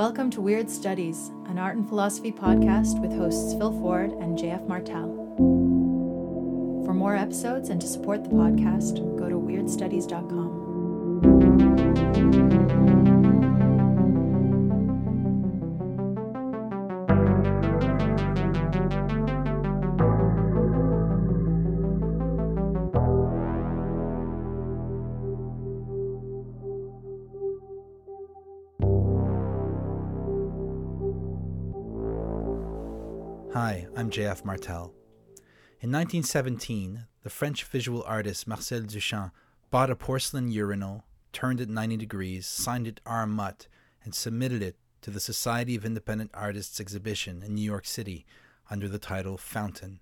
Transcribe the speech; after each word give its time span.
Welcome 0.00 0.30
to 0.30 0.40
Weird 0.40 0.70
Studies, 0.70 1.30
an 1.44 1.58
art 1.58 1.76
and 1.76 1.86
philosophy 1.86 2.32
podcast 2.32 2.98
with 3.02 3.12
hosts 3.12 3.52
Phil 3.52 3.70
Ford 3.82 4.12
and 4.12 4.38
JF 4.38 4.66
Martel. 4.66 5.14
For 6.86 6.94
more 6.94 7.14
episodes 7.14 7.68
and 7.68 7.78
to 7.82 7.86
support 7.86 8.24
the 8.24 8.30
podcast, 8.30 8.94
go 9.18 9.28
to 9.28 9.34
weirdstudies.com. 9.34 10.59
JF 34.10 34.44
Martel. 34.44 34.92
In 35.80 35.90
1917, 35.92 37.06
the 37.22 37.30
French 37.30 37.64
visual 37.64 38.02
artist 38.06 38.46
Marcel 38.46 38.80
Duchamp 38.80 39.30
bought 39.70 39.88
a 39.88 39.96
porcelain 39.96 40.50
urinal, 40.50 41.04
turned 41.32 41.60
it 41.60 41.68
90 41.68 41.96
degrees, 41.96 42.44
signed 42.44 42.88
it 42.88 43.00
R. 43.06 43.26
Mutt, 43.26 43.68
and 44.02 44.14
submitted 44.14 44.62
it 44.62 44.76
to 45.02 45.10
the 45.10 45.20
Society 45.20 45.76
of 45.76 45.84
Independent 45.84 46.32
Artists 46.34 46.80
exhibition 46.80 47.42
in 47.44 47.54
New 47.54 47.62
York 47.62 47.86
City 47.86 48.26
under 48.68 48.88
the 48.88 48.98
title 48.98 49.38
Fountain. 49.38 50.00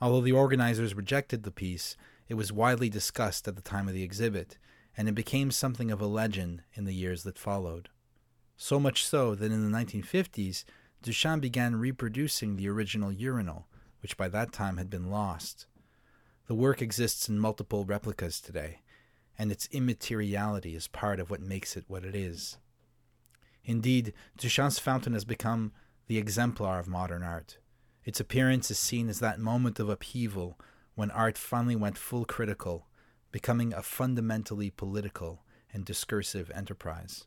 Although 0.00 0.22
the 0.22 0.32
organizers 0.32 0.94
rejected 0.94 1.42
the 1.42 1.50
piece, 1.50 1.96
it 2.28 2.34
was 2.34 2.52
widely 2.52 2.88
discussed 2.88 3.46
at 3.46 3.54
the 3.54 3.62
time 3.62 3.86
of 3.86 3.94
the 3.94 4.02
exhibit, 4.02 4.56
and 4.96 5.08
it 5.08 5.14
became 5.14 5.50
something 5.50 5.90
of 5.90 6.00
a 6.00 6.06
legend 6.06 6.62
in 6.72 6.84
the 6.84 6.94
years 6.94 7.22
that 7.24 7.38
followed. 7.38 7.90
So 8.56 8.80
much 8.80 9.04
so 9.04 9.34
that 9.34 9.52
in 9.52 9.70
the 9.70 9.76
1950s, 9.76 10.64
Duchamp 11.04 11.42
began 11.42 11.76
reproducing 11.76 12.56
the 12.56 12.66
original 12.66 13.12
urinal, 13.12 13.66
which 14.00 14.16
by 14.16 14.26
that 14.28 14.54
time 14.54 14.78
had 14.78 14.88
been 14.88 15.10
lost. 15.10 15.66
The 16.46 16.54
work 16.54 16.80
exists 16.80 17.28
in 17.28 17.38
multiple 17.38 17.84
replicas 17.84 18.40
today, 18.40 18.80
and 19.38 19.52
its 19.52 19.68
immateriality 19.70 20.74
is 20.74 20.88
part 20.88 21.20
of 21.20 21.28
what 21.28 21.42
makes 21.42 21.76
it 21.76 21.84
what 21.88 22.06
it 22.06 22.14
is. 22.14 22.56
Indeed, 23.66 24.14
Duchamp's 24.38 24.78
fountain 24.78 25.12
has 25.12 25.26
become 25.26 25.72
the 26.06 26.16
exemplar 26.16 26.80
of 26.80 26.88
modern 26.88 27.22
art. 27.22 27.58
Its 28.06 28.18
appearance 28.18 28.70
is 28.70 28.78
seen 28.78 29.10
as 29.10 29.20
that 29.20 29.38
moment 29.38 29.78
of 29.78 29.90
upheaval 29.90 30.58
when 30.94 31.10
art 31.10 31.36
finally 31.36 31.76
went 31.76 31.98
full 31.98 32.24
critical, 32.24 32.86
becoming 33.30 33.74
a 33.74 33.82
fundamentally 33.82 34.70
political 34.70 35.44
and 35.70 35.84
discursive 35.84 36.50
enterprise. 36.54 37.26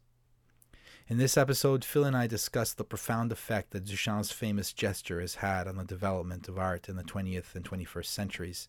In 1.10 1.18
this 1.18 1.38
episode, 1.38 1.86
Phil 1.86 2.04
and 2.04 2.18
I 2.18 2.28
discuss 2.28 2.74
the 2.74 2.84
profound 2.84 3.32
effect 3.32 3.72
that 3.72 3.86
Duchamp's 3.86 4.34
famous 4.34 4.74
gesture 4.74 5.22
has 5.22 5.36
had 5.36 5.66
on 5.66 5.78
the 5.78 5.86
development 5.86 6.50
of 6.50 6.60
art 6.60 6.90
in 6.90 6.98
the 6.98 7.04
20th 7.04 7.56
and 7.56 7.64
21st 7.64 8.08
centuries. 8.08 8.68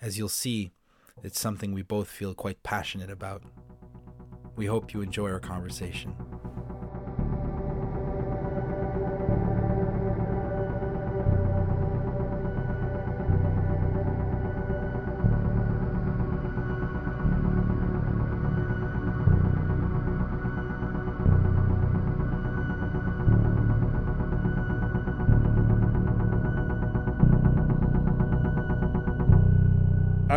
As 0.00 0.16
you'll 0.16 0.28
see, 0.28 0.70
it's 1.24 1.40
something 1.40 1.72
we 1.72 1.82
both 1.82 2.08
feel 2.08 2.32
quite 2.32 2.62
passionate 2.62 3.10
about. 3.10 3.42
We 4.54 4.66
hope 4.66 4.94
you 4.94 5.00
enjoy 5.00 5.30
our 5.32 5.40
conversation. 5.40 6.14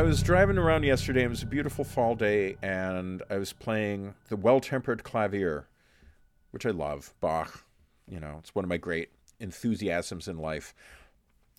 Was 0.05 0.21
driving 0.21 0.59
around 0.59 0.83
yesterday. 0.83 1.23
It 1.23 1.29
was 1.29 1.41
a 1.41 1.47
beautiful 1.47 1.83
fall 1.83 2.13
day, 2.13 2.57
and 2.61 3.23
I 3.27 3.37
was 3.37 3.53
playing 3.53 4.13
the 4.29 4.35
Well 4.35 4.59
Tempered 4.59 5.03
Clavier, 5.03 5.67
which 6.51 6.63
I 6.63 6.69
love. 6.69 7.11
Bach, 7.21 7.65
you 8.07 8.19
know, 8.19 8.35
it's 8.37 8.53
one 8.53 8.63
of 8.63 8.69
my 8.69 8.77
great 8.77 9.09
enthusiasms 9.39 10.27
in 10.27 10.37
life. 10.37 10.75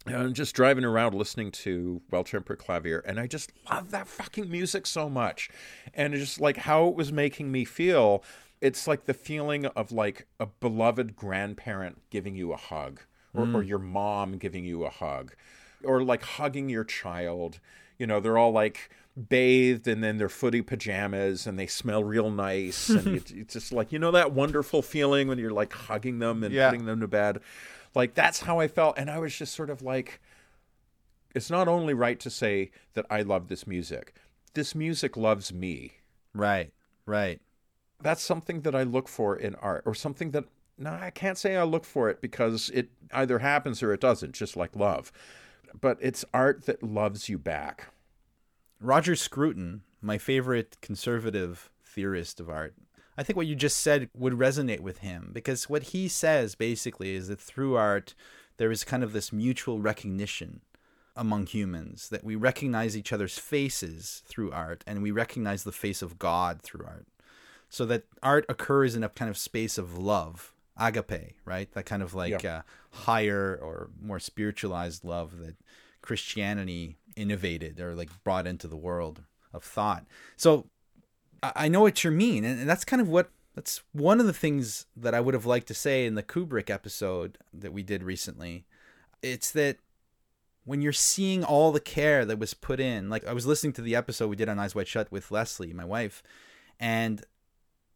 And 0.07 0.15
I'm 0.15 0.33
just 0.33 0.55
driving 0.55 0.85
around 0.85 1.15
listening 1.15 1.51
to 1.53 2.01
Well 2.13 2.23
Tempered 2.23 2.61
Clavier, 2.61 3.01
and 3.01 3.19
I 3.19 3.27
just 3.27 3.51
love 3.69 3.91
that 3.91 4.07
fucking 4.07 4.49
music 4.49 4.87
so 4.87 5.11
much. 5.11 5.51
And 5.93 6.15
just 6.15 6.41
like 6.41 6.59
how 6.59 6.87
it 6.87 6.95
was 6.95 7.13
making 7.13 7.51
me 7.51 7.65
feel, 7.65 8.23
it's 8.61 8.87
like 8.87 9.07
the 9.07 9.15
feeling 9.15 9.67
of 9.67 9.91
like 9.91 10.29
a 10.39 10.47
beloved 10.47 11.17
grandparent 11.17 12.01
giving 12.11 12.37
you 12.37 12.53
a 12.53 12.57
hug, 12.57 13.01
or, 13.35 13.43
or 13.43 13.65
mm. 13.65 13.69
your 13.69 13.81
mom 13.81 14.39
giving 14.39 14.65
you 14.65 14.85
a 14.85 14.91
hug, 14.91 15.35
or 15.83 16.05
like 16.05 16.23
hugging 16.23 16.69
your 16.69 16.85
child 16.85 17.59
you 17.99 18.07
know 18.07 18.21
they're 18.21 18.39
all 18.39 18.53
like 18.53 18.91
bathed 19.29 19.89
and 19.89 20.05
then 20.05 20.19
their 20.19 20.29
footy 20.29 20.61
pajamas 20.61 21.47
and 21.47 21.59
they 21.59 21.67
smell 21.67 22.05
real 22.05 22.31
nice. 22.31 22.89
And 22.91 23.07
it's, 23.17 23.31
it's 23.31 23.55
just 23.55 23.73
like 23.73 23.91
you 23.93 23.99
know 23.99 24.11
that 24.11 24.33
wonderful 24.33 24.83
feeling 24.83 25.29
when 25.29 25.39
you're 25.39 25.51
like 25.53 25.73
hugging 25.73 26.19
them 26.19 26.43
and 26.45 26.53
Yeah. 26.55 26.69
putting 26.71 26.85
them 26.87 27.01
to 27.01 27.09
bed? 27.09 27.41
Like 27.95 28.15
that's 28.15 28.41
how 28.41 28.61
i 28.61 28.69
felt. 28.69 28.99
And 28.99 29.11
i 29.11 29.19
was 29.19 29.35
just 29.37 29.55
sort 29.55 29.71
of 29.71 29.81
like 29.83 30.21
it's 31.35 31.51
not 31.51 31.69
only 31.69 31.95
right 31.95 32.19
to 32.21 32.31
say 32.31 32.71
that 32.95 33.07
i 33.11 33.23
love 33.23 33.49
this 33.49 33.67
music. 33.67 34.15
This 34.55 34.75
music 34.75 35.17
loves 35.17 35.53
me. 35.53 35.93
Right, 36.35 36.71
right. 37.07 37.41
that's 38.03 38.23
something 38.23 38.61
that 38.63 38.75
i 38.75 38.83
look 38.83 39.09
for 39.09 39.35
in 39.37 39.55
art 39.57 39.83
or 39.87 39.95
something 39.95 40.33
that 40.33 40.45
no 40.77 40.91
i 40.91 41.09
can't 41.09 41.39
say 41.39 41.57
i 41.57 41.63
look 41.63 41.87
for 41.87 42.11
it 42.11 42.21
because 42.21 42.71
it 42.75 42.91
either 43.15 43.39
happens 43.39 43.83
or 43.83 43.95
it 43.95 44.01
doesn't 44.03 44.33
just 44.35 44.55
like 44.55 44.77
love 44.77 45.11
but 45.81 45.99
it's 46.01 46.25
art 46.33 46.67
that 46.67 46.83
loves 46.83 47.29
you 47.29 47.39
back 47.39 47.93
Roger 48.81 49.17
Scruton, 49.17 49.83
my 50.03 50.19
favorite 50.19 50.77
conservative 50.83 51.71
theorist 51.83 52.41
of 52.41 52.51
art, 52.51 52.75
I 53.17 53.23
think 53.23 53.37
what 53.37 53.47
you 53.47 53.55
just 53.55 53.79
said 53.79 54.11
would 54.15 54.35
resonate 54.35 54.81
with 54.81 54.99
him 54.99 55.31
because 55.33 55.69
what 55.69 55.85
he 55.85 56.09
says 56.09 56.55
basically 56.55 57.15
is 57.15 57.29
that 57.29 57.41
through 57.41 57.77
art, 57.77 58.15
there 58.59 58.71
is 58.71 58.85
kind 58.85 59.03
of 59.03 59.13
this 59.13 59.33
mutual 59.33 59.81
recognition 59.81 60.61
among 61.17 61.47
humans 61.47 62.11
that 62.11 62.25
we 62.25 62.37
recognize 62.37 62.95
each 62.95 63.13
other's 63.13 63.39
faces 63.39 64.23
through 64.27 64.53
art 64.53 64.85
and 64.87 65.03
we 65.03 65.11
recognize 65.11 65.65
the 65.65 65.73
face 65.73 66.03
of 66.03 66.19
God 66.19 66.61
through 66.61 66.85
art. 66.87 67.07
So 67.71 67.87
that 67.87 68.05
art 68.23 68.45
occurs 68.51 68.95
in 68.95 69.03
a 69.03 69.09
kind 69.09 69.31
of 69.31 69.39
space 69.39 69.79
of 69.79 69.97
love, 69.97 70.53
agape, 70.79 71.35
right? 71.45 71.71
That 71.73 71.87
kind 71.87 72.03
of 72.03 72.15
like 72.15 72.43
Yeah. 72.43 72.59
uh, 72.59 72.63
higher 72.99 73.59
or 73.63 73.91
more 74.01 74.19
spiritualized 74.21 75.05
love 75.05 75.39
that 75.39 75.57
Christianity 76.03 76.97
innovated 77.17 77.81
or 77.81 77.95
like 77.95 78.11
brought 78.25 78.47
into 78.47 78.69
the 78.69 78.77
world 78.77 79.23
of 79.53 79.65
thought. 79.65 80.07
So 80.37 80.67
I 81.43 81.53
I 81.57 81.69
know 81.69 81.81
what 81.81 82.05
you 82.05 82.11
mean, 82.11 82.45
and 82.45 82.61
and 82.61 82.69
that's 82.69 82.85
kind 82.85 83.01
of 83.03 83.09
what 83.09 83.31
that's 83.55 83.83
one 83.93 84.21
of 84.21 84.27
the 84.27 84.33
things 84.35 84.87
that 84.97 85.15
I 85.15 85.21
would 85.21 85.35
have 85.35 85.47
liked 85.47 85.67
to 85.69 85.75
say 85.75 86.07
in 86.07 86.15
the 86.15 86.23
Kubrick 86.23 86.69
episode 86.71 87.39
that 87.55 87.73
we 87.73 87.83
did 87.83 88.03
recently. 88.03 88.67
It's 89.23 89.51
that 89.53 89.79
when 90.65 90.83
you're 90.83 90.93
seeing 90.93 91.43
all 91.45 91.73
the 91.73 91.81
care 91.81 92.25
that 92.25 92.39
was 92.39 92.53
put 92.53 92.81
in, 92.81 93.09
like 93.09 93.27
I 93.27 93.33
was 93.33 93.47
listening 93.47 93.73
to 93.75 93.83
the 93.83 93.97
episode 93.97 94.29
we 94.29 94.37
did 94.37 94.49
on 94.49 94.59
Eyes 94.59 94.75
Wide 94.75 94.89
Shut 94.89 95.11
with 95.11 95.31
Leslie, 95.31 95.73
my 95.73 95.85
wife, 95.85 96.23
and 96.79 97.25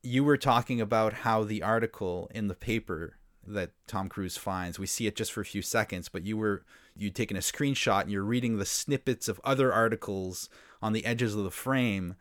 you 0.02 0.24
were 0.24 0.36
talking 0.36 0.80
about 0.80 1.12
how 1.12 1.44
the 1.44 1.62
article 1.62 2.30
in 2.34 2.48
the 2.48 2.54
paper 2.54 3.16
that 3.46 3.70
Tom 3.86 4.08
Cruise 4.08 4.36
finds, 4.36 4.78
we 4.78 4.86
see 4.86 5.06
it 5.06 5.16
just 5.16 5.32
for 5.32 5.40
a 5.40 5.46
few 5.46 5.62
seconds, 5.62 6.08
but 6.08 6.24
you 6.24 6.36
were 6.36 6.64
you'd 6.96 7.14
taken 7.14 7.36
a 7.36 7.40
screenshot 7.40 8.02
and 8.02 8.10
you're 8.10 8.22
reading 8.22 8.58
the 8.58 8.66
snippets 8.66 9.28
of 9.28 9.40
other 9.44 9.72
articles 9.72 10.48
on 10.82 10.92
the 10.92 11.04
edges 11.04 11.34
of 11.34 11.44
the 11.44 11.50
frame 11.50 12.14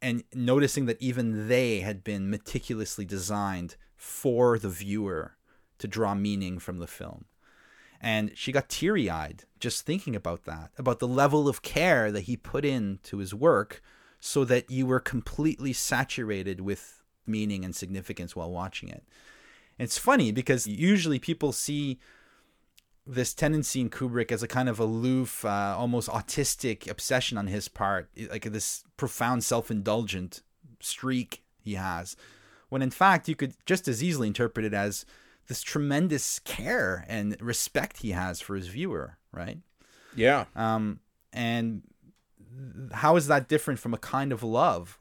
and 0.00 0.24
noticing 0.34 0.86
that 0.86 1.00
even 1.00 1.48
they 1.48 1.80
had 1.80 2.02
been 2.02 2.30
meticulously 2.30 3.04
designed 3.04 3.76
for 3.96 4.58
the 4.58 4.68
viewer 4.68 5.36
to 5.78 5.86
draw 5.86 6.14
meaning 6.14 6.58
from 6.58 6.78
the 6.78 6.86
film. 6.86 7.26
And 8.00 8.32
she 8.34 8.50
got 8.50 8.68
teary 8.68 9.08
eyed 9.08 9.44
just 9.60 9.86
thinking 9.86 10.16
about 10.16 10.44
that, 10.44 10.70
about 10.76 10.98
the 10.98 11.06
level 11.06 11.48
of 11.48 11.62
care 11.62 12.10
that 12.10 12.22
he 12.22 12.36
put 12.36 12.64
into 12.64 13.18
his 13.18 13.32
work 13.32 13.80
so 14.18 14.44
that 14.44 14.70
you 14.70 14.86
were 14.86 15.00
completely 15.00 15.72
saturated 15.72 16.60
with 16.60 17.01
meaning 17.26 17.64
and 17.64 17.74
significance 17.74 18.34
while 18.34 18.50
watching 18.50 18.88
it. 18.88 19.04
And 19.78 19.86
it's 19.86 19.98
funny 19.98 20.32
because 20.32 20.66
usually 20.66 21.18
people 21.18 21.52
see 21.52 21.98
this 23.06 23.34
tendency 23.34 23.80
in 23.80 23.90
Kubrick 23.90 24.30
as 24.30 24.42
a 24.42 24.48
kind 24.48 24.68
of 24.68 24.78
aloof, 24.78 25.44
uh, 25.44 25.74
almost 25.76 26.08
autistic 26.08 26.88
obsession 26.88 27.36
on 27.36 27.48
his 27.48 27.68
part, 27.68 28.08
like 28.30 28.44
this 28.44 28.84
profound 28.96 29.42
self 29.42 29.70
indulgent 29.70 30.42
streak 30.80 31.42
he 31.58 31.74
has. 31.74 32.16
When 32.68 32.82
in 32.82 32.90
fact, 32.90 33.28
you 33.28 33.34
could 33.34 33.54
just 33.66 33.88
as 33.88 34.02
easily 34.02 34.28
interpret 34.28 34.64
it 34.64 34.74
as 34.74 35.04
this 35.48 35.62
tremendous 35.62 36.38
care 36.40 37.04
and 37.08 37.36
respect 37.40 37.98
he 37.98 38.12
has 38.12 38.40
for 38.40 38.54
his 38.54 38.68
viewer, 38.68 39.18
right? 39.32 39.58
Yeah. 40.14 40.44
Um, 40.54 41.00
and 41.32 41.82
how 42.92 43.16
is 43.16 43.26
that 43.26 43.48
different 43.48 43.80
from 43.80 43.94
a 43.94 43.98
kind 43.98 44.32
of 44.32 44.42
love? 44.42 44.98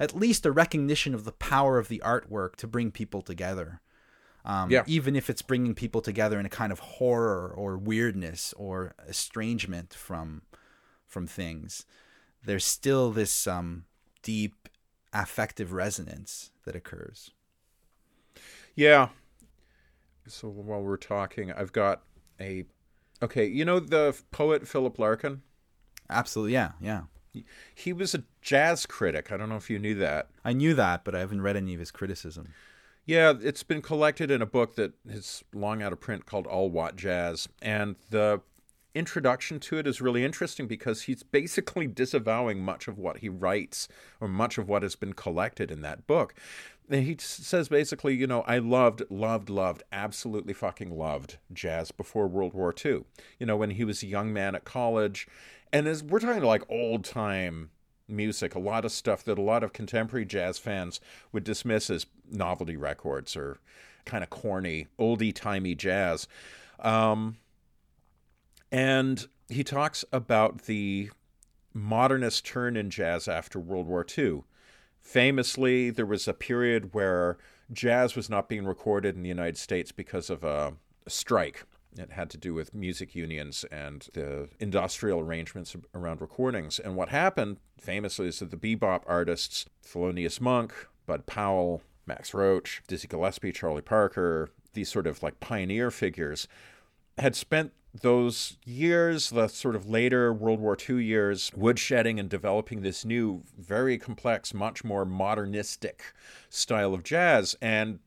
At 0.00 0.16
least 0.16 0.46
a 0.46 0.50
recognition 0.50 1.14
of 1.14 1.24
the 1.24 1.32
power 1.32 1.78
of 1.78 1.86
the 1.88 2.02
artwork 2.04 2.56
to 2.56 2.66
bring 2.66 2.90
people 2.90 3.22
together. 3.22 3.80
Um, 4.44 4.70
Yeah. 4.70 4.82
Even 4.86 5.14
if 5.14 5.28
it's 5.30 5.42
bringing 5.42 5.74
people 5.74 6.00
together 6.00 6.40
in 6.40 6.46
a 6.46 6.50
kind 6.50 6.72
of 6.72 6.78
horror 6.78 7.52
or 7.54 7.76
weirdness 7.76 8.54
or 8.56 8.94
estrangement 9.06 9.94
from 9.94 10.42
from 11.06 11.26
things, 11.26 11.84
there's 12.42 12.64
still 12.64 13.10
this 13.10 13.46
um, 13.46 13.84
deep 14.22 14.68
affective 15.12 15.72
resonance 15.72 16.50
that 16.64 16.74
occurs. 16.74 17.32
Yeah. 18.74 19.08
So 20.26 20.48
while 20.48 20.80
we're 20.82 20.96
talking, 20.96 21.52
I've 21.52 21.72
got 21.72 22.02
a. 22.40 22.64
Okay, 23.22 23.44
you 23.46 23.64
know 23.66 23.80
the 23.80 24.18
poet 24.30 24.66
Philip 24.66 24.98
Larkin? 24.98 25.42
Absolutely, 26.08 26.54
yeah, 26.54 26.72
yeah. 26.80 27.02
He 27.74 27.92
was 27.92 28.14
a 28.14 28.24
jazz 28.42 28.86
critic. 28.86 29.30
I 29.30 29.36
don't 29.36 29.48
know 29.48 29.56
if 29.56 29.70
you 29.70 29.78
knew 29.78 29.94
that. 29.96 30.28
I 30.44 30.52
knew 30.52 30.74
that, 30.74 31.04
but 31.04 31.14
I 31.14 31.20
haven't 31.20 31.42
read 31.42 31.56
any 31.56 31.74
of 31.74 31.80
his 31.80 31.90
criticism. 31.90 32.48
Yeah, 33.06 33.32
it's 33.40 33.62
been 33.62 33.82
collected 33.82 34.30
in 34.30 34.42
a 34.42 34.46
book 34.46 34.76
that 34.76 34.92
is 35.08 35.42
long 35.52 35.82
out 35.82 35.92
of 35.92 36.00
print 36.00 36.26
called 36.26 36.46
All 36.46 36.70
What 36.70 36.96
Jazz. 36.96 37.48
And 37.60 37.96
the 38.10 38.40
introduction 38.94 39.60
to 39.60 39.78
it 39.78 39.86
is 39.86 40.00
really 40.00 40.24
interesting 40.24 40.66
because 40.66 41.02
he's 41.02 41.22
basically 41.22 41.86
disavowing 41.86 42.62
much 42.62 42.88
of 42.88 42.98
what 42.98 43.18
he 43.18 43.28
writes 43.28 43.88
or 44.20 44.28
much 44.28 44.58
of 44.58 44.68
what 44.68 44.82
has 44.82 44.96
been 44.96 45.12
collected 45.12 45.70
in 45.70 45.80
that 45.82 46.06
book. 46.06 46.34
And 46.88 47.04
he 47.04 47.16
says 47.18 47.68
basically, 47.68 48.16
you 48.16 48.26
know, 48.26 48.42
I 48.42 48.58
loved, 48.58 49.02
loved, 49.10 49.48
loved, 49.48 49.84
absolutely 49.92 50.52
fucking 50.52 50.90
loved 50.96 51.38
jazz 51.52 51.92
before 51.92 52.26
World 52.26 52.52
War 52.52 52.74
II. 52.84 53.04
You 53.38 53.46
know, 53.46 53.56
when 53.56 53.70
he 53.70 53.84
was 53.84 54.02
a 54.02 54.08
young 54.08 54.32
man 54.32 54.54
at 54.54 54.64
college. 54.64 55.28
And 55.72 55.86
as 55.86 56.02
we're 56.02 56.20
talking 56.20 56.42
like 56.42 56.64
old 56.68 57.04
time 57.04 57.70
music, 58.08 58.54
a 58.54 58.58
lot 58.58 58.84
of 58.84 58.92
stuff 58.92 59.24
that 59.24 59.38
a 59.38 59.42
lot 59.42 59.62
of 59.62 59.72
contemporary 59.72 60.24
jazz 60.24 60.58
fans 60.58 61.00
would 61.32 61.44
dismiss 61.44 61.90
as 61.90 62.06
novelty 62.30 62.76
records 62.76 63.36
or 63.36 63.58
kind 64.04 64.24
of 64.24 64.30
corny, 64.30 64.88
oldie 64.98 65.34
timey 65.34 65.74
jazz. 65.74 66.26
Um, 66.80 67.36
and 68.72 69.26
he 69.48 69.64
talks 69.64 70.04
about 70.12 70.62
the 70.62 71.10
modernist 71.72 72.44
turn 72.44 72.76
in 72.76 72.90
jazz 72.90 73.28
after 73.28 73.58
World 73.58 73.86
War 73.86 74.04
II. 74.16 74.42
Famously, 75.00 75.90
there 75.90 76.06
was 76.06 76.28
a 76.28 76.34
period 76.34 76.94
where 76.94 77.38
jazz 77.72 78.16
was 78.16 78.28
not 78.28 78.48
being 78.48 78.66
recorded 78.66 79.16
in 79.16 79.22
the 79.22 79.28
United 79.28 79.56
States 79.56 79.92
because 79.92 80.30
of 80.30 80.44
a, 80.44 80.74
a 81.06 81.10
strike. 81.10 81.64
It 81.96 82.12
had 82.12 82.30
to 82.30 82.38
do 82.38 82.54
with 82.54 82.74
music 82.74 83.14
unions 83.14 83.64
and 83.70 84.06
the 84.12 84.48
industrial 84.58 85.20
arrangements 85.20 85.76
around 85.94 86.20
recordings. 86.20 86.78
And 86.78 86.96
what 86.96 87.08
happened, 87.08 87.58
famously, 87.78 88.28
is 88.28 88.38
that 88.38 88.50
the 88.50 88.56
bebop 88.56 89.02
artists, 89.06 89.66
Thelonious 89.84 90.40
Monk, 90.40 90.72
Bud 91.06 91.26
Powell, 91.26 91.82
Max 92.06 92.32
Roach, 92.32 92.82
Dizzy 92.86 93.08
Gillespie, 93.08 93.52
Charlie 93.52 93.82
Parker, 93.82 94.50
these 94.72 94.88
sort 94.88 95.06
of 95.06 95.22
like 95.22 95.40
pioneer 95.40 95.90
figures, 95.90 96.46
had 97.18 97.34
spent 97.34 97.72
those 98.02 98.56
years, 98.64 99.30
the 99.30 99.48
sort 99.48 99.74
of 99.74 99.88
later 99.88 100.32
World 100.32 100.60
War 100.60 100.76
II 100.88 101.04
years, 101.04 101.50
woodshedding 101.56 102.20
and 102.20 102.28
developing 102.28 102.82
this 102.82 103.04
new, 103.04 103.42
very 103.58 103.98
complex, 103.98 104.54
much 104.54 104.84
more 104.84 105.04
modernistic 105.04 106.12
style 106.48 106.94
of 106.94 107.02
jazz. 107.02 107.56
And 107.60 107.98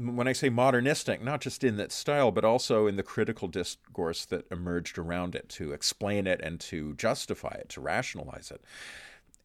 when 0.00 0.26
I 0.26 0.32
say 0.32 0.48
modernistic, 0.48 1.22
not 1.22 1.40
just 1.40 1.62
in 1.62 1.76
that 1.76 1.92
style, 1.92 2.30
but 2.30 2.44
also 2.44 2.86
in 2.86 2.96
the 2.96 3.02
critical 3.02 3.48
discourse 3.48 4.24
that 4.26 4.46
emerged 4.50 4.96
around 4.98 5.34
it 5.34 5.48
to 5.50 5.72
explain 5.72 6.26
it 6.26 6.40
and 6.42 6.58
to 6.60 6.94
justify 6.94 7.56
it, 7.60 7.68
to 7.70 7.80
rationalize 7.80 8.50
it. 8.50 8.62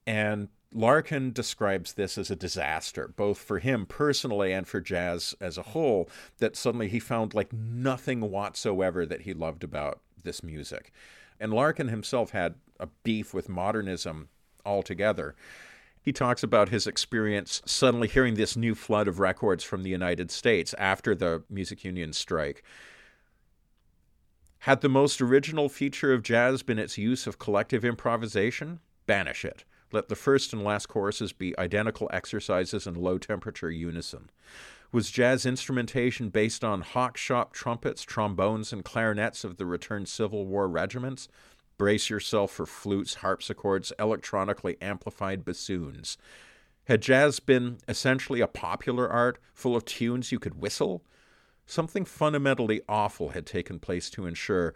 And 0.08 0.48
Larkin 0.72 1.34
describes 1.34 1.94
this 1.94 2.18
as 2.18 2.32
a 2.32 2.36
disaster, 2.36 3.08
both 3.16 3.38
for 3.38 3.60
him 3.60 3.86
personally 3.86 4.54
and 4.54 4.68
for 4.68 4.80
jazz 4.80 5.36
as 5.42 5.58
a 5.58 5.64
whole, 5.64 6.10
that 6.38 6.56
suddenly 6.56 6.88
he 6.88 7.00
found 7.00 7.34
like 7.34 7.52
nothing 7.52 8.22
whatsoever 8.22 9.06
that 9.06 9.22
he 9.22 9.34
loved 9.34 9.64
about 9.64 10.00
this 10.24 10.44
music. 10.44 10.92
And 11.40 11.54
Larkin 11.54 11.90
himself 11.90 12.32
had 12.32 12.56
a 12.80 12.88
beef 13.04 13.34
with 13.34 13.50
modernism 13.50 14.30
altogether. 14.66 15.36
He 16.06 16.14
talks 16.14 16.44
about 16.44 16.70
his 16.70 16.86
experience 16.86 17.64
suddenly 17.66 18.08
hearing 18.08 18.36
this 18.36 18.56
new 18.56 18.76
flood 18.76 19.08
of 19.08 19.20
records 19.20 19.64
from 19.64 19.82
the 19.82 19.90
United 19.90 20.30
States 20.30 20.76
after 20.78 21.16
the 21.16 21.42
music 21.50 21.84
union 21.84 22.14
strike. 22.14 22.64
Had 24.60 24.82
the 24.82 24.88
most 24.88 25.20
original 25.20 25.68
feature 25.68 26.14
of 26.14 26.22
jazz 26.22 26.62
been 26.62 26.78
its 26.78 27.00
use 27.00 27.26
of 27.26 27.40
collective 27.40 27.84
improvisation? 27.84 28.82
Banish 29.08 29.44
it. 29.44 29.66
Let 29.92 30.08
the 30.08 30.16
first 30.16 30.54
and 30.54 30.64
last 30.64 30.86
choruses 30.86 31.34
be 31.34 31.58
identical 31.58 32.08
exercises 32.14 32.86
in 32.86 32.94
low 32.94 33.18
temperature 33.18 33.72
unison. 33.72 34.30
Was 34.92 35.10
jazz 35.10 35.44
instrumentation 35.44 36.30
based 36.30 36.64
on 36.64 36.82
hock 36.82 37.18
shop 37.18 37.52
trumpets, 37.52 38.04
trombones, 38.04 38.72
and 38.72 38.86
clarinets 38.86 39.44
of 39.44 39.58
the 39.58 39.66
returned 39.66 40.08
Civil 40.08 40.46
War 40.46 40.68
regiments? 40.68 41.28
Brace 41.78 42.10
yourself 42.10 42.52
for 42.52 42.66
flutes, 42.66 43.16
harpsichords, 43.16 43.92
electronically 44.00 44.78
amplified 44.82 45.44
bassoons. 45.44 46.18
Had 46.86 47.02
jazz 47.02 47.40
been 47.40 47.80
essentially 47.88 48.42
a 48.42 48.48
popular 48.48 49.10
art 49.10 49.40
full 49.54 49.76
of 49.76 49.86
tunes 49.86 50.32
you 50.32 50.40
could 50.40 50.62
whistle? 50.62 51.04
Something 51.66 52.06
fundamentally 52.06 52.82
awful 52.88 53.30
had 53.30 53.46
taken 53.46 53.80
place 53.80 54.10
to 54.12 54.26
ensure 54.26 54.74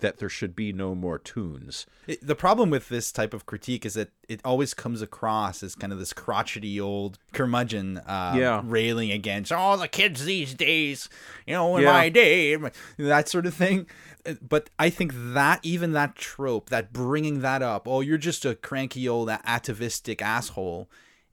that 0.00 0.18
there 0.18 0.28
should 0.28 0.54
be 0.56 0.72
no 0.72 0.94
more 0.94 1.18
tunes. 1.18 1.86
It, 2.06 2.26
the 2.26 2.34
problem 2.34 2.70
with 2.70 2.88
this 2.88 3.12
type 3.12 3.32
of 3.32 3.46
critique 3.46 3.86
is 3.86 3.94
that 3.94 4.10
it 4.28 4.40
always 4.44 4.74
comes 4.74 5.02
across 5.02 5.62
as 5.62 5.74
kind 5.74 5.92
of 5.92 5.98
this 5.98 6.12
crotchety 6.12 6.80
old 6.80 7.18
curmudgeon 7.32 7.98
uh, 7.98 8.34
Yeah. 8.36 8.62
railing 8.64 9.10
against 9.10 9.52
all 9.52 9.76
the 9.76 9.88
kids 9.88 10.24
these 10.24 10.54
days, 10.54 11.08
you 11.46 11.54
know, 11.54 11.76
in 11.76 11.82
Yeah. 11.84 11.92
my 11.92 12.08
day, 12.08 12.56
that 12.98 13.28
sort 13.28 13.46
of 13.46 13.54
thing. 13.54 13.86
Uh, 14.26 14.34
But 14.46 14.70
I 14.78 14.90
think 14.90 15.12
that 15.14 15.60
even 15.62 15.92
that 15.92 16.16
trope, 16.16 16.70
that 16.70 16.92
bringing 16.92 17.40
that 17.40 17.62
up, 17.62 17.88
oh, 17.88 18.00
you're 18.00 18.18
just 18.18 18.44
a 18.44 18.54
cranky 18.54 19.08
old 19.08 19.28
atavistic 19.30 20.20
asshole, 20.22 20.88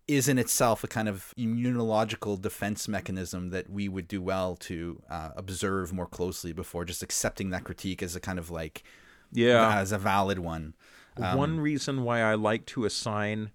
is 0.08 0.28
in 0.30 0.38
itself 0.40 0.84
a 0.84 0.88
kind 0.88 1.10
of 1.10 1.34
immunological 1.38 2.42
defense 2.42 2.88
mechanism 2.88 3.50
that 3.50 3.70
we 3.70 3.90
would 3.90 4.08
do 4.08 4.22
well 4.22 4.56
to 4.56 5.02
uh, 5.10 5.30
observe 5.36 5.92
more 5.92 6.08
closely 6.08 6.54
before 6.54 6.86
just 6.86 7.04
accepting 7.04 7.50
that 7.50 7.64
critique 7.66 8.02
as 8.02 8.16
a 8.16 8.20
kind 8.20 8.40
of 8.40 8.50
like 8.50 8.84
Yeah. 9.32 9.78
as 9.80 9.92
a 9.92 9.98
valid 9.98 10.40
one. 10.40 10.76
One 11.18 11.60
reason 11.60 12.04
why 12.04 12.22
I 12.22 12.36
like 12.36 12.66
to 12.68 12.86
assign 12.86 13.50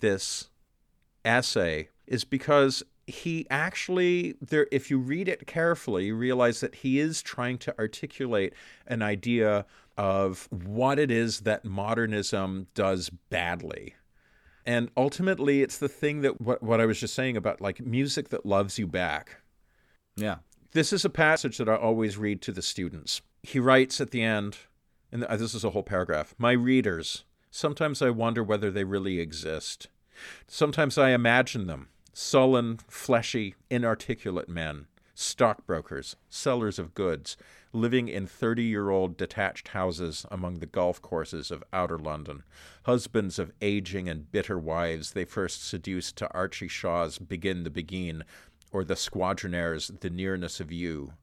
this 0.00 0.48
essay 1.24 1.88
is 2.06 2.24
because 2.24 2.82
he 3.06 3.46
actually 3.50 4.36
there 4.40 4.68
if 4.70 4.90
you 4.90 4.96
read 4.98 5.26
it 5.28 5.44
carefully 5.46 6.04
you 6.06 6.14
realize 6.14 6.60
that 6.60 6.76
he 6.76 7.00
is 7.00 7.20
trying 7.20 7.58
to 7.58 7.76
articulate 7.78 8.54
an 8.86 9.02
idea 9.02 9.66
of 9.98 10.48
what 10.52 10.98
it 11.00 11.10
is 11.10 11.40
that 11.40 11.64
modernism 11.64 12.68
does 12.74 13.10
badly 13.28 13.94
and 14.66 14.90
ultimately 14.96 15.62
it's 15.62 15.78
the 15.78 15.88
thing 15.88 16.20
that 16.22 16.40
what, 16.40 16.62
what 16.62 16.80
i 16.80 16.86
was 16.86 17.00
just 17.00 17.14
saying 17.14 17.36
about 17.36 17.60
like 17.60 17.80
music 17.80 18.28
that 18.28 18.44
loves 18.46 18.78
you 18.78 18.86
back 18.86 19.40
Yeah. 20.16 20.36
this 20.72 20.92
is 20.92 21.04
a 21.04 21.10
passage 21.10 21.58
that 21.58 21.68
I 21.68 21.76
always 21.76 22.16
read 22.18 22.40
to 22.42 22.52
the 22.52 22.62
students. 22.62 23.22
He 23.42 23.58
writes 23.58 24.00
at 24.00 24.10
the 24.10 24.22
end, 24.22 24.58
and 25.10 25.22
this 25.22 25.54
is 25.54 25.64
a 25.64 25.70
whole 25.70 25.82
paragraph 25.82 26.34
My 26.38 26.52
readers, 26.52 27.24
sometimes 27.50 28.02
I 28.02 28.10
wonder 28.10 28.42
whether 28.44 28.70
they 28.70 28.84
really 28.84 29.18
exist. 29.18 29.88
Sometimes 30.46 30.98
I 30.98 31.10
imagine 31.10 31.66
them 31.66 31.88
sullen, 32.12 32.78
fleshy, 32.88 33.54
inarticulate 33.70 34.48
men, 34.48 34.86
stockbrokers, 35.14 36.16
sellers 36.28 36.78
of 36.78 36.92
goods, 36.94 37.36
living 37.72 38.08
in 38.08 38.26
30 38.26 38.62
year 38.62 38.90
old 38.90 39.16
detached 39.16 39.68
houses 39.68 40.26
among 40.30 40.58
the 40.58 40.66
golf 40.66 41.00
courses 41.00 41.50
of 41.50 41.62
outer 41.72 41.98
London, 41.98 42.42
husbands 42.84 43.38
of 43.38 43.52
aging 43.60 44.08
and 44.08 44.30
bitter 44.32 44.58
wives 44.58 45.12
they 45.12 45.24
first 45.24 45.66
seduced 45.66 46.16
to 46.16 46.32
Artie 46.32 46.68
Shaw's 46.68 47.18
Begin 47.18 47.62
the 47.62 47.70
Beguine, 47.70 48.24
or 48.72 48.84
the 48.84 48.94
Squadronaires' 48.94 50.00
The 50.00 50.10
Nearness 50.10 50.60
of 50.60 50.72
You. 50.72 51.14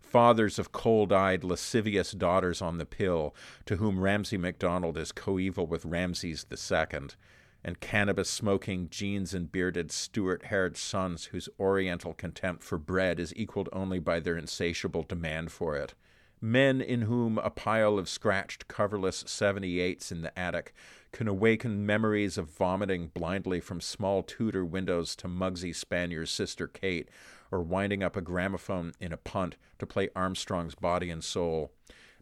Fathers 0.00 0.58
of 0.60 0.70
cold 0.70 1.12
eyed, 1.12 1.42
lascivious 1.42 2.12
daughters 2.12 2.62
on 2.62 2.78
the 2.78 2.86
pill, 2.86 3.34
to 3.66 3.76
whom 3.76 4.00
Ramsay 4.00 4.36
MacDonald 4.36 4.96
is 4.96 5.10
coeval 5.10 5.66
with 5.66 5.84
Ramses 5.84 6.44
the 6.44 6.56
Second, 6.56 7.16
and 7.64 7.80
cannabis 7.80 8.28
smoking, 8.28 8.88
jeans 8.90 9.32
and 9.32 9.50
bearded, 9.50 9.90
Stuart 9.90 10.46
haired 10.46 10.76
sons 10.76 11.26
whose 11.26 11.48
oriental 11.58 12.12
contempt 12.12 12.62
for 12.62 12.76
bread 12.76 13.18
is 13.18 13.32
equaled 13.36 13.68
only 13.72 13.98
by 13.98 14.20
their 14.20 14.36
insatiable 14.36 15.02
demand 15.02 15.50
for 15.50 15.76
it. 15.76 15.94
Men 16.40 16.82
in 16.82 17.02
whom 17.02 17.38
a 17.38 17.48
pile 17.48 17.98
of 17.98 18.08
scratched, 18.08 18.68
coverless 18.68 19.24
78s 19.24 20.12
in 20.12 20.20
the 20.20 20.38
attic 20.38 20.74
can 21.10 21.26
awaken 21.26 21.86
memories 21.86 22.36
of 22.36 22.50
vomiting 22.50 23.10
blindly 23.14 23.60
from 23.60 23.80
small 23.80 24.22
Tudor 24.22 24.64
windows 24.64 25.16
to 25.16 25.28
Muggsy 25.28 25.74
Spanier's 25.74 26.30
sister 26.30 26.66
Kate, 26.66 27.08
or 27.50 27.62
winding 27.62 28.02
up 28.02 28.14
a 28.14 28.20
gramophone 28.20 28.92
in 29.00 29.12
a 29.12 29.16
punt 29.16 29.56
to 29.78 29.86
play 29.86 30.10
Armstrong's 30.14 30.74
Body 30.74 31.08
and 31.08 31.24
Soul. 31.24 31.72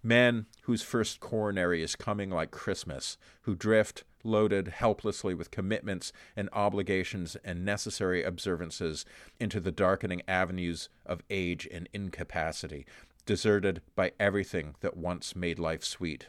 Men 0.05 0.47
whose 0.63 0.83
first 0.83 1.19
coronary 1.19 1.83
is 1.83 1.97
coming 1.97 2.31
like 2.31 2.51
Christmas, 2.51 3.17
who 3.43 3.57
drift, 3.57 4.05
loaded 4.25 4.69
helplessly 4.69 5.35
with 5.35 5.51
commitments 5.51 6.13
and 6.37 6.49
obligations 6.53 7.37
and 7.45 7.65
necessary 7.65 8.23
observances 8.23 9.05
into 9.39 9.61
the 9.61 9.73
darkening 9.73 10.23
avenues 10.29 10.89
of 11.05 11.23
age 11.31 11.69
and 11.73 11.89
incapacity, 11.93 12.87
deserted 13.27 13.83
by 13.95 14.13
everything 14.19 14.75
that 14.81 14.97
once 14.97 15.37
made 15.37 15.59
life 15.59 15.85
sweet. 15.85 16.29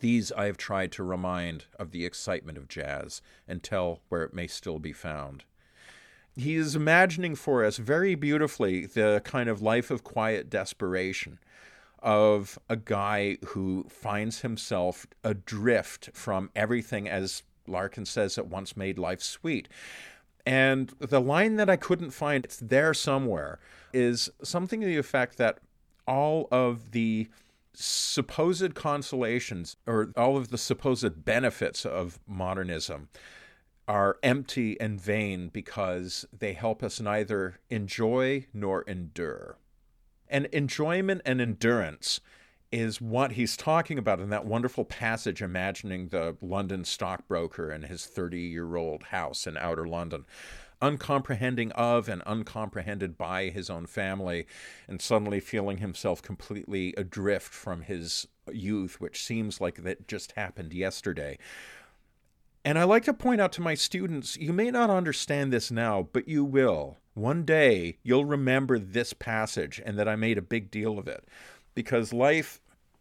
These 0.00 0.32
I 0.32 0.46
have 0.46 0.56
tried 0.56 0.92
to 0.92 1.02
remind 1.02 1.66
of 1.78 1.90
the 1.90 2.06
excitement 2.06 2.56
of 2.56 2.68
jazz 2.68 3.20
and 3.46 3.62
tell 3.62 4.00
where 4.08 4.22
it 4.22 4.34
may 4.34 4.46
still 4.46 4.78
be 4.78 4.92
found. 4.92 5.44
He 6.36 6.54
is 6.54 6.74
imagining 6.74 7.34
for 7.34 7.64
us 7.64 7.76
very 7.76 8.14
beautifully 8.14 8.86
the 8.86 9.20
kind 9.24 9.48
of 9.48 9.60
life 9.60 9.90
of 9.90 10.04
quiet 10.04 10.48
desperation 10.48 11.38
of 12.02 12.58
a 12.68 12.76
guy 12.76 13.38
who 13.48 13.84
finds 13.88 14.40
himself 14.40 15.06
adrift 15.24 16.10
from 16.12 16.50
everything, 16.54 17.08
as 17.08 17.42
Larkin 17.66 18.04
says, 18.04 18.34
that 18.34 18.48
once 18.48 18.76
made 18.76 18.98
life 18.98 19.22
sweet. 19.22 19.68
And 20.46 20.92
the 20.98 21.20
line 21.20 21.56
that 21.56 21.70
I 21.70 21.76
couldn't 21.76 22.10
find, 22.10 22.44
it's 22.44 22.58
there 22.58 22.94
somewhere, 22.94 23.58
is 23.92 24.30
something 24.42 24.80
to 24.80 24.86
the 24.86 24.96
effect 24.96 25.36
that 25.38 25.58
all 26.06 26.48
of 26.50 26.92
the 26.92 27.28
supposed 27.72 28.74
consolations 28.74 29.76
or 29.86 30.12
all 30.16 30.36
of 30.36 30.48
the 30.48 30.58
supposed 30.58 31.24
benefits 31.24 31.86
of 31.86 32.18
modernism 32.26 33.08
are 33.86 34.18
empty 34.22 34.80
and 34.80 35.00
vain 35.00 35.48
because 35.48 36.24
they 36.36 36.52
help 36.52 36.82
us 36.82 37.00
neither 37.00 37.58
enjoy 37.70 38.46
nor 38.52 38.82
endure. 38.82 39.56
And 40.30 40.46
enjoyment 40.46 41.20
and 41.26 41.40
endurance 41.40 42.20
is 42.72 43.00
what 43.00 43.32
he's 43.32 43.56
talking 43.56 43.98
about 43.98 44.20
in 44.20 44.30
that 44.30 44.46
wonderful 44.46 44.84
passage 44.84 45.42
imagining 45.42 46.08
the 46.08 46.36
London 46.40 46.84
stockbroker 46.84 47.70
and 47.70 47.84
his 47.84 48.06
30 48.06 48.38
year 48.40 48.76
old 48.76 49.04
house 49.04 49.46
in 49.46 49.56
outer 49.56 49.86
London 49.86 50.24
uncomprehending 50.82 51.72
of 51.72 52.08
and 52.08 52.22
uncomprehended 52.26 53.18
by 53.18 53.50
his 53.50 53.68
own 53.68 53.86
family, 53.86 54.46
and 54.88 55.00
suddenly 55.00 55.40
feeling 55.40 55.78
himself 55.78 56.22
completely 56.22 56.94
adrift 56.96 57.52
from 57.52 57.82
his 57.82 58.26
youth, 58.52 59.00
which 59.00 59.22
seems 59.22 59.60
like 59.60 59.82
that 59.82 60.08
just 60.08 60.32
happened 60.32 60.72
yesterday. 60.72 61.38
And 62.64 62.78
I 62.78 62.84
like 62.84 63.04
to 63.04 63.14
point 63.14 63.40
out 63.40 63.52
to 63.52 63.62
my 63.62 63.74
students 63.74 64.36
you 64.36 64.52
may 64.52 64.70
not 64.70 64.90
understand 64.90 65.52
this 65.52 65.70
now, 65.70 66.08
but 66.12 66.28
you 66.28 66.44
will. 66.44 66.98
One 67.14 67.44
day 67.44 67.98
you'll 68.02 68.24
remember 68.24 68.78
this 68.78 69.12
passage 69.12 69.80
and 69.84 69.98
that 69.98 70.08
I 70.08 70.16
made 70.16 70.38
a 70.38 70.42
big 70.42 70.70
deal 70.70 70.98
of 70.98 71.08
it 71.08 71.24
because 71.74 72.12
life 72.12 72.60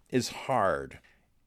is 0.10 0.30
hard. 0.30 1.00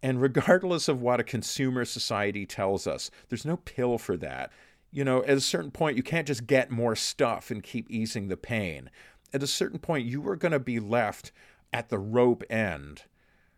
And 0.03 0.21
regardless 0.21 0.89
of 0.89 1.01
what 1.01 1.21
a 1.21 1.25
consumer 1.25 1.85
society 1.85 2.45
tells 2.45 2.87
us, 2.87 3.11
there's 3.29 3.45
no 3.45 3.57
pill 3.57 3.99
for 3.99 4.17
that 4.19 4.51
you 4.93 5.05
know, 5.05 5.25
at 5.25 5.39
a 5.39 5.41
certain 5.41 5.71
point, 5.71 5.97
you 5.97 6.03
can't 6.03 6.29
just 6.29 6.47
get 6.47 6.71
more 6.71 6.95
stuff 6.95 7.51
and 7.51 7.63
keep 7.63 7.91
easing 7.91 8.29
the 8.29 8.37
pain. 8.37 8.91
At 9.33 9.43
a 9.43 9.47
certain 9.47 9.79
point, 9.79 10.07
you 10.07 10.29
are 10.29 10.37
going 10.37 10.53
to 10.53 10.61
be 10.61 10.79
left 10.79 11.33
at 11.73 11.89
the 11.89 11.99
rope 11.99 12.45
end, 12.51 13.05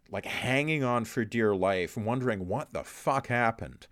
like 0.08 0.24
hanging 0.24 0.84
on 0.84 1.04
for 1.04 1.24
dear 1.24 1.54
life, 1.54 1.96
wondering 1.96 2.46
what 2.46 2.72
the 2.72 2.84
fuck 2.84 3.26
happened. 3.26 3.88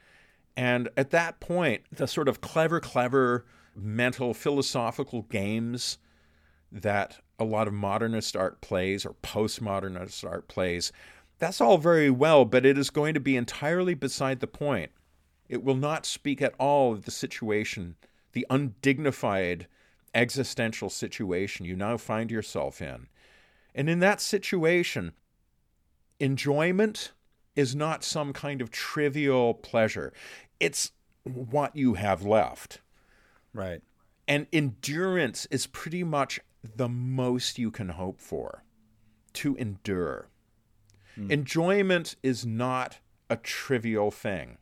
And 0.56 0.88
at 0.96 1.10
that 1.10 1.40
point, 1.40 1.82
the 1.90 2.06
sort 2.06 2.28
of 2.28 2.40
clever, 2.40 2.80
clever 2.80 3.46
mental 3.74 4.34
philosophical 4.34 5.22
games 5.22 5.98
that 6.70 7.20
a 7.38 7.44
lot 7.44 7.68
of 7.68 7.74
modernist 7.74 8.36
art 8.36 8.60
plays 8.60 9.04
or 9.06 9.14
postmodernist 9.22 10.28
art 10.28 10.48
plays, 10.48 10.92
that's 11.38 11.60
all 11.60 11.78
very 11.78 12.10
well, 12.10 12.44
but 12.44 12.66
it 12.66 12.76
is 12.76 12.90
going 12.90 13.14
to 13.14 13.20
be 13.20 13.36
entirely 13.36 13.94
beside 13.94 14.40
the 14.40 14.46
point 14.46 14.90
it 15.52 15.62
will 15.62 15.76
not 15.76 16.06
speak 16.06 16.40
at 16.40 16.54
all 16.58 16.94
of 16.94 17.04
the 17.04 17.10
situation, 17.10 17.96
the 18.32 18.46
undignified 18.48 19.66
existential 20.14 20.88
situation 20.88 21.66
you 21.66 21.76
now 21.76 21.98
find 21.98 22.30
yourself 22.30 22.80
in. 22.80 23.06
And 23.74 23.90
in 23.90 23.98
that 24.00 24.22
situation, 24.22 25.12
enjoyment 26.18 27.12
is 27.54 27.74
not 27.74 28.04
some 28.04 28.32
kind 28.32 28.60
of 28.60 28.70
trivial 28.70 29.54
pleasure, 29.54 30.12
it's 30.60 30.92
what 31.24 31.76
you 31.76 31.94
have 31.94 32.22
left. 32.24 32.80
Right. 33.54 33.82
And 34.26 34.46
endurance 34.52 35.46
is 35.50 35.66
pretty 35.66 36.04
much 36.04 36.40
the 36.76 36.88
most 36.88 37.58
you 37.58 37.70
can 37.70 37.90
hope 37.90 38.20
for 38.20 38.64
to 39.34 39.56
endure. 39.56 40.28
Mm. 41.18 41.30
Enjoyment 41.30 42.16
is 42.22 42.46
not 42.46 42.98
a 43.28 43.36
trivial 43.36 44.10
thing 44.10 44.58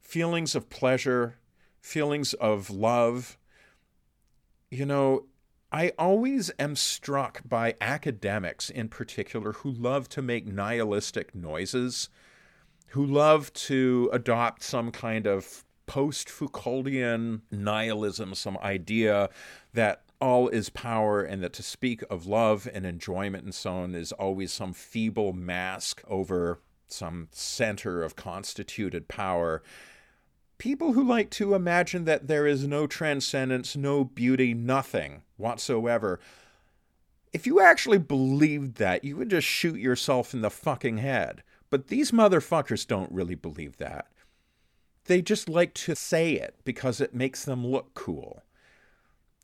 feelings 0.00 0.54
of 0.54 0.68
pleasure, 0.68 1.38
feelings 1.80 2.34
of 2.34 2.70
love. 2.70 3.38
You 4.70 4.84
know, 4.84 5.24
I 5.74 5.90
always 5.98 6.52
am 6.56 6.76
struck 6.76 7.40
by 7.44 7.74
academics 7.80 8.70
in 8.70 8.88
particular 8.88 9.54
who 9.54 9.72
love 9.72 10.08
to 10.10 10.22
make 10.22 10.46
nihilistic 10.46 11.34
noises, 11.34 12.10
who 12.90 13.04
love 13.04 13.52
to 13.54 14.08
adopt 14.12 14.62
some 14.62 14.92
kind 14.92 15.26
of 15.26 15.64
post 15.86 16.28
Foucauldian 16.28 17.40
nihilism, 17.50 18.36
some 18.36 18.56
idea 18.58 19.30
that 19.72 20.04
all 20.20 20.46
is 20.46 20.70
power 20.70 21.22
and 21.22 21.42
that 21.42 21.52
to 21.54 21.64
speak 21.64 22.04
of 22.08 22.24
love 22.24 22.68
and 22.72 22.86
enjoyment 22.86 23.42
and 23.42 23.52
so 23.52 23.72
on 23.72 23.96
is 23.96 24.12
always 24.12 24.52
some 24.52 24.72
feeble 24.74 25.32
mask 25.32 26.02
over 26.06 26.60
some 26.86 27.26
center 27.32 28.04
of 28.04 28.14
constituted 28.14 29.08
power 29.08 29.60
people 30.58 30.92
who 30.92 31.02
like 31.04 31.30
to 31.30 31.54
imagine 31.54 32.04
that 32.04 32.28
there 32.28 32.46
is 32.46 32.66
no 32.66 32.86
transcendence, 32.86 33.76
no 33.76 34.04
beauty, 34.04 34.54
nothing 34.54 35.22
whatsoever. 35.36 36.20
If 37.32 37.46
you 37.46 37.60
actually 37.60 37.98
believed 37.98 38.76
that, 38.76 39.04
you 39.04 39.16
would 39.16 39.30
just 39.30 39.46
shoot 39.46 39.78
yourself 39.78 40.34
in 40.34 40.40
the 40.40 40.50
fucking 40.50 40.98
head. 40.98 41.42
But 41.70 41.88
these 41.88 42.12
motherfuckers 42.12 42.86
don't 42.86 43.10
really 43.10 43.34
believe 43.34 43.78
that. 43.78 44.06
They 45.06 45.20
just 45.20 45.48
like 45.48 45.74
to 45.74 45.96
say 45.96 46.32
it 46.34 46.56
because 46.64 47.00
it 47.00 47.14
makes 47.14 47.44
them 47.44 47.66
look 47.66 47.94
cool. 47.94 48.42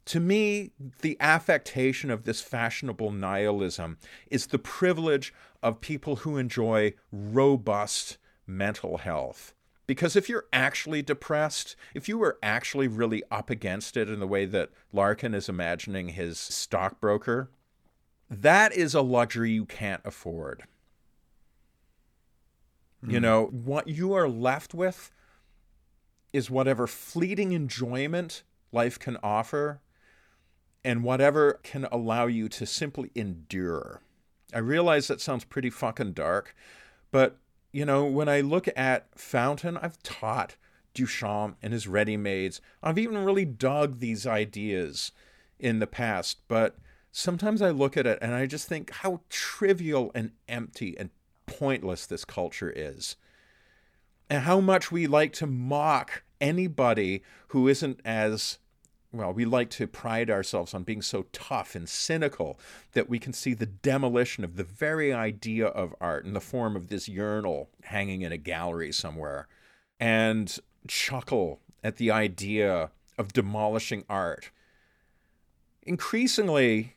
To 0.07 0.21
me, 0.21 0.71
the 1.03 1.17
affectation 1.21 2.11
of 2.11 2.25
this 2.25 2.41
fashionable 2.41 3.11
nihilism 3.11 3.99
is 4.31 4.47
the 4.47 4.59
privilege 4.59 5.35
of 5.63 5.81
people 5.81 6.17
who 6.17 6.37
enjoy 6.37 6.95
robust 7.13 8.17
mental 8.47 8.99
health 8.99 9.55
because 9.91 10.15
if 10.15 10.29
you're 10.29 10.47
actually 10.53 11.03
depressed, 11.03 11.75
if 11.97 12.09
you 12.09 12.17
were 12.17 12.39
actually 12.45 12.87
really 12.87 13.25
up 13.29 13.51
against 13.51 13.97
it 13.97 14.09
in 14.09 14.21
the 14.21 14.27
way 14.29 14.45
that 14.45 14.71
Larkin 14.93 15.35
is 15.35 15.49
imagining 15.49 16.11
his 16.11 16.39
stockbroker, 16.39 17.51
that 18.31 18.73
is 18.73 18.95
a 18.95 19.01
luxury 19.01 19.51
you 19.51 19.65
can't 19.65 20.01
afford. 20.05 20.63
Mm. 23.05 23.11
You 23.11 23.19
hmm. 23.19 23.23
know, 23.25 23.47
what 23.47 23.89
you 23.89 24.13
are 24.13 24.29
left 24.29 24.75
with 24.75 25.11
is 26.33 26.49
whatever 26.49 26.87
fleeting 26.87 27.51
enjoyment 27.51 28.45
life 28.71 28.97
can 28.97 29.17
offer 29.25 29.81
and 30.85 31.03
whatever 31.03 31.59
can 31.65 31.89
allow 31.91 32.29
you 32.29 32.49
to 32.49 32.65
simply 32.65 33.11
endure. 33.17 34.03
I 34.55 34.59
realize 34.59 35.09
that 35.09 35.21
sounds 35.21 35.43
pretty 35.43 35.69
fucking 35.69 36.13
dark, 36.13 36.55
but 37.11 37.39
you 37.73 37.85
know, 37.85 38.05
when 38.05 38.29
I 38.29 38.41
look 38.41 38.69
at 38.77 39.07
Fountain, 39.19 39.77
I've 39.77 40.03
taught 40.03 40.57
Duchamp 40.95 41.55
and 41.63 41.73
his 41.73 41.87
ready 41.87 42.17
mades. 42.17 42.61
I've 42.83 42.99
even 42.99 43.25
really 43.25 43.45
dug 43.45 43.99
these 43.99 44.27
ideas 44.27 45.13
in 45.59 45.79
the 45.79 45.87
past, 45.87 46.41
but 46.49 46.77
sometimes 47.13 47.63
I 47.63 47.71
look 47.71 47.97
at 47.97 48.07
it 48.07 48.19
and 48.21 48.35
I 48.35 48.47
just 48.47 48.69
think 48.69 48.91
how 48.91 49.21
trivial 49.29 50.11
and 50.15 50.33
empty 50.49 50.97
and 50.99 51.11
pointless 51.47 52.07
this 52.07 52.25
culture 52.25 52.73
is. 52.75 53.17
And 54.29 54.45
how 54.45 54.61
much 54.61 54.93
we 54.93 55.07
like 55.07 55.33
to 55.35 55.47
mock 55.47 56.23
anybody 56.41 57.23
who 57.49 57.69
isn't 57.69 58.01
as 58.05 58.59
well, 59.13 59.33
we 59.33 59.45
like 59.45 59.71
to 59.71 59.87
pride 59.87 60.31
ourselves 60.31 60.73
on 60.73 60.85
being 60.85 61.03
so 61.03 61.27
tough 61.33 61.75
and 61.75 61.89
cynical 61.89 62.59
that 62.93 63.09
we 63.09 63.19
can 63.19 63.33
see 63.33 63.55
the 63.55 63.67
demolition 63.67 64.45
of 64.45 64.57
the 64.57 64.65
very 64.65 65.13
idea 65.13 65.67
of 65.67 65.95
art 66.01 66.25
in 66.25 66.33
the 66.33 66.41
form 66.41 66.77
of 66.77 66.89
this 66.89 67.09
urinal 67.09 67.71
hanging 67.85 68.23
in 68.23 68.31
a 68.31 68.37
gallery 68.37 68.93
somewhere 68.93 69.49
and 69.99 70.59
chuckle 70.87 71.61
at 71.83 71.97
the 71.97 72.11
idea 72.11 72.91
of 73.19 73.33
demolishing 73.33 74.05
art. 74.09 74.51
Increasingly, 75.83 76.97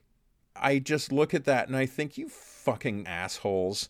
I 0.56 0.80
just 0.80 1.12
look 1.12 1.34
at 1.34 1.46
that 1.46 1.68
and 1.68 1.76
I 1.76 1.86
think, 1.88 2.18
you 2.18 2.30
fucking 2.30 3.08
assholes. 3.08 3.90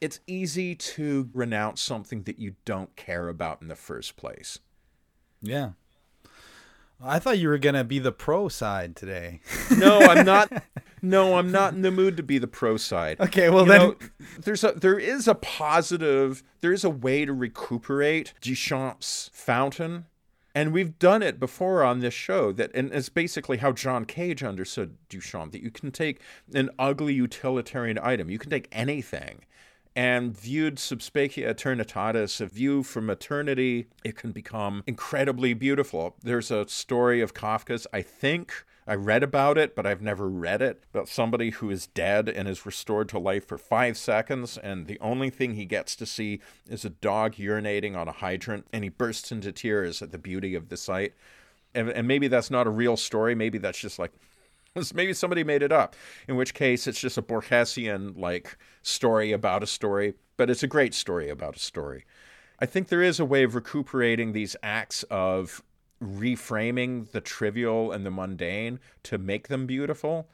It's 0.00 0.20
easy 0.26 0.74
to 0.74 1.28
renounce 1.34 1.82
something 1.82 2.22
that 2.22 2.38
you 2.38 2.54
don't 2.64 2.96
care 2.96 3.28
about 3.28 3.60
in 3.60 3.68
the 3.68 3.76
first 3.76 4.16
place. 4.16 4.58
Yeah. 5.40 5.72
I 7.04 7.18
thought 7.18 7.38
you 7.38 7.48
were 7.48 7.58
gonna 7.58 7.84
be 7.84 7.98
the 7.98 8.12
pro 8.12 8.48
side 8.48 8.96
today. 8.96 9.40
no, 9.76 10.00
I'm 10.00 10.24
not. 10.24 10.50
No, 11.04 11.36
I'm 11.36 11.50
not 11.50 11.74
in 11.74 11.82
the 11.82 11.90
mood 11.90 12.16
to 12.18 12.22
be 12.22 12.38
the 12.38 12.46
pro 12.46 12.76
side. 12.76 13.18
Okay, 13.18 13.50
well 13.50 13.64
You 13.64 13.72
then 13.72 13.80
know, 13.80 13.96
there's 14.38 14.62
a 14.62 14.70
there 14.70 15.00
is 15.00 15.26
a 15.26 15.34
positive 15.34 16.44
there 16.60 16.72
is 16.72 16.84
a 16.84 16.90
way 16.90 17.24
to 17.24 17.32
recuperate 17.32 18.32
Duchamp's 18.40 19.28
fountain. 19.32 20.04
And 20.54 20.72
we've 20.72 20.96
done 21.00 21.20
it 21.20 21.40
before 21.40 21.82
on 21.82 21.98
this 21.98 22.14
show 22.14 22.52
that 22.52 22.70
and 22.72 22.92
it's 22.92 23.08
basically 23.08 23.56
how 23.56 23.72
John 23.72 24.04
Cage 24.04 24.44
understood 24.44 24.96
Duchamp 25.10 25.50
that 25.50 25.62
you 25.62 25.72
can 25.72 25.90
take 25.90 26.20
an 26.54 26.70
ugly 26.78 27.14
utilitarian 27.14 27.98
item, 28.00 28.30
you 28.30 28.38
can 28.38 28.50
take 28.50 28.68
anything 28.70 29.44
and 29.94 30.36
viewed 30.36 30.78
sub 30.78 31.02
specie 31.02 31.42
aeternitatis, 31.42 32.40
a 32.40 32.46
view 32.46 32.82
from 32.82 33.10
eternity, 33.10 33.88
it 34.04 34.16
can 34.16 34.32
become 34.32 34.82
incredibly 34.86 35.54
beautiful. 35.54 36.16
There's 36.22 36.50
a 36.50 36.68
story 36.68 37.20
of 37.20 37.34
Kafka's, 37.34 37.86
I 37.92 38.02
think, 38.02 38.64
I 38.86 38.94
read 38.94 39.22
about 39.22 39.58
it, 39.58 39.76
but 39.76 39.86
I've 39.86 40.02
never 40.02 40.28
read 40.28 40.60
it, 40.60 40.82
about 40.92 41.08
somebody 41.08 41.50
who 41.50 41.70
is 41.70 41.86
dead 41.86 42.28
and 42.28 42.48
is 42.48 42.66
restored 42.66 43.08
to 43.10 43.18
life 43.18 43.46
for 43.46 43.56
five 43.56 43.96
seconds, 43.96 44.58
and 44.58 44.86
the 44.88 44.98
only 45.00 45.30
thing 45.30 45.54
he 45.54 45.66
gets 45.66 45.94
to 45.96 46.06
see 46.06 46.40
is 46.68 46.84
a 46.84 46.90
dog 46.90 47.36
urinating 47.36 47.96
on 47.96 48.08
a 48.08 48.12
hydrant, 48.12 48.66
and 48.72 48.82
he 48.82 48.90
bursts 48.90 49.30
into 49.30 49.52
tears 49.52 50.02
at 50.02 50.10
the 50.10 50.18
beauty 50.18 50.56
of 50.56 50.68
the 50.68 50.76
sight. 50.76 51.14
And, 51.74 51.90
and 51.90 52.08
maybe 52.08 52.28
that's 52.28 52.50
not 52.50 52.66
a 52.66 52.70
real 52.70 52.96
story. 52.96 53.34
Maybe 53.34 53.56
that's 53.56 53.78
just 53.78 53.98
like 53.98 54.12
maybe 54.94 55.12
somebody 55.12 55.44
made 55.44 55.62
it 55.62 55.72
up 55.72 55.94
in 56.28 56.36
which 56.36 56.54
case 56.54 56.86
it's 56.86 57.00
just 57.00 57.18
a 57.18 57.22
borgesian 57.22 58.18
like 58.18 58.56
story 58.82 59.32
about 59.32 59.62
a 59.62 59.66
story 59.66 60.14
but 60.36 60.50
it's 60.50 60.62
a 60.62 60.68
great 60.68 60.94
story 60.94 61.28
about 61.28 61.56
a 61.56 61.60
story 61.60 62.04
i 62.58 62.66
think 62.66 62.88
there 62.88 63.02
is 63.02 63.20
a 63.20 63.24
way 63.24 63.42
of 63.42 63.54
recuperating 63.54 64.32
these 64.32 64.56
acts 64.62 65.02
of 65.04 65.62
reframing 66.02 67.10
the 67.12 67.20
trivial 67.20 67.92
and 67.92 68.04
the 68.04 68.10
mundane 68.10 68.80
to 69.02 69.18
make 69.18 69.48
them 69.48 69.66
beautiful 69.66 70.28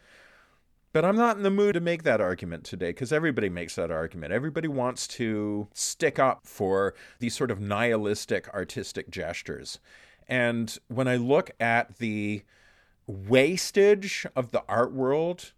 but 0.93 1.05
I'm 1.05 1.17
not 1.17 1.37
in 1.37 1.43
the 1.43 1.51
mood 1.51 1.75
to 1.75 1.81
make 1.81 2.03
that 2.05 2.21
argument 2.21 2.65
today 2.65 2.89
because 2.89 3.13
everybody 3.13 3.51
makes 3.51 3.75
that 3.75 3.91
argument. 3.91 4.33
Everybody 4.33 4.69
wants 4.69 5.07
to 5.09 5.69
stick 5.75 6.19
up 6.19 6.47
for 6.47 6.95
these 7.19 7.37
sort 7.37 7.51
of 7.51 7.61
nihilistic 7.61 8.49
artistic 8.55 9.11
gestures. 9.11 9.81
And 10.27 10.77
when 10.89 11.07
I 11.07 11.17
look 11.17 11.51
at 11.61 11.99
the 11.99 12.43
wastage 13.09 14.27
of 14.37 14.53
the 14.53 14.63
art 14.69 14.93
world. 14.93 15.53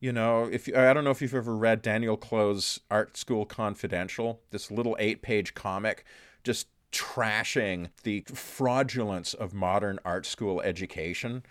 You 0.00 0.12
know, 0.12 0.44
if 0.50 0.68
I 0.68 0.92
don't 0.92 1.04
know 1.04 1.10
if 1.10 1.22
you've 1.22 1.34
ever 1.34 1.56
read 1.56 1.82
Daniel 1.82 2.16
Clowes's 2.16 2.80
Art 2.90 3.16
School 3.16 3.46
Confidential, 3.46 4.40
this 4.50 4.70
little 4.70 4.96
eight-page 4.98 5.54
comic, 5.54 6.04
just 6.42 6.68
trashing 6.92 7.90
the 8.02 8.24
fraudulence 8.32 9.34
of 9.34 9.52
modern 9.52 9.98
art 10.04 10.24
school 10.24 10.60
education. 10.60 11.42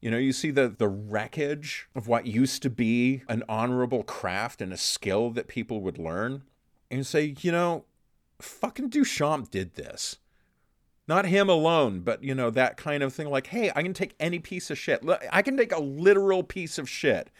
You 0.00 0.10
know, 0.10 0.18
you 0.18 0.32
see 0.32 0.50
the 0.50 0.68
the 0.68 0.88
wreckage 0.88 1.88
of 1.94 2.08
what 2.08 2.26
used 2.26 2.62
to 2.62 2.70
be 2.70 3.22
an 3.28 3.42
honorable 3.48 4.02
craft 4.02 4.62
and 4.62 4.72
a 4.72 4.78
skill 4.78 5.30
that 5.30 5.48
people 5.48 5.80
would 5.82 5.98
learn, 5.98 6.42
and 6.90 6.98
you 6.98 7.04
say, 7.04 7.34
you 7.40 7.52
know, 7.52 7.84
fucking 8.40 8.88
Duchamp 8.88 9.50
did 9.50 9.74
this 9.74 10.16
not 11.08 11.26
him 11.26 11.48
alone, 11.48 12.00
but 12.00 12.22
you 12.22 12.34
know 12.34 12.50
that 12.50 12.76
kind 12.76 13.02
of 13.02 13.12
thing. 13.12 13.28
Like, 13.28 13.48
hey, 13.48 13.72
I 13.74 13.82
can 13.82 13.94
take 13.94 14.14
any 14.20 14.38
piece 14.38 14.70
of 14.70 14.78
shit. 14.78 15.02
I 15.32 15.42
can 15.42 15.56
take 15.56 15.72
a 15.72 15.80
literal 15.80 16.42
piece 16.42 16.78
of 16.78 16.88
shit 16.88 17.30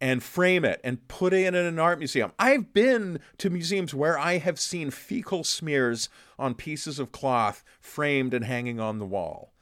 and 0.00 0.22
frame 0.22 0.64
it 0.64 0.80
and 0.84 1.06
put 1.08 1.32
it 1.32 1.46
in 1.46 1.54
an 1.54 1.78
art 1.78 1.98
museum. 1.98 2.32
I've 2.38 2.72
been 2.72 3.20
to 3.38 3.50
museums 3.50 3.94
where 3.94 4.18
I 4.18 4.38
have 4.38 4.60
seen 4.60 4.90
fecal 4.90 5.44
smears 5.44 6.08
on 6.38 6.54
pieces 6.54 6.98
of 6.98 7.12
cloth 7.12 7.64
framed 7.80 8.32
and 8.32 8.44
hanging 8.44 8.80
on 8.80 8.98
the 8.98 9.06
wall, 9.06 9.52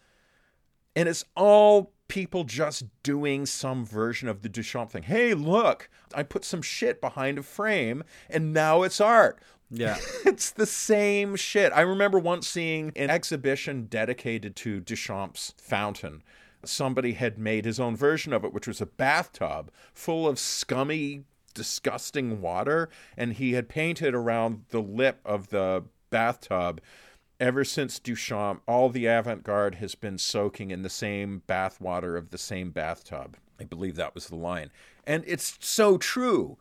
and 0.94 1.08
it's 1.08 1.24
all 1.34 1.92
people 2.16 2.44
just 2.44 2.86
doing 3.02 3.44
some 3.44 3.84
version 3.84 4.26
of 4.26 4.40
the 4.40 4.48
Duchamp 4.48 4.90
thing. 4.90 5.02
Hey, 5.02 5.34
look, 5.34 5.90
I 6.14 6.22
put 6.22 6.46
some 6.46 6.62
shit 6.62 6.98
behind 6.98 7.36
a 7.36 7.42
frame, 7.42 8.02
and 8.30 8.54
now 8.54 8.84
it's 8.84 9.02
art. 9.02 9.38
Yeah. 9.70 9.98
it's 10.24 10.50
the 10.50 10.64
same 10.64 11.36
shit. 11.36 11.74
I 11.74 11.82
remember 11.82 12.18
once 12.18 12.48
seeing 12.48 12.90
an 12.96 13.10
exhibition 13.10 13.84
dedicated 13.90 14.56
to 14.56 14.80
Duchamp's 14.80 15.52
fountain. 15.58 16.22
Somebody 16.64 17.12
had 17.12 17.36
made 17.36 17.66
his 17.66 17.78
own 17.78 17.94
version 17.94 18.32
of 18.32 18.46
it, 18.46 18.54
which 18.54 18.66
was 18.66 18.80
a 18.80 18.86
bathtub 18.86 19.70
full 19.92 20.26
of 20.26 20.38
scummy, 20.38 21.24
disgusting 21.52 22.40
water, 22.40 22.88
and 23.18 23.34
he 23.34 23.52
had 23.52 23.68
painted 23.68 24.14
around 24.14 24.64
the 24.70 24.80
lip 24.80 25.20
of 25.22 25.50
the 25.50 25.84
bathtub. 26.08 26.80
Ever 27.38 27.64
since 27.64 28.00
Duchamp, 28.00 28.60
all 28.66 28.88
the 28.88 29.06
avant 29.06 29.44
garde 29.44 29.76
has 29.76 29.94
been 29.94 30.16
soaking 30.16 30.70
in 30.70 30.82
the 30.82 30.88
same 30.88 31.42
bathwater 31.46 32.16
of 32.16 32.30
the 32.30 32.38
same 32.38 32.70
bathtub. 32.70 33.36
I 33.60 33.64
believe 33.64 33.96
that 33.96 34.14
was 34.14 34.28
the 34.28 34.36
line. 34.36 34.70
And 35.06 35.22
it's 35.26 35.58
so 35.60 35.98
true. 35.98 36.56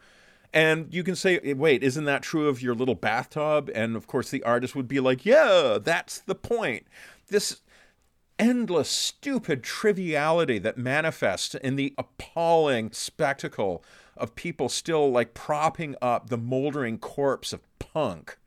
And 0.53 0.93
you 0.93 1.03
can 1.03 1.15
say, 1.15 1.39
eh, 1.39 1.53
wait, 1.53 1.83
isn't 1.83 2.05
that 2.05 2.23
true 2.23 2.47
of 2.49 2.61
your 2.61 2.75
little 2.75 2.95
bathtub? 2.95 3.69
And 3.73 3.95
of 3.95 4.07
course, 4.07 4.29
the 4.29 4.43
artist 4.43 4.75
would 4.75 4.87
be 4.87 4.99
like, 4.99 5.25
yeah, 5.25 5.77
that's 5.81 6.19
the 6.19 6.35
point. 6.35 6.87
This 7.27 7.61
endless, 8.37 8.89
stupid 8.89 9.63
triviality 9.63 10.59
that 10.59 10.77
manifests 10.77 11.55
in 11.55 11.77
the 11.77 11.93
appalling 11.97 12.91
spectacle 12.91 13.83
of 14.17 14.35
people 14.35 14.69
still 14.69 15.11
like 15.11 15.33
propping 15.33 15.95
up 16.01 16.29
the 16.29 16.37
moldering 16.37 16.97
corpse 16.97 17.53
of 17.53 17.61
punk. 17.79 18.37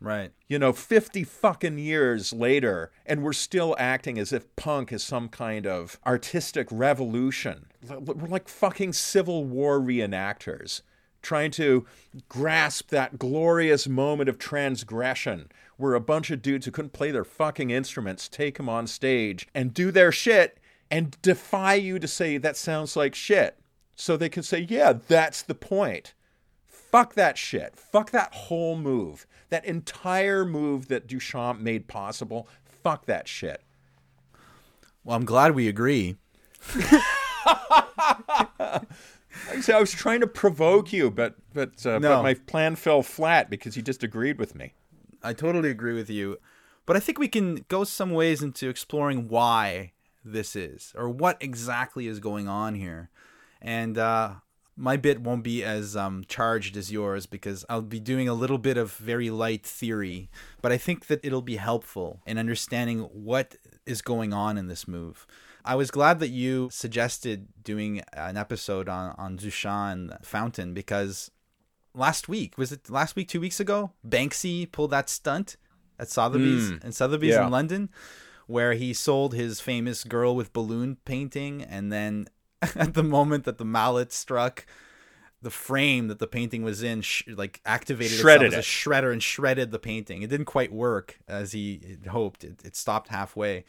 Right. 0.00 0.32
You 0.48 0.58
know, 0.58 0.72
50 0.72 1.24
fucking 1.24 1.78
years 1.78 2.32
later, 2.32 2.90
and 3.04 3.22
we're 3.22 3.34
still 3.34 3.76
acting 3.78 4.18
as 4.18 4.32
if 4.32 4.54
punk 4.56 4.92
is 4.92 5.02
some 5.02 5.28
kind 5.28 5.66
of 5.66 5.98
artistic 6.06 6.68
revolution. 6.70 7.66
We're 7.86 8.26
like 8.28 8.48
fucking 8.48 8.94
Civil 8.94 9.44
War 9.44 9.78
reenactors 9.78 10.80
trying 11.22 11.50
to 11.50 11.86
grasp 12.28 12.88
that 12.88 13.18
glorious 13.18 13.86
moment 13.86 14.28
of 14.28 14.38
transgression 14.38 15.50
where 15.76 15.94
a 15.94 16.00
bunch 16.00 16.30
of 16.30 16.42
dudes 16.42 16.66
who 16.66 16.72
couldn't 16.72 16.92
play 16.92 17.10
their 17.10 17.24
fucking 17.24 17.70
instruments 17.70 18.28
take 18.28 18.56
them 18.56 18.68
on 18.68 18.86
stage 18.86 19.46
and 19.54 19.74
do 19.74 19.90
their 19.90 20.12
shit 20.12 20.58
and 20.90 21.20
defy 21.22 21.74
you 21.74 21.98
to 21.98 22.08
say 22.08 22.36
that 22.36 22.56
sounds 22.56 22.96
like 22.96 23.14
shit. 23.14 23.58
So 23.96 24.16
they 24.16 24.28
can 24.28 24.42
say, 24.42 24.66
yeah, 24.68 24.94
that's 25.08 25.42
the 25.42 25.54
point. 25.54 26.14
Fuck 26.90 27.14
that 27.14 27.38
shit. 27.38 27.76
Fuck 27.76 28.10
that 28.10 28.34
whole 28.34 28.76
move. 28.76 29.26
That 29.50 29.64
entire 29.64 30.44
move 30.44 30.88
that 30.88 31.06
Duchamp 31.06 31.60
made 31.60 31.86
possible. 31.88 32.48
Fuck 32.82 33.06
that 33.06 33.28
shit. 33.28 33.62
Well, 35.04 35.16
I'm 35.16 35.24
glad 35.24 35.54
we 35.54 35.68
agree. 35.68 36.16
I 39.68 39.78
was 39.78 39.92
trying 39.92 40.20
to 40.20 40.26
provoke 40.26 40.92
you, 40.92 41.10
but 41.10 41.36
but 41.54 41.84
uh, 41.86 41.98
No. 41.98 42.16
but 42.16 42.22
my 42.22 42.34
plan 42.34 42.76
fell 42.76 43.02
flat 43.02 43.48
because 43.50 43.76
you 43.76 43.82
just 43.82 44.02
agreed 44.02 44.38
with 44.38 44.54
me. 44.54 44.74
I 45.22 45.32
totally 45.32 45.70
agree 45.70 45.94
with 45.94 46.10
you. 46.10 46.38
But 46.86 46.96
I 46.96 47.00
think 47.00 47.18
we 47.18 47.28
can 47.28 47.64
go 47.68 47.84
some 47.84 48.10
ways 48.10 48.42
into 48.42 48.68
exploring 48.68 49.28
why 49.28 49.92
this 50.24 50.56
is 50.56 50.92
or 50.96 51.08
what 51.08 51.36
exactly 51.40 52.06
is 52.06 52.18
going 52.20 52.48
on 52.48 52.74
here. 52.74 53.10
And 53.62 53.96
uh, 53.96 54.34
my 54.80 54.96
bit 54.96 55.20
won't 55.20 55.42
be 55.42 55.62
as 55.62 55.94
um, 55.94 56.24
charged 56.26 56.74
as 56.74 56.90
yours 56.90 57.26
because 57.26 57.66
I'll 57.68 57.82
be 57.82 58.00
doing 58.00 58.28
a 58.28 58.34
little 58.34 58.56
bit 58.56 58.78
of 58.78 58.94
very 58.94 59.28
light 59.28 59.64
theory. 59.66 60.30
But 60.62 60.72
I 60.72 60.78
think 60.78 61.06
that 61.08 61.20
it'll 61.22 61.42
be 61.42 61.56
helpful 61.56 62.22
in 62.26 62.38
understanding 62.38 63.00
what 63.12 63.56
is 63.84 64.00
going 64.00 64.32
on 64.32 64.56
in 64.56 64.68
this 64.68 64.88
move. 64.88 65.26
I 65.66 65.74
was 65.74 65.90
glad 65.90 66.18
that 66.20 66.28
you 66.28 66.70
suggested 66.72 67.48
doing 67.62 68.00
an 68.14 68.38
episode 68.38 68.88
on, 68.88 69.14
on 69.18 69.38
and 69.64 70.16
Fountain 70.22 70.72
because 70.72 71.30
last 71.92 72.26
week 72.26 72.56
was 72.56 72.72
it 72.72 72.88
last 72.88 73.16
week 73.16 73.28
two 73.28 73.40
weeks 73.40 73.58
ago 73.58 73.90
banksy 74.06 74.70
pulled 74.70 74.92
that 74.92 75.08
stunt 75.08 75.56
at 75.98 76.08
sotheby's 76.08 76.70
and 76.84 76.94
sotheby's 76.94 77.34
yeah. 77.34 77.44
in 77.44 77.50
london 77.50 77.90
where 78.46 78.74
he 78.74 78.94
sold 78.94 79.34
his 79.34 79.60
famous 79.60 80.04
girl 80.04 80.36
with 80.36 80.52
balloon 80.52 80.96
painting 81.04 81.62
and 81.62 81.92
then 81.92 82.28
at 82.76 82.94
the 82.94 83.02
moment 83.02 83.44
that 83.44 83.58
the 83.58 83.64
mallet 83.64 84.12
struck 84.12 84.66
the 85.42 85.50
frame 85.50 86.08
that 86.08 86.18
the 86.18 86.26
painting 86.26 86.62
was 86.62 86.82
in 86.82 87.00
sh- 87.00 87.22
like 87.28 87.60
activated 87.64 88.18
Shredded 88.18 88.48
itself 88.48 88.58
as 88.60 88.66
a 88.66 88.68
shredder 88.68 89.12
and 89.12 89.22
shredded 89.22 89.70
the 89.70 89.78
painting. 89.78 90.22
It 90.22 90.30
didn't 90.30 90.46
quite 90.46 90.72
work 90.72 91.18
as 91.26 91.52
he 91.52 91.98
hoped. 92.08 92.44
It, 92.44 92.60
it 92.64 92.76
stopped 92.76 93.08
halfway. 93.08 93.64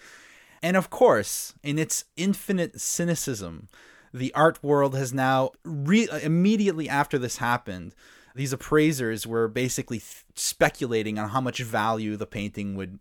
And 0.62 0.76
of 0.76 0.90
course, 0.90 1.54
in 1.64 1.80
its 1.80 2.06
infinite 2.18 2.80
cynicism, 2.80 3.70
the 4.14 4.34
art 4.34 4.62
world 4.62 4.96
has 4.96 5.14
now 5.14 5.52
re- 5.64 6.10
uh, 6.10 6.20
immediately 6.20 6.90
after 6.90 7.18
this 7.18 7.38
happened, 7.38 7.96
these 8.36 8.54
appraisers 8.54 9.26
were 9.26 9.48
basically 9.48 10.00
th- 10.00 10.26
speculating 10.36 11.18
on 11.18 11.30
how 11.30 11.42
much 11.42 11.62
value 11.62 12.18
the 12.18 12.28
painting 12.28 12.76
would 12.76 13.00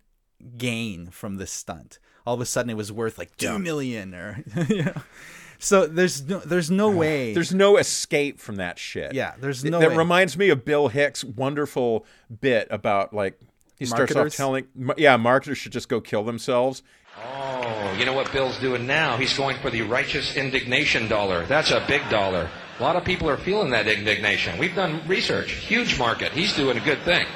gain 0.57 1.07
from 1.07 1.35
this 1.35 1.51
stunt. 1.51 1.99
All 2.25 2.35
of 2.35 2.41
a 2.41 2.45
sudden, 2.45 2.69
it 2.69 2.77
was 2.77 2.91
worth 2.91 3.17
like 3.17 3.35
two 3.35 3.59
million, 3.59 4.13
or 4.13 4.43
you 4.69 4.85
know. 4.85 5.01
So 5.63 5.85
there's 5.85 6.27
no 6.27 6.39
there's 6.39 6.71
no 6.71 6.89
way. 6.89 7.33
There's 7.35 7.53
no 7.53 7.77
escape 7.77 8.39
from 8.39 8.55
that 8.55 8.79
shit. 8.79 9.13
Yeah, 9.13 9.35
there's 9.39 9.63
no 9.63 9.79
That 9.79 9.91
way. 9.91 9.97
reminds 9.97 10.35
me 10.35 10.49
of 10.49 10.65
Bill 10.65 10.87
Hicks' 10.87 11.23
wonderful 11.23 12.03
bit 12.41 12.67
about 12.71 13.13
like 13.13 13.39
he 13.77 13.85
starts 13.85 14.15
off 14.15 14.29
telling, 14.35 14.65
yeah, 14.97 15.17
marketers 15.17 15.59
should 15.59 15.71
just 15.71 15.87
go 15.87 16.01
kill 16.01 16.23
themselves. 16.23 16.81
Oh, 17.23 17.95
you 17.97 18.05
know 18.05 18.13
what 18.13 18.31
Bill's 18.31 18.57
doing 18.59 18.87
now? 18.87 19.17
He's 19.17 19.37
going 19.37 19.55
for 19.57 19.69
the 19.69 19.83
righteous 19.83 20.35
indignation 20.35 21.07
dollar. 21.07 21.45
That's 21.45 21.69
a 21.69 21.83
big 21.87 22.01
dollar. 22.09 22.49
A 22.79 22.81
lot 22.81 22.95
of 22.95 23.03
people 23.03 23.29
are 23.29 23.37
feeling 23.37 23.69
that 23.71 23.87
indignation. 23.87 24.57
We've 24.57 24.73
done 24.75 25.01
research. 25.07 25.51
Huge 25.51 25.99
market. 25.99 26.31
He's 26.31 26.55
doing 26.55 26.77
a 26.77 26.81
good 26.81 27.01
thing. 27.03 27.27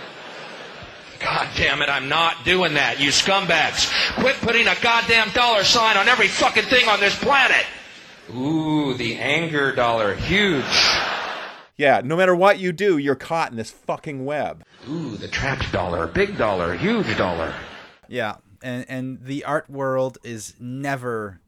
God 1.19 1.47
damn 1.55 1.81
it, 1.81 1.89
I'm 1.89 2.09
not 2.09 2.43
doing 2.43 2.73
that, 2.73 2.99
you 2.99 3.09
scumbags. 3.09 3.91
Quit 4.19 4.35
putting 4.37 4.67
a 4.67 4.75
goddamn 4.81 5.29
dollar 5.31 5.63
sign 5.63 5.97
on 5.97 6.07
every 6.07 6.27
fucking 6.27 6.65
thing 6.65 6.87
on 6.87 6.99
this 6.99 7.17
planet. 7.17 7.65
Ooh, 8.33 8.93
the 8.93 9.15
anger 9.17 9.73
dollar. 9.75 10.15
Huge. 10.15 10.63
Yeah, 11.77 12.01
no 12.03 12.15
matter 12.15 12.35
what 12.35 12.59
you 12.59 12.71
do, 12.71 12.97
you're 12.97 13.15
caught 13.15 13.51
in 13.51 13.57
this 13.57 13.71
fucking 13.71 14.25
web. 14.25 14.63
Ooh, 14.89 15.17
the 15.17 15.27
trapped 15.27 15.71
dollar. 15.71 16.07
Big 16.07 16.37
dollar. 16.37 16.75
Huge 16.75 17.17
dollar. 17.17 17.53
Yeah, 18.07 18.35
and 18.61 18.85
and 18.87 19.23
the 19.23 19.43
art 19.43 19.69
world 19.69 20.17
is 20.23 20.55
never 20.59 21.41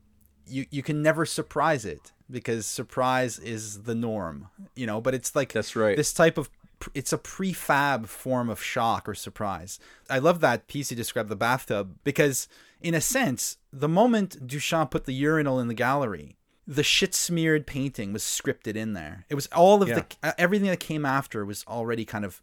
you 0.45 0.65
you 0.69 0.83
can 0.83 1.01
never 1.01 1.25
surprise 1.25 1.85
it 1.85 2.11
because 2.29 2.65
surprise 2.65 3.39
is 3.39 3.83
the 3.83 3.95
norm, 3.95 4.49
you 4.75 4.85
know, 4.85 4.99
but 4.99 5.13
it's 5.13 5.35
like 5.35 5.53
That's 5.53 5.75
right. 5.75 5.95
This 5.95 6.13
type 6.13 6.37
of 6.37 6.49
it's 6.93 7.13
a 7.13 7.17
prefab 7.17 8.07
form 8.07 8.49
of 8.49 8.61
shock 8.61 9.09
or 9.09 9.15
surprise. 9.15 9.79
I 10.09 10.19
love 10.19 10.41
that 10.41 10.67
piece 10.67 10.91
you 10.91 10.97
described 10.97 11.29
the 11.29 11.35
bathtub 11.35 11.95
because 12.03 12.47
in 12.81 12.93
a 12.93 13.01
sense, 13.01 13.57
the 13.73 13.89
moment 13.89 14.45
Duchamp 14.45 14.91
put 14.91 15.05
the 15.05 15.13
urinal 15.13 15.59
in 15.59 15.67
the 15.67 15.73
gallery, 15.73 16.37
the 16.67 16.83
shit 16.83 17.15
smeared 17.15 17.65
painting 17.65 18.11
was 18.11 18.23
scripted 18.23 18.75
in 18.75 18.93
there. 18.93 19.25
It 19.29 19.35
was 19.35 19.47
all 19.47 19.81
of 19.81 19.87
Yeah. 19.87 20.01
the 20.21 20.29
uh, 20.29 20.33
everything 20.37 20.67
that 20.69 20.81
came 20.81 21.05
after 21.05 21.45
was 21.45 21.63
already 21.67 22.03
kind 22.03 22.25
of 22.25 22.41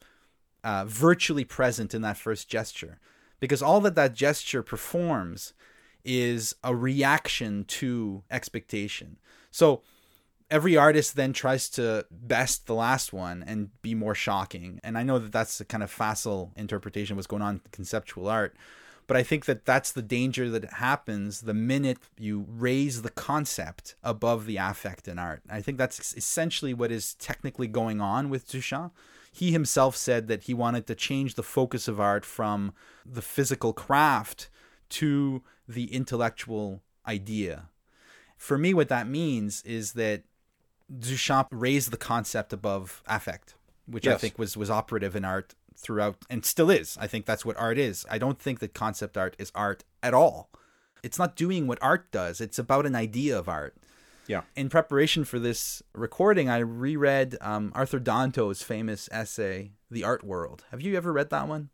uh, 0.64 0.84
virtually 0.86 1.44
present 1.44 1.94
in 1.94 2.00
that 2.02 2.16
first 2.16 2.48
gesture 2.48 2.98
because 3.38 3.60
all 3.62 3.80
that 3.82 3.94
that 3.96 4.14
gesture 4.14 4.62
performs 4.62 5.52
is 6.04 6.54
a 6.64 6.74
reaction 6.74 7.64
to 7.64 8.22
expectation. 8.30 9.18
So 9.50 9.82
every 10.50 10.76
artist 10.76 11.16
then 11.16 11.32
tries 11.34 11.68
to 11.70 12.06
best 12.10 12.66
the 12.66 12.74
last 12.74 13.12
one 13.12 13.42
and 13.46 13.70
be 13.82 13.94
more 13.94 14.14
shocking. 14.14 14.80
And 14.82 14.96
I 14.96 15.02
know 15.02 15.18
that 15.18 15.32
that's 15.32 15.60
a 15.60 15.64
kind 15.64 15.82
of 15.82 15.90
facile 15.90 16.52
interpretation 16.56 17.14
of 17.14 17.16
what's 17.18 17.26
going 17.26 17.42
on 17.42 17.56
in 17.56 17.60
conceptual 17.72 18.28
art. 18.28 18.56
But 19.06 19.16
I 19.16 19.22
think 19.22 19.44
that 19.44 19.66
that's 19.66 19.92
the 19.92 20.02
danger 20.02 20.48
that 20.50 20.74
happens 20.74 21.42
the 21.42 21.54
minute 21.54 21.98
you 22.18 22.46
raise 22.48 23.02
the 23.02 23.10
concept 23.10 23.96
above 24.02 24.46
the 24.46 24.56
affect 24.56 25.08
in 25.08 25.18
art. 25.18 25.42
I 25.50 25.60
think 25.60 25.76
that's 25.76 26.16
essentially 26.16 26.72
what 26.72 26.90
is 26.90 27.14
technically 27.14 27.66
going 27.66 28.00
on 28.00 28.30
with 28.30 28.48
Duchamp. 28.48 28.92
He 29.30 29.52
himself 29.52 29.96
said 29.96 30.28
that 30.28 30.44
he 30.44 30.54
wanted 30.54 30.86
to 30.86 30.94
change 30.94 31.34
the 31.34 31.42
focus 31.42 31.88
of 31.88 32.00
art 32.00 32.24
from 32.24 32.72
the 33.04 33.22
physical 33.22 33.72
craft 33.72 34.48
to 34.90 35.42
the 35.68 35.92
intellectual 35.92 36.80
idea. 37.06 37.68
For 38.36 38.56
me, 38.56 38.72
what 38.72 38.88
that 38.88 39.08
means 39.08 39.62
is 39.62 39.92
that 39.92 40.22
Duchamp 40.92 41.48
raised 41.50 41.90
the 41.90 41.96
concept 41.96 42.52
above 42.52 43.02
affect, 43.06 43.54
which 43.86 44.06
I 44.06 44.16
think 44.16 44.38
was 44.38 44.56
was 44.56 44.70
operative 44.70 45.16
in 45.16 45.24
art 45.24 45.54
throughout 45.76 46.16
and 46.30 46.44
still 46.44 46.70
is. 46.70 46.96
I 47.00 47.06
think 47.06 47.26
that's 47.26 47.44
what 47.44 47.56
art 47.58 47.78
is. 47.78 48.06
I 48.10 48.18
don't 48.18 48.38
think 48.38 48.60
that 48.60 48.74
concept 48.74 49.16
art 49.16 49.36
is 49.38 49.52
art 49.54 49.84
at 50.02 50.14
all. 50.14 50.50
It's 51.02 51.18
not 51.18 51.36
doing 51.36 51.66
what 51.66 51.78
art 51.82 52.10
does. 52.10 52.40
It's 52.40 52.58
about 52.58 52.86
an 52.86 52.94
idea 52.94 53.38
of 53.38 53.48
art. 53.48 53.76
Yeah. 54.26 54.42
In 54.56 54.70
preparation 54.70 55.24
for 55.24 55.38
this 55.38 55.82
recording, 55.92 56.48
I 56.48 56.58
reread 56.58 57.36
um, 57.42 57.72
Arthur 57.74 58.00
Danto's 58.00 58.62
famous 58.62 59.08
essay, 59.12 59.72
"The 59.90 60.02
Art 60.04 60.24
World." 60.24 60.64
Have 60.70 60.80
you 60.80 60.96
ever 60.96 61.12
read 61.12 61.28
that 61.30 61.46
one? 61.46 61.68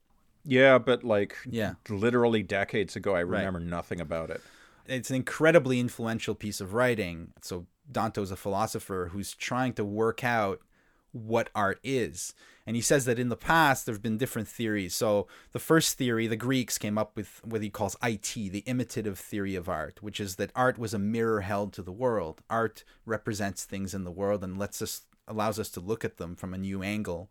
Yeah, 0.45 0.79
but 0.79 1.05
like 1.05 1.37
Yeah. 1.47 1.75
literally 1.89 2.43
decades 2.43 2.97
ago, 2.97 3.15
I 3.15 3.21
remember 3.21 3.61
nothing 3.61 4.01
about 4.01 4.31
it. 4.31 4.41
it's 4.87 5.11
an 5.11 5.15
incredibly 5.17 5.79
influential 5.79 6.35
piece 6.35 6.61
of 6.61 6.73
writing. 6.75 7.33
So 7.43 7.67
Danto's 7.93 8.33
a 8.33 8.37
philosopher 8.37 9.11
who's 9.13 9.35
trying 9.35 9.75
to 9.75 9.85
work 9.85 10.25
out 10.25 10.61
what 11.13 11.51
art 11.55 11.79
is. 11.83 12.35
And 12.67 12.77
he 12.77 12.83
says 12.83 13.05
that 13.07 13.19
in 13.19 13.31
the 13.31 13.37
past 13.37 13.85
there 13.85 13.95
have 13.95 14.03
been 14.03 14.19
different 14.19 14.47
theories. 14.47 14.95
So 14.95 15.27
the 15.53 15.59
first 15.59 15.99
theory, 15.99 16.27
the 16.27 16.37
Greeks 16.37 16.79
came 16.79 16.99
up 16.99 17.17
with 17.17 17.41
what 17.45 17.63
he 17.63 17.71
calls 17.71 17.97
IT, 18.03 18.33
the 18.35 18.63
imitative 18.67 19.19
theory 19.19 19.55
of 19.55 19.69
art, 19.69 20.03
which 20.03 20.21
is 20.21 20.37
that 20.37 20.53
art 20.55 20.79
was 20.79 20.95
a 20.95 20.99
mirror 20.99 21.41
held 21.41 21.73
to 21.75 21.83
the 21.83 21.93
world. 21.93 22.43
Art 22.49 22.85
represents 23.05 23.65
things 23.65 23.95
in 23.95 24.05
the 24.05 24.11
world 24.11 24.45
and 24.45 24.59
lets 24.59 24.81
us 24.81 25.03
allows 25.27 25.59
us 25.59 25.69
to 25.71 25.81
look 25.81 26.05
at 26.05 26.17
them 26.17 26.35
from 26.35 26.53
a 26.53 26.59
new 26.59 26.83
angle. 26.83 27.31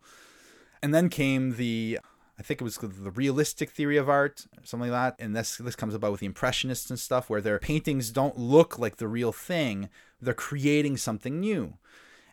And 0.81 0.93
then 0.93 1.09
came 1.09 1.55
the 1.55 1.99
I 2.39 2.41
think 2.41 2.61
it 2.61 2.63
was 2.63 2.77
the 2.77 3.11
realistic 3.11 3.69
theory 3.69 3.97
of 3.97 4.07
art, 4.07 4.45
something 4.63 4.89
like 4.89 5.17
that. 5.17 5.23
And 5.23 5.35
this 5.35 5.57
this 5.57 5.75
comes 5.75 5.93
about 5.93 6.11
with 6.11 6.21
the 6.21 6.25
impressionists 6.25 6.89
and 6.89 6.97
stuff, 6.97 7.29
where 7.29 7.41
their 7.41 7.59
paintings 7.59 8.11
don't 8.11 8.37
look 8.37 8.79
like 8.79 8.95
the 8.95 9.09
real 9.09 9.33
thing; 9.33 9.89
they're 10.21 10.33
creating 10.33 10.95
something 10.97 11.41
new. 11.41 11.77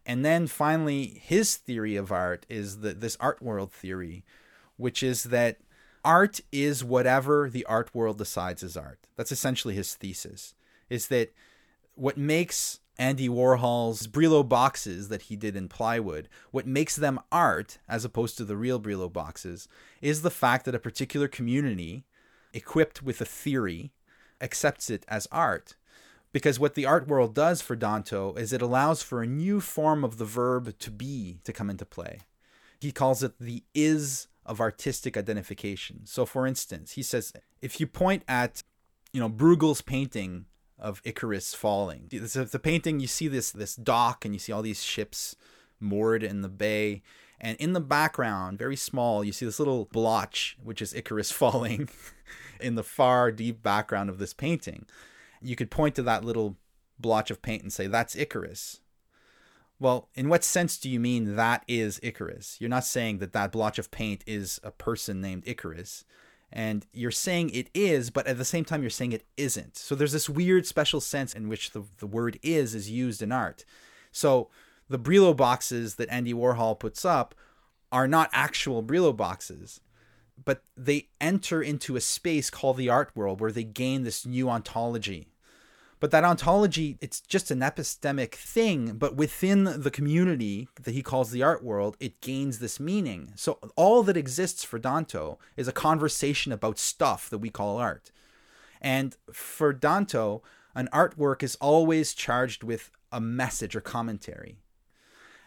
And 0.06 0.24
then 0.24 0.46
finally, 0.46 1.20
his 1.20 1.56
theory 1.56 1.96
of 1.96 2.12
art 2.12 2.46
is 2.48 2.78
the, 2.78 2.94
this 2.94 3.16
art 3.18 3.42
world 3.42 3.72
theory, 3.72 4.24
which 4.76 5.02
is 5.02 5.24
that 5.24 5.58
art 6.04 6.40
is 6.52 6.84
whatever 6.84 7.50
the 7.50 7.64
art 7.66 7.92
world 7.92 8.16
decides 8.16 8.62
is 8.62 8.76
art. 8.76 9.08
That's 9.16 9.32
essentially 9.32 9.74
his 9.74 9.94
thesis. 9.94 10.54
Is 10.88 11.08
that 11.08 11.34
what 11.96 12.16
makes 12.16 12.78
Andy 12.98 13.28
Warhol's 13.28 14.06
Brillo 14.06 14.48
boxes 14.48 15.08
that 15.08 15.22
he 15.22 15.36
did 15.36 15.56
in 15.56 15.68
plywood, 15.68 16.28
what 16.50 16.66
makes 16.66 16.96
them 16.96 17.20
art 17.32 17.78
as 17.88 18.04
opposed 18.04 18.36
to 18.38 18.44
the 18.44 18.56
real 18.56 18.80
Brillo 18.80 19.12
boxes, 19.12 19.68
is 20.00 20.22
the 20.22 20.30
fact 20.30 20.64
that 20.64 20.74
a 20.74 20.78
particular 20.78 21.28
community, 21.28 22.04
equipped 22.54 23.02
with 23.02 23.20
a 23.20 23.26
theory, 23.26 23.90
accepts 24.40 24.88
it 24.88 25.04
as 25.08 25.26
art. 25.32 25.74
Because 26.36 26.60
what 26.60 26.74
the 26.74 26.84
art 26.84 27.08
world 27.08 27.34
does 27.34 27.62
for 27.62 27.74
Danto 27.74 28.38
is 28.38 28.52
it 28.52 28.60
allows 28.60 29.02
for 29.02 29.22
a 29.22 29.26
new 29.26 29.58
form 29.58 30.04
of 30.04 30.18
the 30.18 30.26
verb 30.26 30.78
to 30.80 30.90
be 30.90 31.38
to 31.44 31.50
come 31.50 31.70
into 31.70 31.86
play. 31.86 32.18
He 32.78 32.92
calls 32.92 33.22
it 33.22 33.32
the 33.40 33.64
is 33.74 34.28
of 34.44 34.60
artistic 34.60 35.16
identification. 35.16 36.04
So, 36.04 36.26
for 36.26 36.46
instance, 36.46 36.92
he 36.92 37.02
says 37.02 37.32
if 37.62 37.80
you 37.80 37.86
point 37.86 38.22
at, 38.28 38.62
you 39.14 39.18
know, 39.18 39.30
Bruegel's 39.30 39.80
painting 39.80 40.44
of 40.78 41.00
Icarus 41.04 41.54
falling, 41.54 42.10
a, 42.12 42.58
painting 42.58 43.00
you 43.00 43.06
see 43.06 43.28
this 43.28 43.50
this 43.50 43.74
dock 43.74 44.26
and 44.26 44.34
you 44.34 44.38
see 44.38 44.52
all 44.52 44.60
these 44.60 44.84
ships 44.84 45.36
moored 45.80 46.22
in 46.22 46.42
the 46.42 46.50
bay, 46.50 47.00
and 47.40 47.56
in 47.56 47.72
the 47.72 47.80
background, 47.80 48.58
very 48.58 48.76
small, 48.76 49.24
you 49.24 49.32
see 49.32 49.46
this 49.46 49.58
little 49.58 49.86
blotch 49.86 50.58
which 50.62 50.82
is 50.82 50.92
Icarus 50.92 51.32
falling 51.32 51.88
in 52.60 52.74
the 52.74 52.84
far 52.84 53.32
deep 53.32 53.62
background 53.62 54.10
of 54.10 54.18
this 54.18 54.34
painting. 54.34 54.84
You 55.40 55.56
could 55.56 55.70
point 55.70 55.94
to 55.96 56.02
that 56.02 56.24
little 56.24 56.56
blotch 56.98 57.30
of 57.30 57.42
paint 57.42 57.62
and 57.62 57.72
say 57.72 57.86
that's 57.86 58.16
Icarus. 58.16 58.80
Well, 59.78 60.08
in 60.14 60.28
what 60.28 60.42
sense 60.42 60.78
do 60.78 60.88
you 60.88 60.98
mean 60.98 61.36
that 61.36 61.62
is 61.68 62.00
Icarus? 62.02 62.56
You're 62.60 62.70
not 62.70 62.84
saying 62.84 63.18
that 63.18 63.34
that 63.34 63.52
blotch 63.52 63.78
of 63.78 63.90
paint 63.90 64.24
is 64.26 64.58
a 64.64 64.70
person 64.70 65.20
named 65.20 65.42
Icarus. 65.46 66.04
And 66.50 66.86
you're 66.92 67.10
saying 67.10 67.50
it 67.50 67.68
is, 67.74 68.10
but 68.10 68.26
at 68.26 68.38
the 68.38 68.44
same 68.44 68.64
time, 68.64 68.80
you're 68.80 68.88
saying 68.88 69.12
it 69.12 69.26
isn't. 69.36 69.76
So 69.76 69.94
there's 69.94 70.12
this 70.12 70.30
weird 70.30 70.64
special 70.64 71.00
sense 71.00 71.34
in 71.34 71.48
which 71.48 71.72
the, 71.72 71.84
the 71.98 72.06
word 72.06 72.38
is 72.42 72.74
is 72.74 72.90
used 72.90 73.20
in 73.20 73.32
art. 73.32 73.64
So 74.12 74.48
the 74.88 74.98
Brillo 74.98 75.36
boxes 75.36 75.96
that 75.96 76.08
Andy 76.08 76.32
Warhol 76.32 76.78
puts 76.78 77.04
up 77.04 77.34
are 77.92 78.08
not 78.08 78.30
actual 78.32 78.82
Brillo 78.82 79.14
boxes, 79.14 79.80
but 80.44 80.62
they 80.76 81.08
enter 81.20 81.62
into 81.62 81.96
a 81.96 82.00
space 82.00 82.50
called 82.50 82.76
the 82.76 82.88
art 82.88 83.10
world 83.14 83.40
where 83.40 83.52
they 83.52 83.64
gain 83.64 84.02
this 84.02 84.26
new 84.26 84.48
ontology. 84.48 85.28
But 85.98 86.10
that 86.10 86.24
ontology 86.24 86.98
it's 87.00 87.20
just 87.20 87.50
an 87.50 87.60
epistemic 87.60 88.34
thing 88.34 88.96
but 88.98 89.16
within 89.16 89.64
the 89.64 89.90
community 89.90 90.68
that 90.82 90.92
he 90.92 91.02
calls 91.02 91.30
the 91.30 91.42
art 91.42 91.64
world 91.64 91.96
it 92.00 92.20
gains 92.20 92.58
this 92.58 92.78
meaning. 92.78 93.32
So 93.34 93.58
all 93.76 94.02
that 94.02 94.16
exists 94.16 94.62
for 94.62 94.78
danto 94.78 95.38
is 95.56 95.68
a 95.68 95.72
conversation 95.72 96.52
about 96.52 96.78
stuff 96.78 97.30
that 97.30 97.38
we 97.38 97.48
call 97.48 97.78
art. 97.78 98.12
And 98.80 99.16
for 99.32 99.72
danto 99.72 100.42
an 100.74 100.90
artwork 100.92 101.42
is 101.42 101.56
always 101.56 102.12
charged 102.12 102.62
with 102.62 102.90
a 103.10 103.20
message 103.20 103.74
or 103.74 103.80
commentary. 103.80 104.58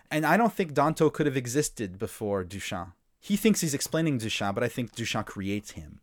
And 0.09 0.25
i 0.25 0.35
don't 0.35 0.53
think 0.53 0.73
danto 0.73 1.13
could 1.13 1.27
have 1.27 1.37
existed 1.37 1.99
before 1.99 2.43
duchamp 2.43 2.93
he 3.19 3.35
thinks 3.35 3.61
he's 3.61 3.73
explaining 3.73 4.19
duchamp 4.19 4.55
but 4.55 4.63
i 4.63 4.67
think 4.67 4.95
duchamp 4.95 5.25
creates 5.25 5.71
him. 5.71 6.01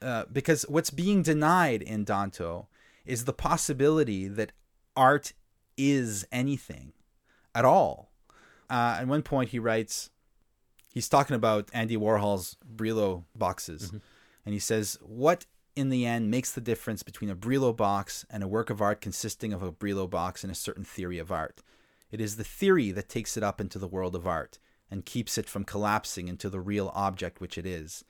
Uh, 0.00 0.24
because 0.32 0.62
what's 0.68 0.90
being 0.90 1.22
denied 1.22 1.82
in 1.82 2.06
danto 2.06 2.66
is 3.04 3.24
the 3.24 3.32
possibility 3.32 4.26
that 4.26 4.52
art 4.96 5.32
is 5.76 6.26
anything 6.32 6.92
at 7.54 7.64
all. 7.64 8.10
Uh, 8.70 8.98
at 9.00 9.06
one 9.06 9.22
point, 9.22 9.50
he 9.50 9.58
writes, 9.58 10.10
he's 10.92 11.08
talking 11.08 11.36
about 11.36 11.70
Andy 11.72 11.96
Warhol's 11.96 12.56
Brillo 12.76 13.24
boxes, 13.34 13.90
and 14.44 14.52
he 14.52 14.58
says, 14.58 14.98
What 15.02 15.46
in 15.76 15.90
the 15.90 16.04
end 16.06 16.30
makes 16.30 16.52
the 16.52 16.60
difference 16.60 17.02
between 17.02 17.30
a 17.30 17.36
Brillo 17.36 17.74
box 17.74 18.26
and 18.30 18.42
a 18.42 18.48
work 18.48 18.68
of 18.70 18.82
art 18.82 19.00
consisting 19.00 19.52
of 19.52 19.62
a 19.62 19.72
Brillo 19.72 20.08
box 20.08 20.42
and 20.42 20.50
a 20.50 20.56
certain 20.56 20.84
theory 20.84 21.18
of 21.18 21.32
art? 21.32 21.62
It 22.10 22.20
is 22.20 22.36
the 22.36 22.44
theory 22.44 22.90
that 22.92 23.08
takes 23.08 23.36
it 23.36 23.42
up 23.42 23.60
into 23.60 23.78
the 23.78 23.88
world 23.88 24.14
of 24.14 24.26
art 24.26 24.58
and 24.90 25.04
keeps 25.04 25.38
it 25.38 25.48
from 25.48 25.64
collapsing 25.64 26.28
into 26.28 26.48
the 26.48 26.60
real 26.60 26.92
object 26.94 27.40
which 27.40 27.58
it 27.58 27.66
is. 27.66 28.04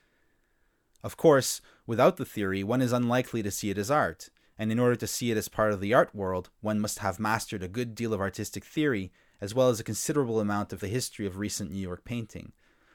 Of 1.03 1.17
course, 1.17 1.61
without 1.87 2.17
the 2.17 2.25
theory, 2.25 2.63
one 2.65 2.83
is 2.83 2.93
unlikely 2.93 3.43
to 3.43 3.51
see 3.51 3.71
it 3.71 3.79
as 3.79 3.91
art, 3.91 4.31
and 4.59 4.73
in 4.73 4.79
order 4.79 4.97
to 4.97 5.07
see 5.07 5.31
it 5.31 5.37
as 5.37 5.49
part 5.49 5.73
of 5.73 5.81
the 5.81 5.95
art 5.95 6.15
world, 6.15 6.51
one 6.61 6.81
must 6.81 6.99
have 6.99 7.21
mastered 7.21 7.63
a 7.63 7.69
good 7.69 7.95
deal 7.95 8.13
of 8.13 8.21
artistic 8.21 8.65
theory, 8.65 9.13
as 9.41 9.55
well 9.55 9.69
as 9.69 9.79
a 9.79 9.85
considerable 9.85 10.41
amount 10.41 10.73
of 10.73 10.81
the 10.81 10.89
history 10.89 11.27
of 11.27 11.39
recent 11.39 11.71
New 11.71 11.79
York 11.79 12.05
painting. 12.05 12.53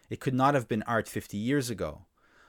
It 0.09 0.19
could 0.19 0.33
not 0.33 0.53
have 0.53 0.67
been 0.67 0.83
art 0.83 1.07
50 1.07 1.37
years 1.37 1.69
ago. 1.69 2.05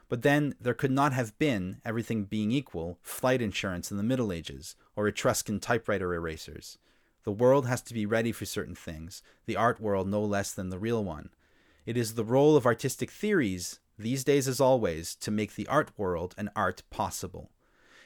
But 0.09 0.23
then 0.23 0.55
there 0.61 0.75
could 0.75 0.91
not 0.91 1.13
have 1.13 1.39
been, 1.39 1.81
everything 1.85 2.25
being 2.25 2.51
equal, 2.53 2.99
flight 3.03 3.41
insurance 3.41 3.91
in 3.91 3.97
the 3.97 4.03
Middle 4.03 4.33
Ages, 4.33 4.77
or 4.97 5.09
Etruscan 5.09 5.61
typewriter 5.61 6.13
erasers. 6.13 6.79
The 7.25 7.33
world 7.33 7.67
has 7.67 7.83
to 7.83 7.95
be 7.95 8.07
ready 8.07 8.33
for 8.33 8.45
certain 8.45 8.75
things, 8.75 9.23
the 9.47 9.57
art 9.57 9.81
world 9.81 10.09
no 10.09 10.23
less 10.23 10.53
than 10.53 10.69
the 10.69 10.79
real 10.79 11.03
one. 11.03 11.31
It 11.87 11.97
is 11.97 12.15
the 12.15 12.25
role 12.25 12.57
of 12.57 12.67
artistic 12.67 13.11
theories, 13.11 13.81
these 13.99 14.25
days 14.25 14.47
as 14.47 14.61
always, 14.61 15.15
to 15.17 15.31
make 15.31 15.55
the 15.55 15.67
art 15.67 15.91
world 15.97 16.35
and 16.37 16.51
art 16.55 16.83
possible. 16.91 17.51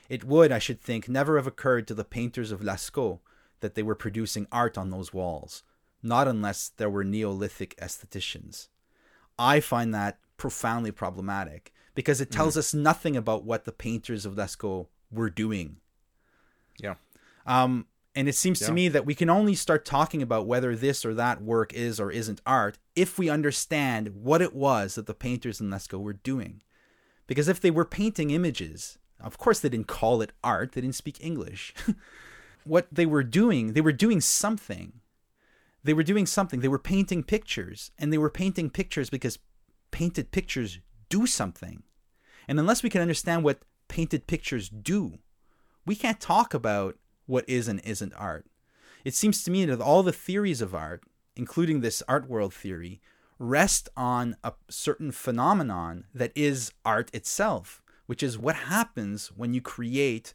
It 0.08 0.24
would, 0.24 0.50
I 0.52 0.58
should 0.58 0.80
think, 0.80 1.08
never 1.08 1.36
have 1.36 1.46
occurred 1.46 1.86
to 1.88 1.94
the 1.94 2.04
painters 2.04 2.50
of 2.50 2.60
Lascaux 2.60 3.20
that 3.60 3.74
they 3.74 3.82
were 3.82 3.94
producing 3.94 4.46
art 4.50 4.78
on 4.78 4.90
those 4.90 5.12
walls, 5.12 5.62
not 6.02 6.28
unless 6.28 6.68
there 6.68 6.90
were 6.90 7.04
Neolithic 7.04 7.76
aestheticians. 7.76 8.68
I 9.38 9.60
find 9.60 9.92
that 9.94 10.18
profoundly 10.36 10.92
problematic 10.92 11.72
because 11.94 12.20
it 12.20 12.30
tells 12.30 12.54
mm. 12.54 12.58
us 12.58 12.72
nothing 12.72 13.16
about 13.16 13.44
what 13.44 13.64
the 13.64 13.72
painters 13.72 14.24
of 14.24 14.34
Lascaux 14.34 14.86
were 15.10 15.30
doing. 15.30 15.76
Yeah. 16.78 16.94
Um, 17.46 17.86
and 18.18 18.28
it 18.28 18.34
seems 18.34 18.60
yeah. 18.60 18.66
to 18.66 18.72
me 18.72 18.88
that 18.88 19.06
we 19.06 19.14
can 19.14 19.30
only 19.30 19.54
start 19.54 19.84
talking 19.84 20.22
about 20.22 20.44
whether 20.44 20.74
this 20.74 21.04
or 21.04 21.14
that 21.14 21.40
work 21.40 21.72
is 21.72 22.00
or 22.00 22.10
isn't 22.10 22.40
art 22.44 22.76
if 22.96 23.16
we 23.16 23.28
understand 23.28 24.08
what 24.08 24.42
it 24.42 24.56
was 24.56 24.96
that 24.96 25.06
the 25.06 25.14
painters 25.14 25.60
in 25.60 25.70
Lascaux 25.70 26.00
were 26.00 26.14
doing. 26.14 26.60
Because 27.28 27.46
if 27.46 27.60
they 27.60 27.70
were 27.70 27.84
painting 27.84 28.32
images, 28.32 28.98
of 29.20 29.38
course 29.38 29.60
they 29.60 29.68
didn't 29.68 29.86
call 29.86 30.20
it 30.20 30.32
art, 30.42 30.72
they 30.72 30.80
didn't 30.80 30.96
speak 30.96 31.24
English. 31.24 31.72
what 32.64 32.88
they 32.90 33.06
were 33.06 33.22
doing, 33.22 33.74
they 33.74 33.80
were 33.80 33.92
doing 33.92 34.20
something. 34.20 34.94
They 35.84 35.94
were 35.94 36.02
doing 36.02 36.26
something. 36.26 36.58
They 36.58 36.66
were 36.66 36.80
painting 36.80 37.22
pictures, 37.22 37.92
and 38.00 38.12
they 38.12 38.18
were 38.18 38.30
painting 38.30 38.68
pictures 38.68 39.10
because 39.10 39.38
painted 39.92 40.32
pictures 40.32 40.80
do 41.08 41.24
something. 41.24 41.84
And 42.48 42.58
unless 42.58 42.82
we 42.82 42.90
can 42.90 43.00
understand 43.00 43.44
what 43.44 43.62
painted 43.86 44.26
pictures 44.26 44.68
do, 44.68 45.20
we 45.86 45.94
can't 45.94 46.18
talk 46.18 46.52
about 46.52 46.96
what 47.28 47.48
is 47.48 47.68
and 47.68 47.80
isn't 47.84 48.12
art. 48.14 48.46
It 49.04 49.14
seems 49.14 49.44
to 49.44 49.50
me 49.50 49.64
that 49.66 49.80
all 49.80 50.02
the 50.02 50.12
theories 50.12 50.60
of 50.60 50.74
art, 50.74 51.04
including 51.36 51.80
this 51.80 52.02
art 52.08 52.28
world 52.28 52.52
theory, 52.52 53.00
rest 53.38 53.88
on 53.96 54.36
a 54.42 54.52
certain 54.68 55.12
phenomenon 55.12 56.04
that 56.12 56.32
is 56.34 56.72
art 56.84 57.14
itself, 57.14 57.82
which 58.06 58.22
is 58.22 58.36
what 58.38 58.56
happens 58.56 59.28
when 59.28 59.54
you 59.54 59.60
create 59.60 60.34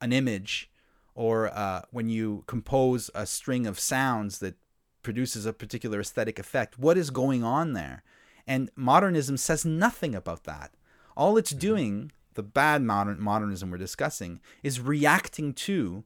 an 0.00 0.12
image 0.12 0.70
or 1.14 1.48
uh, 1.48 1.82
when 1.90 2.08
you 2.08 2.44
compose 2.46 3.10
a 3.14 3.26
string 3.26 3.66
of 3.66 3.80
sounds 3.80 4.38
that 4.38 4.54
produces 5.02 5.46
a 5.46 5.52
particular 5.52 6.00
aesthetic 6.00 6.38
effect. 6.38 6.78
What 6.78 6.96
is 6.96 7.10
going 7.10 7.42
on 7.42 7.72
there? 7.72 8.02
And 8.46 8.70
modernism 8.76 9.36
says 9.36 9.64
nothing 9.64 10.14
about 10.14 10.44
that. 10.44 10.72
All 11.16 11.36
it's 11.36 11.50
mm-hmm. 11.50 11.58
doing, 11.58 12.12
the 12.34 12.42
bad 12.42 12.82
modern 12.82 13.20
modernism 13.20 13.70
we're 13.70 13.78
discussing, 13.78 14.40
is 14.62 14.80
reacting 14.80 15.54
to 15.54 16.04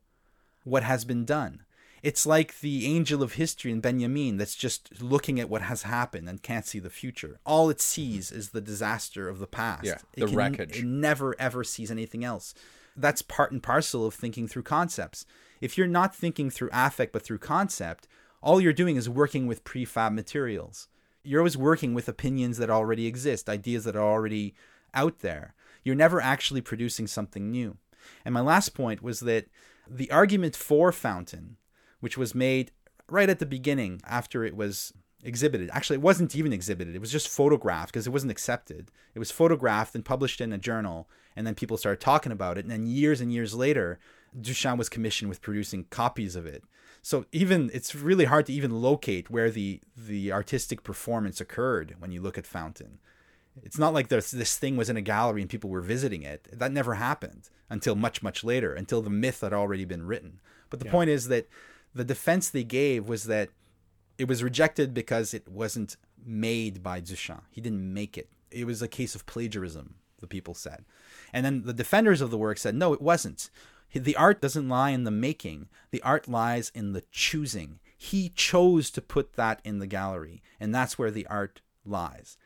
what 0.69 0.83
has 0.83 1.05
been 1.05 1.25
done. 1.25 1.63
It's 2.03 2.25
like 2.25 2.61
the 2.61 2.87
angel 2.87 3.23
of 3.23 3.35
history 3.35 3.73
in 3.73 3.81
Benjamin 3.81 4.37
that's 4.37 4.55
just 4.55 5.03
looking 5.03 5.41
at 5.41 5.51
what 5.51 5.63
has 5.63 5.83
happened 5.83 6.29
and 6.29 6.43
can't 6.43 6.67
see 6.67 6.79
the 6.79 6.91
future. 6.91 7.41
All 7.45 7.71
it 7.71 7.79
mm-hmm. 7.79 7.83
sees 7.83 8.31
is 8.31 8.51
the 8.51 8.61
disaster 8.61 9.29
of 9.29 9.41
the 9.41 9.47
past. 9.47 9.85
Yeah, 9.85 9.99
the 10.15 10.27
can, 10.27 10.37
wreckage. 10.37 10.79
It 10.79 10.85
never 10.85 11.35
ever 11.41 11.65
sees 11.65 11.91
anything 11.91 12.25
else. 12.25 12.55
That's 12.97 13.23
part 13.23 13.53
and 13.53 13.63
parcel 13.63 14.07
of 14.07 14.15
thinking 14.15 14.47
through 14.49 14.63
concepts. 14.63 15.27
If 15.61 15.77
you're 15.77 15.87
not 15.87 16.15
thinking 16.15 16.51
through 16.51 16.71
affect 16.73 17.13
but 17.13 17.23
through 17.23 17.39
concept, 17.39 18.07
all 18.41 18.61
you're 18.61 18.73
doing 18.73 18.97
is 18.97 19.09
working 19.09 19.47
with 19.47 19.65
prefab 19.65 20.13
materials. 20.13 20.89
You're 21.25 21.41
always 21.41 21.57
working 21.57 21.95
with 21.95 22.09
opinions 22.09 22.59
that 22.59 22.71
already 22.71 23.07
exist, 23.07 23.49
ideas 23.49 23.85
that 23.85 23.97
are 23.97 24.03
already 24.03 24.55
out 24.95 25.19
there. 25.19 25.55
You're 25.83 25.97
never 25.97 26.21
actually 26.21 26.61
producing 26.61 27.07
something 27.07 27.51
new. 27.51 27.77
And 28.25 28.33
my 28.33 28.41
last 28.41 28.71
point 28.71 29.03
was 29.03 29.21
that 29.21 29.47
the 29.89 30.11
argument 30.11 30.57
for 30.57 30.93
Fountain, 30.93 31.57
which 32.01 32.19
was 32.19 32.35
made 32.35 32.73
right 33.09 33.31
at 33.31 33.39
the 33.39 33.47
beginning 33.47 34.01
after 34.05 34.45
it 34.45 34.57
was 34.57 34.93
exhibited. 35.23 35.71
Actually, 35.73 35.97
it 35.97 36.03
wasn't 36.03 36.37
even 36.37 36.53
exhibited. 36.53 36.95
It 36.95 37.01
was 37.01 37.13
just 37.13 37.29
photographed 37.29 37.93
because 37.93 38.07
it 38.07 38.13
wasn't 38.13 38.33
accepted. 38.33 38.91
It 39.15 39.19
was 39.19 39.31
photographed 39.31 39.95
and 39.95 40.05
published 40.05 40.41
in 40.41 40.53
a 40.53 40.59
journal, 40.59 41.09
and 41.35 41.47
then 41.47 41.55
people 41.55 41.77
started 41.77 42.01
talking 42.01 42.33
about 42.33 42.59
it. 42.59 42.65
And 42.65 42.71
then 42.71 42.87
years 42.87 43.21
and 43.21 43.33
years 43.33 43.55
later, 43.55 43.99
Duchamp 44.39 44.79
was 44.79 44.89
commissioned 44.89 45.29
with 45.29 45.43
producing 45.43 45.85
copies 45.91 46.37
of 46.37 46.47
it. 46.47 46.63
So 47.03 47.25
even 47.33 47.71
it's 47.73 47.95
really 47.95 48.27
hard 48.27 48.47
to 48.47 48.53
even 48.53 48.83
locate 48.83 49.31
where 49.31 49.51
the 49.51 49.81
the 49.97 50.33
artistic 50.33 50.83
performance 50.83 51.41
occurred 51.41 51.97
when 51.99 52.13
you 52.13 52.21
look 52.21 52.37
at 52.37 52.47
Fountain. 52.47 52.99
It's 53.63 53.79
not 53.79 53.95
like 53.95 54.09
this 54.09 54.31
this 54.31 54.57
thing 54.57 54.77
was 54.77 54.91
in 54.91 54.97
a 54.97 55.03
gallery 55.03 55.41
and 55.41 55.51
people 55.51 55.71
were 55.71 55.81
visiting 55.81 56.23
it. 56.23 56.49
That 56.53 56.73
never 56.73 56.95
happened 56.95 57.49
until 57.71 57.95
much 57.95 58.23
much 58.23 58.45
later, 58.45 58.75
until 58.75 59.03
the 59.03 59.11
myth 59.11 59.41
had 59.41 59.53
already 59.53 59.85
been 59.85 60.07
written. 60.07 60.41
But 60.71 60.81
the 60.81 60.87
yeah. 60.87 60.93
point 60.93 61.11
is 61.11 61.29
that 61.29 61.49
the 61.95 62.05
defense 62.05 62.49
they 62.49 62.65
gave 62.65 63.09
was 63.09 63.25
that 63.25 63.49
it 64.19 64.29
was 64.29 64.43
rejected 64.43 64.93
because 64.93 65.33
it 65.33 65.49
wasn't 65.49 65.97
made 66.25 66.83
by 66.83 67.01
Duchamp. 67.01 67.43
He 67.51 67.61
didn't 67.61 67.93
make 67.93 68.19
it. 68.19 68.29
It 68.51 68.67
was 68.67 68.83
a 68.83 68.89
case 68.89 69.15
of 69.15 69.27
plagiarism, 69.27 69.95
the 70.21 70.27
people 70.27 70.55
said. 70.55 70.85
And 71.33 71.45
then 71.45 71.63
the 71.63 71.73
defenders 71.73 72.21
of 72.21 72.31
the 72.31 72.39
work 72.39 72.59
said, 72.59 72.75
no, 72.75 72.93
it 72.93 73.01
wasn't. 73.01 73.51
The 73.95 74.17
art 74.17 74.41
doesn't 74.41 74.69
lie 74.69 74.91
in 74.91 75.05
the 75.05 75.11
making, 75.11 75.69
the 75.91 76.03
art 76.03 76.29
lies 76.29 76.71
in 76.75 76.93
the 76.93 77.05
choosing. 77.11 77.79
He 77.97 78.29
chose 78.29 78.91
to 78.91 79.01
put 79.01 79.35
that 79.35 79.61
in 79.65 79.79
the 79.79 79.87
gallery, 79.87 80.43
and 80.61 80.75
that's 80.75 80.99
where 80.99 81.11
the 81.11 81.27
art 81.27 81.63
lies. 81.85 82.37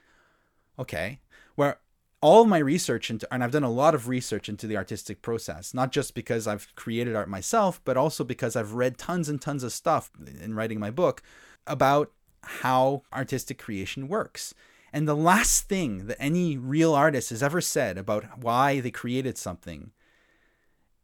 Okay. 0.79 1.21
Where 1.55 1.79
all 2.21 2.45
my 2.45 2.59
research 2.59 3.11
into, 3.11 3.27
and 3.35 3.43
I've 3.43 3.51
done 3.51 3.65
a 3.65 3.71
lot 3.71 3.95
of 3.95 4.09
research 4.09 4.49
into 4.49 4.67
the 4.67 4.77
artistic 4.77 5.23
process, 5.23 5.75
not 5.75 5.91
just 5.91 6.15
because 6.15 6.47
I've 6.47 6.73
created 6.77 7.17
art 7.17 7.29
myself, 7.29 7.81
but 7.85 7.97
also 7.97 8.23
because 8.23 8.55
I've 8.55 8.75
read 8.75 8.97
tons 8.97 9.29
and 9.29 9.43
tons 9.43 9.65
of 9.65 9.73
stuff 9.73 10.11
in 10.41 10.55
writing 10.55 10.79
my 10.79 10.91
book 10.91 11.23
about 11.67 12.13
how 12.43 13.03
artistic 13.13 13.59
creation 13.59 14.09
works. 14.09 14.55
And 14.93 15.09
the 15.09 15.17
last 15.17 15.69
thing 15.69 16.07
that 16.07 16.21
any 16.21 16.57
real 16.57 16.95
artist 16.95 17.31
has 17.31 17.43
ever 17.43 17.61
said 17.61 17.99
about 17.99 18.39
why 18.39 18.79
they 18.81 18.91
created 18.91 19.37
something 19.37 19.91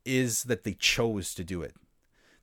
is 0.04 0.44
that 0.44 0.64
they 0.64 0.74
chose 0.74 1.34
to 1.34 1.44
do 1.44 1.62
it. 1.62 1.74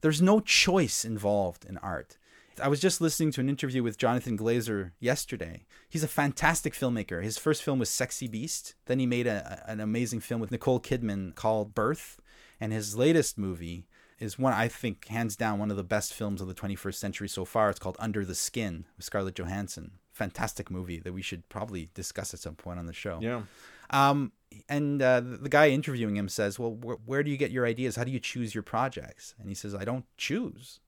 There's 0.02 0.22
no 0.22 0.40
choice 0.40 1.06
involved 1.06 1.66
in 1.66 1.78
art. 1.78 2.18
I 2.62 2.68
was 2.68 2.80
just 2.80 3.02
listening 3.02 3.32
to 3.32 3.42
an 3.42 3.50
interview 3.50 3.84
with 3.84 3.98
Jonathan 3.98 4.38
Glazer 4.38 4.92
yesterday. 5.00 5.66
He's 5.90 6.04
a 6.04 6.08
fantastic 6.08 6.74
filmmaker. 6.74 7.24
His 7.24 7.38
first 7.38 7.64
film 7.64 7.80
was 7.80 7.90
Sexy 7.90 8.28
Beast. 8.28 8.76
Then 8.86 9.00
he 9.00 9.06
made 9.06 9.28
a, 9.28 9.64
an 9.68 9.80
amazing 9.80 10.22
film 10.22 10.42
with 10.42 10.52
Nicole 10.52 10.80
Kidman 10.80 11.36
called 11.36 11.76
Birth. 11.76 12.20
And 12.60 12.72
his 12.72 12.96
latest 12.96 13.38
movie 13.38 13.88
is 14.20 14.40
one 14.40 14.54
I 14.54 14.68
think 14.68 15.08
hands 15.08 15.36
down 15.36 15.60
one 15.60 15.72
of 15.72 15.78
the 15.78 15.84
best 15.84 16.14
films 16.14 16.40
of 16.42 16.48
the 16.48 16.54
21st 16.54 16.96
century 16.96 17.28
so 17.28 17.46
far. 17.46 17.70
It's 17.70 17.80
called 17.80 17.98
Under 18.00 18.24
the 18.24 18.36
Skin 18.36 18.86
with 18.96 19.06
Scarlett 19.06 19.36
Johansson. 19.36 19.92
Fantastic 20.12 20.72
movie 20.72 21.00
that 21.00 21.14
we 21.14 21.22
should 21.22 21.48
probably 21.50 21.90
discuss 21.94 22.34
at 22.34 22.40
some 22.40 22.56
point 22.56 22.80
on 22.80 22.86
the 22.86 22.94
show. 22.94 23.20
Yeah. 23.22 23.42
Um, 23.90 24.32
and 24.70 25.02
uh, 25.02 25.20
the 25.20 25.50
guy 25.50 25.70
interviewing 25.70 26.16
him 26.16 26.30
says, 26.30 26.58
"Well, 26.58 26.72
wh- 26.72 27.08
where 27.08 27.24
do 27.24 27.30
you 27.30 27.38
get 27.38 27.52
your 27.52 27.66
ideas? 27.66 27.98
How 27.98 28.06
do 28.06 28.12
you 28.12 28.20
choose 28.20 28.56
your 28.56 28.64
projects?" 28.64 29.36
And 29.38 29.50
he 29.50 29.54
says, 29.54 29.76
"I 29.76 29.84
don't 29.84 30.06
choose. 30.18 30.80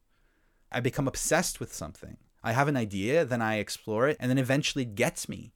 I 0.72 0.80
become 0.80 1.08
obsessed 1.08 1.60
with 1.60 1.74
something. 1.74 2.18
I 2.44 2.52
have 2.52 2.68
an 2.68 2.78
idea, 2.78 3.26
then 3.26 3.42
I 3.42 3.56
explore 3.56 4.08
it, 4.08 4.18
and 4.20 4.30
then 4.30 4.38
eventually 4.38 4.84
it 4.84 4.96
gets 4.96 5.28
me. 5.28 5.54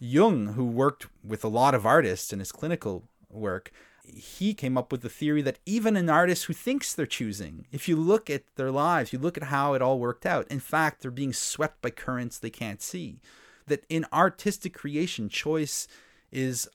Jung, 0.00 0.54
who 0.54 0.64
worked 0.66 1.06
with 1.22 1.44
a 1.44 1.48
lot 1.48 1.74
of 1.74 1.86
artists 1.86 2.32
in 2.32 2.38
his 2.38 2.52
clinical 2.52 3.04
work, 3.30 3.70
he 4.04 4.52
came 4.52 4.76
up 4.76 4.90
with 4.90 5.02
the 5.02 5.08
theory 5.08 5.42
that 5.42 5.60
even 5.64 5.96
an 5.96 6.10
artist 6.10 6.46
who 6.46 6.52
thinks 6.52 6.92
they're 6.92 7.06
choosing, 7.06 7.66
if 7.70 7.88
you 7.88 7.96
look 7.96 8.28
at 8.28 8.42
their 8.56 8.70
lives, 8.70 9.12
you 9.12 9.18
look 9.18 9.36
at 9.36 9.44
how 9.44 9.74
it 9.74 9.82
all 9.82 9.98
worked 9.98 10.26
out, 10.26 10.46
in 10.48 10.60
fact, 10.60 11.00
they're 11.02 11.10
being 11.10 11.32
swept 11.32 11.80
by 11.80 11.90
currents 11.90 12.38
they 12.38 12.50
can't 12.50 12.82
see. 12.82 13.20
That 13.66 13.86
in 13.88 14.06
artistic 14.12 14.74
creation, 14.74 15.28
choice 15.28 15.86
is 16.32 16.68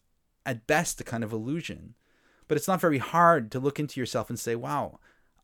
at 0.45 0.67
best 0.67 1.01
a 1.01 1.03
kind 1.03 1.23
of 1.23 1.33
illusion. 1.33 1.95
But 2.47 2.57
it's 2.57 2.67
not 2.67 2.79
very 2.79 2.99
hard 2.99 3.51
to 3.51 3.59
look 3.59 3.77
into 3.77 3.99
yourself 3.99 4.29
and 4.29 4.39
say, 4.39 4.55
wow, 4.55 4.99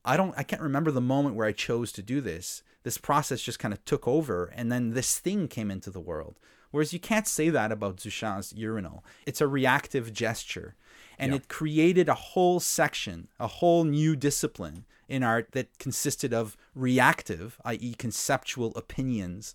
I 0.06 0.18
don't 0.18 0.34
I 0.38 0.44
can't 0.44 0.62
remember 0.62 0.92
the 0.92 1.02
moment 1.02 1.36
where 1.36 1.48
I 1.48 1.52
chose 1.54 1.92
to 1.94 2.02
do 2.02 2.22
this. 2.22 2.64
This 2.84 2.98
process 2.98 3.42
just 3.42 3.60
kind 3.60 3.74
of 3.74 3.84
took 3.86 4.08
over 4.08 4.52
and 4.56 4.72
then 4.72 4.92
this 4.92 5.18
thing 5.18 5.48
came 5.48 5.72
into 5.72 5.90
the 5.90 6.00
world. 6.00 6.40
Whereas 6.72 6.92
you 6.92 7.00
can't 7.00 7.28
say 7.28 7.50
that 7.50 7.72
about 7.72 7.98
Duchamp's 7.98 8.52
urinal. 8.54 9.06
It's 9.28 9.42
a 9.42 9.48
reactive 9.48 10.12
gesture. 10.12 10.76
And 11.20 11.32
yeah. 11.32 11.38
it 11.38 11.48
created 11.48 12.10
a 12.10 12.16
whole 12.16 12.60
section, 12.60 13.28
a 13.40 13.46
whole 13.46 13.84
new 13.84 14.16
discipline 14.16 14.86
in 15.08 15.22
art 15.22 15.52
that 15.52 15.78
consisted 15.78 16.34
of 16.34 16.58
reactive, 16.74 17.62
i.e., 17.64 17.94
conceptual 17.94 18.74
opinions 18.76 19.54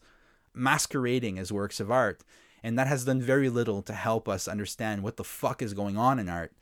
masquerading 0.54 1.40
as 1.40 1.52
works 1.52 1.80
of 1.80 1.90
art. 1.90 2.22
And 2.62 2.78
that 2.78 2.86
has 2.86 3.04
done 3.04 3.20
very 3.20 3.48
little 3.48 3.82
to 3.82 3.92
help 3.92 4.28
us 4.28 4.46
understand 4.46 5.02
what 5.02 5.16
the 5.16 5.24
fuck 5.24 5.60
is 5.60 5.74
going 5.74 5.96
on 5.96 6.20
in 6.20 6.28
art. 6.28 6.52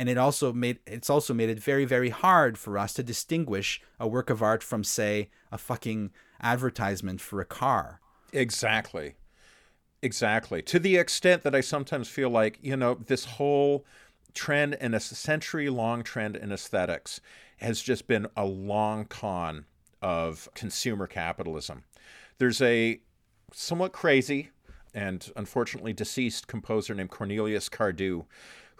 And 0.00 0.08
it 0.08 0.16
also 0.16 0.50
made 0.50 0.78
it's 0.86 1.10
also 1.10 1.34
made 1.34 1.50
it 1.50 1.58
very, 1.58 1.84
very 1.84 2.08
hard 2.08 2.56
for 2.56 2.78
us 2.78 2.94
to 2.94 3.02
distinguish 3.02 3.82
a 3.98 4.08
work 4.08 4.30
of 4.30 4.42
art 4.42 4.62
from, 4.62 4.82
say, 4.82 5.28
a 5.52 5.58
fucking 5.58 6.10
advertisement 6.40 7.20
for 7.20 7.38
a 7.42 7.44
car. 7.44 8.00
Exactly. 8.32 9.16
Exactly. 10.00 10.62
To 10.62 10.78
the 10.78 10.96
extent 10.96 11.42
that 11.42 11.54
I 11.54 11.60
sometimes 11.60 12.08
feel 12.08 12.30
like, 12.30 12.58
you 12.62 12.78
know, 12.78 12.94
this 12.94 13.26
whole 13.26 13.84
trend 14.32 14.74
and 14.80 14.94
a 14.94 15.00
century 15.00 15.68
long 15.68 16.02
trend 16.02 16.34
in 16.34 16.50
aesthetics 16.50 17.20
has 17.58 17.82
just 17.82 18.06
been 18.06 18.26
a 18.34 18.46
long 18.46 19.04
con 19.04 19.66
of 20.00 20.48
consumer 20.54 21.08
capitalism. 21.08 21.84
There's 22.38 22.62
a 22.62 23.02
somewhat 23.52 23.92
crazy 23.92 24.48
and 24.94 25.30
unfortunately 25.36 25.92
deceased 25.92 26.46
composer 26.46 26.94
named 26.94 27.10
Cornelius 27.10 27.68
Cardew 27.68 28.24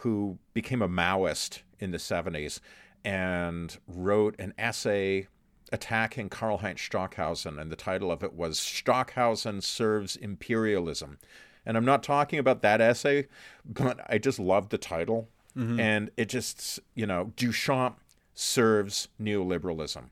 who 0.01 0.39
became 0.55 0.83
a 0.83 0.89
Maoist 0.89 1.61
in 1.79 1.91
the 1.91 1.99
70s 1.99 2.61
and 3.05 3.79
wrote 3.87 4.39
an 4.39 4.55
essay 4.59 5.27
attacking 5.73 6.29
Karlheinz 6.29 6.81
Stockhausen, 6.81 7.59
and 7.59 7.71
the 7.71 7.77
title 7.77 8.11
of 8.11 8.23
it 8.23 8.35
was 8.35 8.59
Stockhausen 8.59 9.61
Serves 9.61 10.17
Imperialism. 10.17 11.19
And 11.65 11.77
I'm 11.77 11.85
not 11.85 12.03
talking 12.03 12.39
about 12.39 12.63
that 12.63 12.81
essay, 12.81 13.29
but 13.65 14.01
I 14.09 14.19
just 14.19 14.39
love 14.39 14.71
the 14.71 14.79
title. 14.79 15.29
Mm-hmm. 15.57 15.79
And 15.79 16.11
it 16.17 16.29
just, 16.29 16.81
you 16.95 17.07
know, 17.07 17.33
Duchamp 17.37 17.97
serves 18.35 19.09
neoliberalism. 19.21 20.05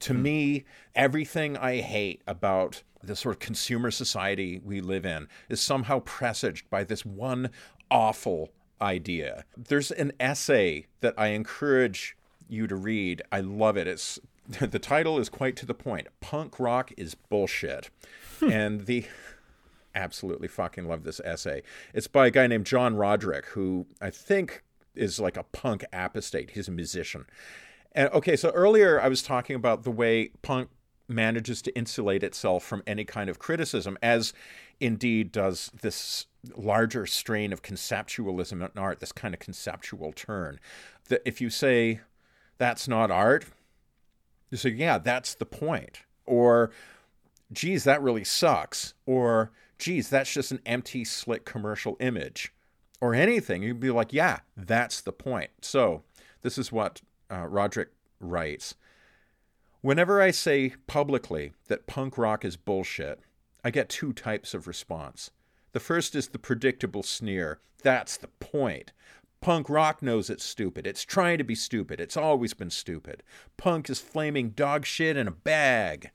To 0.00 0.12
mm-hmm. 0.12 0.22
me, 0.22 0.64
everything 0.94 1.56
I 1.56 1.80
hate 1.80 2.22
about 2.26 2.82
the 3.02 3.16
sort 3.16 3.36
of 3.36 3.38
consumer 3.40 3.90
society 3.90 4.60
we 4.64 4.80
live 4.80 5.04
in 5.04 5.28
is 5.48 5.60
somehow 5.60 6.00
presaged 6.00 6.70
by 6.70 6.84
this 6.84 7.04
one 7.04 7.50
awful 7.90 8.50
idea. 8.80 9.44
There's 9.56 9.90
an 9.90 10.12
essay 10.20 10.86
that 11.00 11.14
I 11.16 11.28
encourage 11.28 12.16
you 12.48 12.66
to 12.66 12.76
read. 12.76 13.22
I 13.32 13.40
love 13.40 13.76
it. 13.76 13.86
It's 13.86 14.18
the 14.60 14.78
title 14.78 15.18
is 15.18 15.28
quite 15.28 15.56
to 15.56 15.66
the 15.66 15.74
point. 15.74 16.08
Punk 16.20 16.60
rock 16.60 16.92
is 16.96 17.14
bullshit. 17.14 17.90
Hmm. 18.40 18.50
and 18.50 18.86
the 18.86 19.06
absolutely 19.94 20.48
fucking 20.48 20.86
love 20.86 21.04
this 21.04 21.20
essay. 21.20 21.62
It's 21.94 22.06
by 22.06 22.26
a 22.26 22.30
guy 22.30 22.46
named 22.46 22.66
John 22.66 22.96
Roderick, 22.96 23.46
who 23.46 23.86
I 24.00 24.10
think 24.10 24.62
is 24.94 25.18
like 25.18 25.36
a 25.36 25.42
punk 25.42 25.84
apostate. 25.92 26.50
He's 26.50 26.68
a 26.68 26.72
musician. 26.72 27.26
And 27.92 28.10
okay, 28.10 28.36
so 28.36 28.50
earlier 28.50 29.00
I 29.00 29.08
was 29.08 29.22
talking 29.22 29.56
about 29.56 29.84
the 29.84 29.90
way 29.90 30.30
punk 30.42 30.68
manages 31.08 31.62
to 31.62 31.76
insulate 31.76 32.22
itself 32.22 32.64
from 32.64 32.82
any 32.86 33.04
kind 33.04 33.30
of 33.30 33.38
criticism, 33.38 33.96
as 34.02 34.32
indeed 34.80 35.32
does 35.32 35.70
this 35.80 36.26
larger 36.56 37.06
strain 37.06 37.52
of 37.52 37.62
conceptualism 37.62 38.64
in 38.64 38.78
art, 38.78 39.00
this 39.00 39.12
kind 39.12 39.34
of 39.34 39.40
conceptual 39.40 40.12
turn. 40.12 40.58
That 41.08 41.22
if 41.24 41.40
you 41.40 41.50
say 41.50 42.00
that's 42.58 42.88
not 42.88 43.10
art, 43.10 43.46
you 44.50 44.58
say, 44.58 44.70
yeah, 44.70 44.98
that's 44.98 45.34
the 45.34 45.46
point. 45.46 46.00
Or, 46.24 46.70
geez, 47.52 47.84
that 47.84 48.02
really 48.02 48.24
sucks. 48.24 48.94
Or, 49.04 49.50
geez, 49.78 50.08
that's 50.08 50.32
just 50.32 50.52
an 50.52 50.60
empty, 50.66 51.04
slick 51.04 51.44
commercial 51.44 51.96
image. 52.00 52.52
Or 53.00 53.14
anything. 53.14 53.62
You'd 53.62 53.80
be 53.80 53.90
like, 53.90 54.12
yeah, 54.12 54.40
that's 54.56 55.02
the 55.02 55.12
point. 55.12 55.50
So, 55.60 56.02
this 56.42 56.56
is 56.56 56.72
what 56.72 57.02
uh, 57.30 57.46
Roderick 57.46 57.90
writes. 58.20 58.74
Whenever 59.82 60.20
I 60.20 60.30
say 60.30 60.74
publicly 60.86 61.52
that 61.68 61.86
punk 61.86 62.16
rock 62.16 62.44
is 62.44 62.56
bullshit, 62.56 63.20
I 63.62 63.70
get 63.70 63.88
two 63.88 64.12
types 64.12 64.54
of 64.54 64.66
response. 64.66 65.30
The 65.76 65.80
first 65.80 66.14
is 66.14 66.28
the 66.28 66.38
predictable 66.38 67.02
sneer. 67.02 67.58
That's 67.82 68.16
the 68.16 68.28
point. 68.28 68.92
Punk 69.42 69.68
rock 69.68 70.00
knows 70.00 70.30
it's 70.30 70.42
stupid. 70.42 70.86
It's 70.86 71.02
trying 71.02 71.36
to 71.36 71.44
be 71.44 71.54
stupid. 71.54 72.00
It's 72.00 72.16
always 72.16 72.54
been 72.54 72.70
stupid. 72.70 73.22
Punk 73.58 73.90
is 73.90 74.00
flaming 74.00 74.52
dog 74.52 74.86
shit 74.86 75.18
in 75.18 75.28
a 75.28 75.32
bag. 75.32 76.12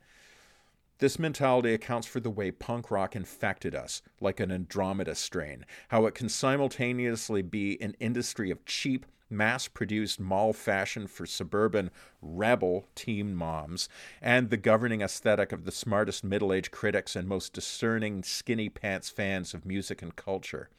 This 1.01 1.17
mentality 1.17 1.73
accounts 1.73 2.05
for 2.05 2.19
the 2.19 2.29
way 2.29 2.51
punk 2.51 2.91
rock 2.91 3.15
infected 3.15 3.73
us, 3.73 4.03
like 4.19 4.39
an 4.39 4.51
Andromeda 4.51 5.15
strain, 5.15 5.65
how 5.87 6.05
it 6.05 6.13
can 6.13 6.29
simultaneously 6.29 7.41
be 7.41 7.81
an 7.81 7.95
industry 7.99 8.51
of 8.51 8.63
cheap, 8.65 9.07
mass 9.27 9.67
produced 9.67 10.19
mall 10.19 10.53
fashion 10.53 11.07
for 11.07 11.25
suburban 11.25 11.89
rebel 12.21 12.85
teen 12.93 13.33
moms, 13.33 13.89
and 14.21 14.51
the 14.51 14.57
governing 14.57 15.01
aesthetic 15.01 15.51
of 15.51 15.65
the 15.65 15.71
smartest 15.71 16.23
middle 16.23 16.53
aged 16.53 16.69
critics 16.69 17.15
and 17.15 17.27
most 17.27 17.51
discerning 17.51 18.21
skinny 18.21 18.69
pants 18.69 19.09
fans 19.09 19.55
of 19.55 19.65
music 19.65 20.03
and 20.03 20.15
culture. 20.15 20.69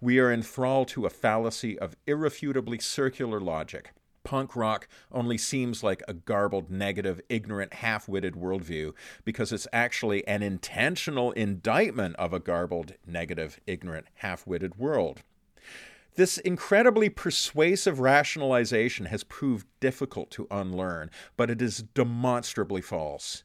We 0.00 0.18
are 0.18 0.32
enthralled 0.32 0.88
to 0.88 1.06
a 1.06 1.10
fallacy 1.10 1.78
of 1.78 1.94
irrefutably 2.08 2.80
circular 2.80 3.38
logic. 3.38 3.92
Punk 4.30 4.54
rock 4.54 4.86
only 5.10 5.36
seems 5.36 5.82
like 5.82 6.04
a 6.06 6.14
garbled, 6.14 6.70
negative, 6.70 7.20
ignorant, 7.28 7.74
half 7.74 8.08
witted 8.08 8.34
worldview 8.34 8.92
because 9.24 9.52
it's 9.52 9.66
actually 9.72 10.24
an 10.28 10.40
intentional 10.40 11.32
indictment 11.32 12.14
of 12.14 12.32
a 12.32 12.38
garbled, 12.38 12.94
negative, 13.04 13.58
ignorant, 13.66 14.06
half 14.14 14.46
witted 14.46 14.78
world. 14.78 15.24
This 16.14 16.38
incredibly 16.38 17.08
persuasive 17.08 17.98
rationalization 17.98 19.06
has 19.06 19.24
proved 19.24 19.66
difficult 19.80 20.30
to 20.30 20.46
unlearn, 20.48 21.10
but 21.36 21.50
it 21.50 21.60
is 21.60 21.82
demonstrably 21.92 22.82
false. 22.82 23.42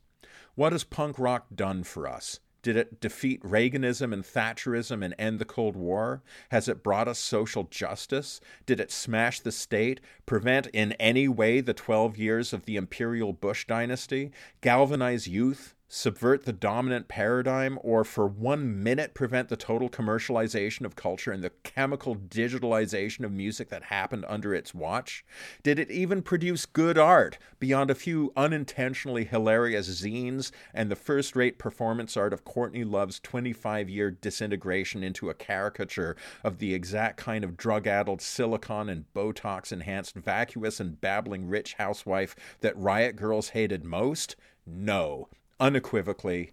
What 0.54 0.72
has 0.72 0.84
punk 0.84 1.18
rock 1.18 1.48
done 1.56 1.84
for 1.84 2.08
us? 2.08 2.42
Did 2.66 2.78
it 2.78 3.00
defeat 3.00 3.44
Reaganism 3.44 4.12
and 4.12 4.24
Thatcherism 4.24 5.06
and 5.06 5.14
end 5.20 5.38
the 5.38 5.46
Cold 5.46 5.76
War? 5.76 6.24
Has 6.50 6.68
it 6.68 6.82
brought 6.82 7.08
us 7.08 7.20
social 7.20 7.66
justice? 7.66 8.42
Did 8.66 8.80
it 8.80 8.92
smash 8.92 9.40
the 9.40 9.52
state, 9.52 10.02
prevent 10.26 10.66
in 10.74 10.94
any 10.94 11.28
way 11.28 11.62
the 11.62 11.76
12 11.76 12.18
years 12.18 12.54
of 12.54 12.66
the 12.66 12.76
imperial 12.76 13.34
Bush 13.34 13.68
dynasty, 13.68 14.32
galvanize 14.62 15.28
youth, 15.28 15.76
subvert 15.88 16.46
the 16.46 16.54
dominant 16.54 17.08
paradigm, 17.08 17.78
or 17.84 18.04
for 18.04 18.26
one 18.28 18.84
minute 18.84 19.14
prevent 19.14 19.50
the 19.50 19.56
total 19.56 19.90
commercialization 19.90 20.84
of 20.84 20.96
culture 20.96 21.32
and 21.32 21.44
the 21.44 21.52
chemical 21.64 22.16
digitalization 22.16 23.24
of 23.24 23.32
music 23.32 23.70
that 23.70 23.84
happened 23.84 24.26
under 24.28 24.54
its 24.54 24.74
watch? 24.74 25.24
Did 25.64 25.78
it 25.78 25.92
even 25.92 26.22
produce 26.22 26.66
good 26.66 26.98
art 26.98 27.38
beyond 27.60 27.92
a 27.92 27.96
few 27.96 28.34
unintentionally 28.36 29.26
hilarious 29.26 29.88
zines 29.88 30.52
and 30.74 30.90
the 30.90 30.96
first 30.96 31.36
rate 31.36 31.60
performance 31.60 32.18
art 32.18 32.34
of 32.34 32.44
Courtney 32.44 32.84
Love's 32.84 33.20
25 33.20 33.90
year 33.90 34.10
disintegration 34.10 35.04
into 35.04 35.30
a 35.30 35.36
caricature 35.36 36.16
of 36.44 36.58
the 36.58 36.74
exact 36.74 37.18
kind 37.18 37.44
of 37.44 37.58
drug 37.58 37.86
addled 37.86 38.22
silicon 38.22 38.90
and 38.90 39.06
Botox 39.14 39.72
enhanced 39.72 40.16
vacuous 40.16 40.80
and 40.80 41.00
babbling 41.00 41.48
rich 41.48 41.76
housewife 41.76 42.36
that 42.62 42.78
Riot 42.78 43.16
Grrrls 43.16 43.52
hated 43.52 43.84
most? 43.84 44.36
No 44.66 45.30
unequivocally 45.60 46.52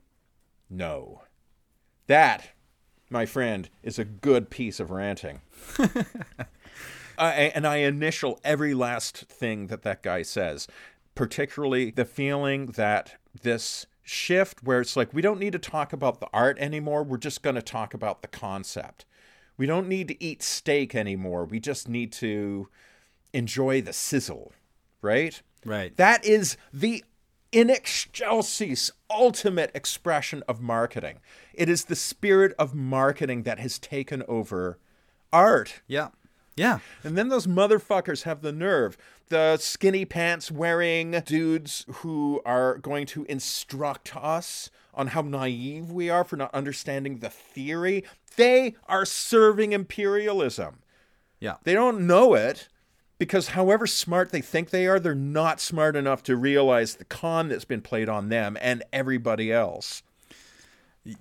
no. 0.69 1.23
That, 2.07 2.51
my 3.11 3.27
friend, 3.27 3.69
is 3.83 3.99
a 3.99 4.05
good 4.05 4.51
piece 4.51 4.81
of 4.81 4.91
ranting. 4.91 5.43
I, 7.19 7.53
and 7.55 7.67
I 7.67 7.77
initial 7.77 8.41
every 8.43 8.75
last 8.75 9.17
thing 9.17 9.67
that 9.69 9.83
that 9.83 10.03
guy 10.03 10.23
says, 10.23 10.67
particularly 11.15 11.91
the 11.91 12.05
feeling 12.05 12.67
that 12.69 13.17
this 13.43 13.87
shift 14.03 14.63
where 14.63 14.81
it's 14.81 14.97
like 14.97 15.15
we 15.15 15.23
don't 15.23 15.39
need 15.39 15.53
to 15.53 15.59
talk 15.59 15.93
about 15.93 16.21
the 16.21 16.29
art 16.33 16.59
anymore, 16.59 17.05
we're 17.05 17.19
just 17.19 17.43
going 17.43 17.57
to 17.57 17.63
talk 17.63 17.95
about 17.95 18.23
the 18.23 18.29
concept. 18.29 19.05
We 19.57 19.67
don't 19.67 19.89
need 19.89 20.09
to 20.09 20.25
eat 20.25 20.43
steak 20.43 20.95
anymore, 20.95 21.45
we 21.45 21.61
just 21.61 21.89
need 21.89 22.13
to 22.15 22.69
enjoy 23.33 23.83
the 23.83 23.93
sizzle, 23.93 24.53
right? 25.01 25.41
Right. 25.65 25.97
That 25.97 26.25
is 26.25 26.57
the 26.73 27.05
in 27.53 27.71
excelsis 27.71 28.91
ultimate 29.11 29.71
expression 29.75 30.43
of 30.49 30.61
marketing. 30.61 31.19
It 31.55 31.69
is 31.69 31.85
the 31.85 31.97
spirit 31.97 32.55
of 32.59 32.75
marketing 32.75 33.43
that 33.43 33.59
has 33.59 33.79
taken 33.79 34.23
over 34.27 34.79
art. 35.33 35.83
Yeah. 35.87 36.09
Yeah. 36.57 36.81
And 37.05 37.17
then 37.17 37.29
those 37.29 37.47
motherfuckers 37.47 38.25
have 38.25 38.43
the 38.43 38.53
nerve. 38.53 38.97
The 39.29 39.57
skinny 39.59 40.05
pants 40.05 40.51
wearing 40.51 41.13
dudes 41.25 41.87
who 41.89 42.43
are 42.45 42.79
going 42.79 43.07
to 43.07 43.25
instruct 43.25 44.15
us 44.17 44.71
on 44.95 45.09
how 45.09 45.23
naive 45.23 45.91
we 45.91 46.11
are 46.11 46.25
for 46.25 46.37
not 46.37 46.55
understanding 46.55 47.19
the 47.19 47.31
theory. 47.31 48.05
They 48.37 48.75
are 48.87 49.07
serving 49.07 49.73
imperialism. 49.73 50.81
Yeah. 51.41 51.57
They 51.65 51.73
don't 51.73 52.07
know 52.07 52.35
it, 52.35 52.69
because 53.23 53.51
however 53.51 53.87
smart 53.87 54.33
they 54.33 54.41
think 54.41 54.71
they 54.71 54.85
are, 54.89 54.99
they're 54.99 55.15
not 55.15 55.61
smart 55.61 55.95
enough 55.95 56.25
to 56.25 56.35
realize 56.35 56.97
the 56.97 57.05
con 57.05 57.51
that's 57.51 57.65
been 57.65 57.81
played 57.81 58.09
on 58.09 58.31
them 58.31 58.59
and 58.61 58.83
everybody 58.93 59.53
else. 59.53 60.03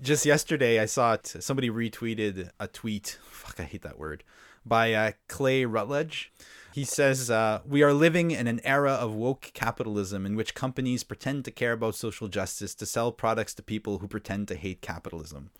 Just 0.01 0.25
yesterday, 0.25 0.79
I 0.79 0.87
saw 0.87 1.13
it. 1.13 1.27
Somebody 1.27 1.69
retweeted 1.69 2.49
a 2.59 2.67
tweet. 2.67 3.19
Fuck, 3.29 3.59
I 3.59 3.65
hate 3.65 3.83
that 3.83 3.99
word. 3.99 4.23
By 4.65 4.93
uh, 4.93 5.11
Clay 5.27 5.63
Routledge. 5.63 6.33
He 6.73 6.85
says, 6.85 7.29
uh, 7.29 7.59
We 7.67 7.83
are 7.83 7.93
living 7.93 8.31
in 8.31 8.47
an 8.47 8.61
era 8.63 8.93
of 8.93 9.13
woke 9.13 9.51
capitalism 9.53 10.25
in 10.25 10.35
which 10.35 10.55
companies 10.55 11.03
pretend 11.03 11.45
to 11.45 11.51
care 11.51 11.73
about 11.73 11.93
social 11.93 12.27
justice 12.27 12.73
to 12.75 12.87
sell 12.87 13.11
products 13.11 13.53
to 13.53 13.61
people 13.61 13.99
who 13.99 14.07
pretend 14.07 14.47
to 14.47 14.55
hate 14.55 14.81
capitalism. 14.81 15.51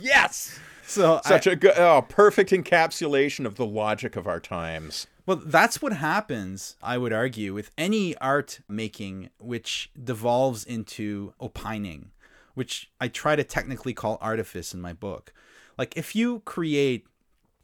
yes. 0.00 0.60
So 0.86 1.20
Such 1.24 1.46
a 1.46 1.56
good, 1.56 1.74
oh, 1.76 2.02
perfect 2.02 2.50
encapsulation 2.50 3.46
of 3.46 3.56
the 3.56 3.66
logic 3.66 4.16
of 4.16 4.26
our 4.26 4.40
times. 4.40 5.06
Well, 5.26 5.40
that's 5.44 5.80
what 5.80 5.94
happens, 5.94 6.76
I 6.82 6.98
would 6.98 7.12
argue, 7.12 7.54
with 7.54 7.70
any 7.78 8.16
art 8.18 8.60
making 8.68 9.30
which 9.38 9.90
devolves 10.02 10.64
into 10.64 11.32
opining, 11.40 12.10
which 12.54 12.90
I 13.00 13.08
try 13.08 13.34
to 13.34 13.44
technically 13.44 13.94
call 13.94 14.18
artifice 14.20 14.74
in 14.74 14.82
my 14.82 14.92
book. 14.92 15.32
Like, 15.78 15.96
if 15.96 16.14
you 16.14 16.40
create 16.40 17.06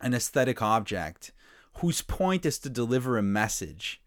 an 0.01 0.15
aesthetic 0.15 0.63
object 0.63 1.33
whose 1.75 2.01
point 2.01 2.47
is 2.47 2.59
to 2.61 2.71
deliver 2.71 3.19
a 3.19 3.23
message, 3.23 4.01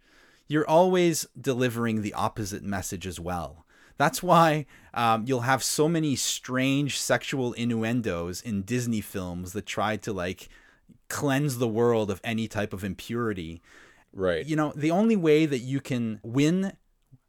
you're 0.47 0.67
always 0.67 1.27
delivering 1.39 2.01
the 2.01 2.13
opposite 2.13 2.63
message 2.63 3.05
as 3.05 3.19
well. 3.19 3.62
That's 3.97 4.23
why 4.23 4.65
um, 4.93 5.25
you'll 5.27 5.41
have 5.41 5.63
so 5.63 5.87
many 5.87 6.15
strange 6.15 6.99
sexual 6.99 7.53
innuendos 7.53 8.41
in 8.41 8.63
Disney 8.63 9.01
films 9.01 9.53
that 9.53 9.65
try 9.65 9.97
to 9.97 10.13
like 10.13 10.49
cleanse 11.09 11.57
the 11.57 11.67
world 11.67 12.09
of 12.09 12.19
any 12.23 12.47
type 12.47 12.73
of 12.73 12.83
impurity. 12.83 13.61
Right. 14.13 14.45
You 14.45 14.55
know, 14.55 14.73
the 14.75 14.91
only 14.91 15.15
way 15.15 15.45
that 15.45 15.59
you 15.59 15.79
can 15.79 16.19
win 16.23 16.73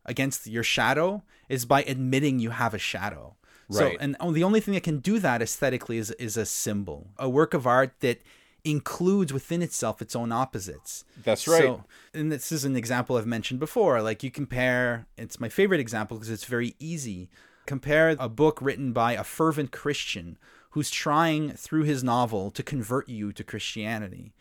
against 0.04 0.46
your 0.46 0.62
shadow 0.62 1.22
is 1.48 1.64
by 1.64 1.82
admitting 1.82 2.38
you 2.38 2.50
have 2.50 2.74
a 2.74 2.78
shadow. 2.78 3.36
Right. 3.68 3.92
So, 3.92 3.98
and 4.00 4.16
the 4.34 4.44
only 4.44 4.60
thing 4.60 4.74
that 4.74 4.82
can 4.82 4.98
do 4.98 5.18
that 5.18 5.40
aesthetically 5.40 5.98
is 5.98 6.10
is 6.12 6.36
a 6.36 6.44
symbol, 6.44 7.10
a 7.18 7.28
work 7.28 7.54
of 7.54 7.66
art 7.66 7.94
that 8.00 8.20
includes 8.64 9.32
within 9.32 9.62
itself 9.62 10.00
its 10.00 10.16
own 10.16 10.32
opposites. 10.32 11.04
That's 11.22 11.46
right. 11.46 11.62
So, 11.62 11.84
and 12.14 12.32
this 12.32 12.50
is 12.50 12.64
an 12.64 12.76
example 12.76 13.16
I've 13.16 13.26
mentioned 13.26 13.60
before. 13.60 14.00
Like 14.00 14.22
you 14.22 14.30
compare, 14.30 15.06
it's 15.18 15.38
my 15.38 15.48
favorite 15.48 15.80
example 15.80 16.16
because 16.16 16.30
it's 16.30 16.44
very 16.44 16.74
easy. 16.78 17.28
Compare 17.66 18.16
a 18.18 18.28
book 18.28 18.60
written 18.60 18.92
by 18.92 19.12
a 19.12 19.24
fervent 19.24 19.70
Christian 19.70 20.38
who's 20.70 20.90
trying 20.90 21.50
through 21.50 21.84
his 21.84 22.02
novel 22.02 22.50
to 22.50 22.62
convert 22.62 23.08
you 23.08 23.32
to 23.32 23.44
Christianity. 23.44 24.32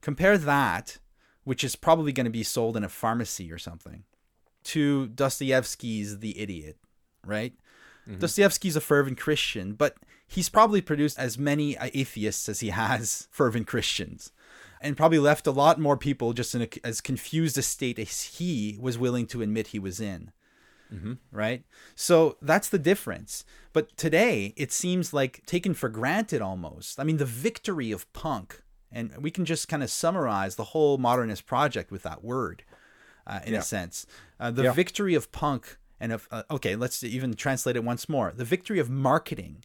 Compare 0.00 0.38
that, 0.38 0.98
which 1.44 1.62
is 1.62 1.76
probably 1.76 2.12
going 2.12 2.24
to 2.24 2.30
be 2.30 2.42
sold 2.42 2.76
in 2.76 2.84
a 2.84 2.88
pharmacy 2.88 3.52
or 3.52 3.58
something, 3.58 4.04
to 4.64 5.08
Dostoevsky's 5.08 6.20
The 6.20 6.38
Idiot, 6.40 6.78
right? 7.26 7.52
Mm-hmm. 8.08 8.18
Dostoevsky's 8.18 8.76
a 8.76 8.80
fervent 8.80 9.18
Christian, 9.18 9.74
but 9.74 9.96
he's 10.34 10.48
probably 10.48 10.80
produced 10.80 11.18
as 11.18 11.38
many 11.38 11.76
atheists 11.80 12.48
as 12.48 12.60
he 12.60 12.70
has 12.70 13.28
fervent 13.30 13.66
Christians, 13.66 14.32
and 14.80 14.96
probably 14.96 15.18
left 15.18 15.46
a 15.46 15.50
lot 15.50 15.78
more 15.80 15.96
people 15.96 16.32
just 16.32 16.54
in 16.54 16.62
a, 16.62 16.68
as 16.84 17.00
confused 17.00 17.56
a 17.58 17.62
state 17.62 17.98
as 17.98 18.22
he 18.38 18.76
was 18.80 18.98
willing 18.98 19.26
to 19.28 19.42
admit 19.42 19.68
he 19.68 19.78
was 19.78 20.00
in. 20.00 20.32
Right? 21.32 21.64
So 21.96 22.36
that's 22.40 22.68
the 22.68 22.78
difference. 22.78 23.44
But 23.72 23.96
today, 23.96 24.54
it 24.56 24.70
seems 24.70 25.12
like 25.12 25.44
taken 25.44 25.74
for 25.74 25.88
granted 25.88 26.40
almost. 26.40 27.00
I 27.00 27.04
mean, 27.04 27.16
the 27.16 27.24
victory 27.24 27.90
of 27.90 28.10
punk, 28.12 28.62
and 28.92 29.10
we 29.20 29.32
can 29.32 29.44
just 29.44 29.66
kind 29.66 29.82
of 29.82 29.90
summarize 29.90 30.54
the 30.54 30.70
whole 30.72 30.96
modernist 30.98 31.46
project 31.46 31.90
with 31.90 32.04
that 32.04 32.22
word 32.22 32.62
uh, 33.26 33.40
in 33.44 33.54
Yeah. 33.54 33.58
a 33.58 33.62
sense. 33.62 34.06
Uh, 34.38 34.52
the 34.52 34.64
Yeah. 34.64 34.72
victory 34.72 35.16
of 35.16 35.32
punk 35.32 35.78
and 35.98 36.12
of 36.12 36.28
uh, 36.30 36.44
okay, 36.48 36.76
let's 36.76 37.02
even 37.02 37.34
translate 37.34 37.74
it 37.74 37.82
once 37.82 38.08
more. 38.08 38.32
The 38.36 38.44
victory 38.44 38.78
of 38.78 38.88
marketing 38.88 39.64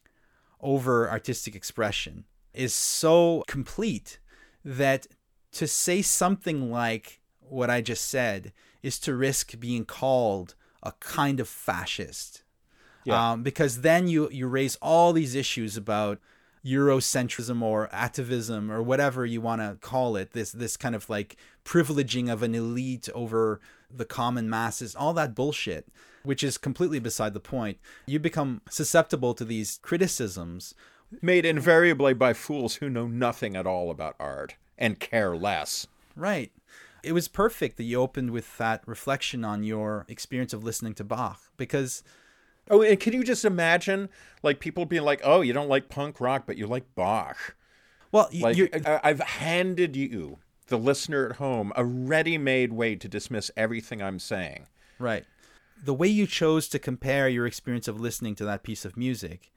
over 0.61 1.09
artistic 1.09 1.55
expression 1.55 2.25
is 2.53 2.73
so 2.73 3.43
complete 3.47 4.19
that 4.63 5.07
to 5.51 5.67
say 5.67 6.01
something 6.01 6.71
like 6.71 7.21
what 7.39 7.69
I 7.69 7.81
just 7.81 8.07
said 8.07 8.53
is 8.83 8.99
to 8.99 9.15
risk 9.15 9.59
being 9.59 9.85
called 9.85 10.55
a 10.83 10.91
kind 10.99 11.39
of 11.39 11.47
fascist. 11.47 12.43
Yeah. 13.05 13.31
Um, 13.31 13.43
because 13.43 13.81
then 13.81 14.07
you 14.07 14.29
you 14.29 14.47
raise 14.47 14.75
all 14.81 15.13
these 15.13 15.35
issues 15.35 15.77
about 15.77 16.19
Eurocentrism 16.65 17.61
or 17.61 17.87
atavism 17.93 18.69
or 18.69 18.83
whatever 18.83 19.25
you 19.25 19.41
want 19.41 19.61
to 19.61 19.77
call 19.81 20.15
it. 20.15 20.31
This 20.31 20.51
this 20.51 20.77
kind 20.77 20.95
of 20.95 21.09
like 21.09 21.37
privileging 21.63 22.31
of 22.31 22.43
an 22.43 22.53
elite 22.53 23.09
over 23.15 23.61
the 23.89 24.05
common 24.05 24.49
masses, 24.49 24.95
all 24.95 25.13
that 25.13 25.33
bullshit, 25.33 25.87
which 26.23 26.43
is 26.43 26.57
completely 26.57 26.99
beside 26.99 27.33
the 27.33 27.39
point. 27.39 27.77
You 28.05 28.19
become 28.19 28.61
susceptible 28.69 29.33
to 29.35 29.45
these 29.45 29.79
criticisms 29.81 30.73
Made 31.23 31.43
invariably 31.43 32.13
by 32.13 32.33
fools 32.33 32.75
who 32.75 32.87
know 32.89 33.07
nothing 33.07 33.55
at 33.55 33.65
all 33.65 33.89
about 33.89 34.15
art 34.19 34.57
and 34.77 34.99
care 34.99 35.35
less. 35.35 35.87
Right. 36.15 36.51
It 37.01 37.13
was 37.13 37.27
perfect 37.27 37.77
that 37.77 37.83
you 37.85 37.99
opened 37.99 38.29
with 38.29 38.57
that 38.59 38.83
reflection 38.87 39.43
on 39.43 39.63
your 39.63 40.05
experience 40.07 40.53
of 40.53 40.63
listening 40.63 40.93
to 40.95 41.03
Bach 41.03 41.41
because 41.57 42.03
Oh, 42.69 42.83
and 42.83 42.99
can 42.99 43.13
you 43.13 43.23
just 43.23 43.43
imagine, 43.43 44.09
like, 44.43 44.59
people 44.59 44.85
being 44.85 45.01
like, 45.01 45.21
oh, 45.23 45.41
you 45.41 45.53
don't 45.53 45.69
like 45.69 45.89
punk 45.89 46.21
rock, 46.21 46.43
but 46.45 46.55
you 46.57 46.67
like 46.67 46.93
Bach? 46.93 47.55
well, 48.11 48.29
Like, 48.31 48.85
I've 48.85 49.21
handed 49.21 49.95
you, 49.95 50.37
the 50.67 50.77
listener 50.77 51.27
at 51.29 51.35
home, 51.37 51.73
a 51.75 51.83
ready 51.83 52.37
made 52.37 52.71
way 52.71 52.95
to 52.95 53.07
dismiss 53.07 53.49
everything 53.57 54.03
I'm 54.03 54.19
saying. 54.19 54.67
right. 54.99 55.25
The 55.83 55.93
way 55.93 56.07
you 56.07 56.27
chose 56.27 56.67
to 56.69 56.79
compare 56.79 57.29
your 57.29 57.47
experience 57.47 57.87
of 57.87 57.99
listening 57.99 58.35
to 58.35 58.45
that 58.45 58.63
piece 58.63 58.85
of 58.85 58.97
music 58.97 59.51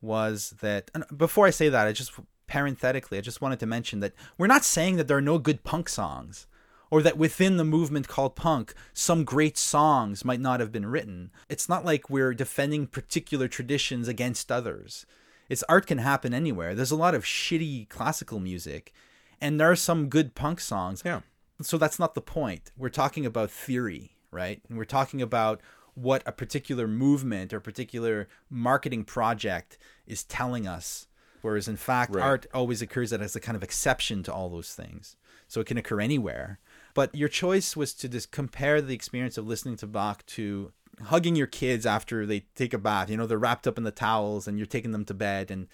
was 0.00 0.54
that 0.60 0.90
and 0.94 1.04
before 1.16 1.46
I 1.46 1.50
say 1.50 1.68
that, 1.68 1.86
I 1.86 1.92
just 1.92 2.12
parenthetically, 2.46 3.18
I 3.18 3.22
just 3.22 3.40
wanted 3.40 3.60
to 3.60 3.66
mention 3.66 4.00
that 4.00 4.14
we're 4.38 4.46
not 4.46 4.64
saying 4.64 4.96
that 4.96 5.08
there 5.08 5.16
are 5.16 5.22
no 5.22 5.38
good 5.38 5.64
punk 5.64 5.88
songs 5.88 6.46
or 6.90 7.02
that 7.02 7.18
within 7.18 7.56
the 7.56 7.64
movement 7.64 8.08
called 8.08 8.36
punk, 8.36 8.72
some 8.94 9.24
great 9.24 9.58
songs 9.58 10.24
might 10.24 10.40
not 10.40 10.60
have 10.60 10.72
been 10.72 10.86
written. 10.86 11.30
It's 11.48 11.68
not 11.68 11.84
like 11.84 12.08
we're 12.08 12.34
defending 12.34 12.86
particular 12.86 13.48
traditions 13.48 14.08
against 14.08 14.52
others. 14.52 15.04
It's 15.48 15.64
art 15.68 15.86
can 15.86 15.98
happen 15.98 16.34
anywhere. 16.34 16.74
There's 16.74 16.90
a 16.90 16.96
lot 16.96 17.14
of 17.14 17.24
shitty 17.24 17.88
classical 17.88 18.40
music, 18.40 18.92
and 19.40 19.60
there 19.60 19.70
are 19.70 19.76
some 19.76 20.08
good 20.08 20.34
punk 20.34 20.60
songs. 20.60 21.02
Yeah. 21.04 21.20
So 21.62 21.78
that's 21.78 21.98
not 21.98 22.14
the 22.14 22.20
point. 22.20 22.70
We're 22.76 22.88
talking 22.88 23.24
about 23.24 23.50
theory, 23.50 24.15
right? 24.36 24.60
And 24.68 24.76
we're 24.76 24.84
talking 24.84 25.22
about 25.22 25.60
what 25.94 26.22
a 26.26 26.32
particular 26.32 26.86
movement 26.86 27.54
or 27.54 27.58
particular 27.58 28.28
marketing 28.50 29.02
project 29.04 29.78
is 30.06 30.22
telling 30.24 30.66
us. 30.68 31.08
Whereas 31.40 31.68
in 31.68 31.76
fact, 31.76 32.14
Right. 32.14 32.22
art 32.22 32.46
always 32.52 32.82
occurs 32.82 33.12
as 33.12 33.34
a 33.34 33.40
kind 33.40 33.56
of 33.56 33.62
exception 33.62 34.22
to 34.24 34.32
all 34.32 34.50
those 34.50 34.74
things. 34.74 35.16
So 35.48 35.60
it 35.60 35.66
can 35.66 35.78
occur 35.78 36.00
anywhere. 36.00 36.58
But 36.92 37.14
your 37.14 37.28
choice 37.28 37.74
was 37.76 37.94
to 37.94 38.08
just 38.08 38.30
compare 38.30 38.82
the 38.82 38.94
experience 38.94 39.38
of 39.38 39.46
listening 39.46 39.76
to 39.78 39.86
Bach 39.86 40.26
to 40.26 40.72
hugging 41.04 41.36
your 41.36 41.46
kids 41.46 41.86
after 41.86 42.26
they 42.26 42.40
take 42.54 42.74
a 42.74 42.78
bath. 42.78 43.08
You 43.10 43.16
know, 43.16 43.26
they're 43.26 43.38
wrapped 43.38 43.66
up 43.66 43.78
in 43.78 43.84
the 43.84 43.90
towels 43.90 44.46
and 44.46 44.58
you're 44.58 44.66
taking 44.66 44.92
them 44.92 45.04
to 45.06 45.14
bed. 45.14 45.50
And 45.50 45.68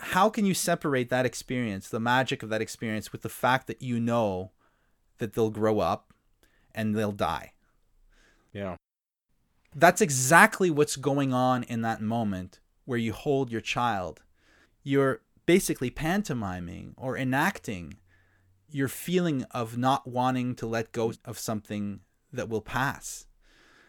how 0.00 0.28
can 0.28 0.44
you 0.44 0.54
separate 0.54 1.08
that 1.10 1.24
experience, 1.24 1.88
the 1.88 2.00
magic 2.00 2.42
of 2.42 2.48
that 2.50 2.60
experience, 2.60 3.12
with 3.12 3.22
the 3.22 3.28
fact 3.28 3.66
that 3.68 3.80
you 3.80 4.00
know 4.00 4.50
that 5.18 5.32
they'll 5.32 5.50
grow 5.50 5.80
up 5.80 6.12
and 6.74 6.94
they'll 6.94 7.12
die? 7.12 7.52
Yeah. 8.54 8.76
That's 9.74 10.00
exactly 10.00 10.70
what's 10.70 10.96
going 10.96 11.34
on 11.34 11.64
in 11.64 11.82
that 11.82 12.00
moment 12.00 12.60
where 12.84 12.98
you 12.98 13.12
hold 13.12 13.50
your 13.50 13.60
child. 13.60 14.22
You're 14.82 15.20
basically 15.44 15.90
pantomiming 15.90 16.94
or 16.96 17.18
enacting 17.18 17.94
your 18.70 18.88
feeling 18.88 19.44
of 19.50 19.76
not 19.76 20.06
wanting 20.06 20.54
to 20.56 20.66
let 20.66 20.92
go 20.92 21.12
of 21.24 21.38
something 21.38 22.00
that 22.32 22.48
will 22.48 22.60
pass. 22.60 23.26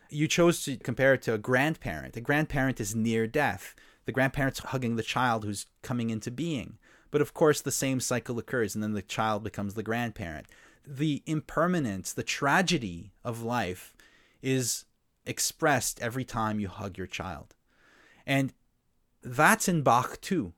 You 0.09 0.27
chose 0.27 0.63
to 0.65 0.77
compare 0.77 1.13
it 1.13 1.21
to 1.23 1.33
a 1.33 1.39
grandparent. 1.39 2.17
A 2.17 2.21
grandparent 2.21 2.79
is 2.79 2.95
near 2.95 3.27
death. 3.27 3.75
The 4.05 4.11
grandparent's 4.11 4.59
hugging 4.59 4.95
the 4.95 5.03
child 5.03 5.43
who's 5.43 5.65
coming 5.81 6.09
into 6.09 6.29
being. 6.29 6.77
But 7.09 7.21
of 7.21 7.33
course, 7.33 7.61
the 7.61 7.71
same 7.71 7.99
cycle 7.99 8.37
occurs, 8.37 8.75
and 8.75 8.83
then 8.83 8.93
the 8.93 9.01
child 9.01 9.43
becomes 9.43 9.73
the 9.73 9.83
grandparent. 9.83 10.47
The 10.85 11.23
impermanence, 11.25 12.13
the 12.13 12.23
tragedy 12.23 13.11
of 13.23 13.41
life 13.41 13.94
is 14.45 14.85
expressed 15.25 15.99
every 16.01 16.23
time 16.23 16.59
you 16.59 16.67
hug 16.67 16.97
your 16.97 17.07
child. 17.07 17.55
And 18.25 18.53
that's 19.23 19.67
in 19.67 19.81
Bach 19.81 20.21
too, 20.21 20.53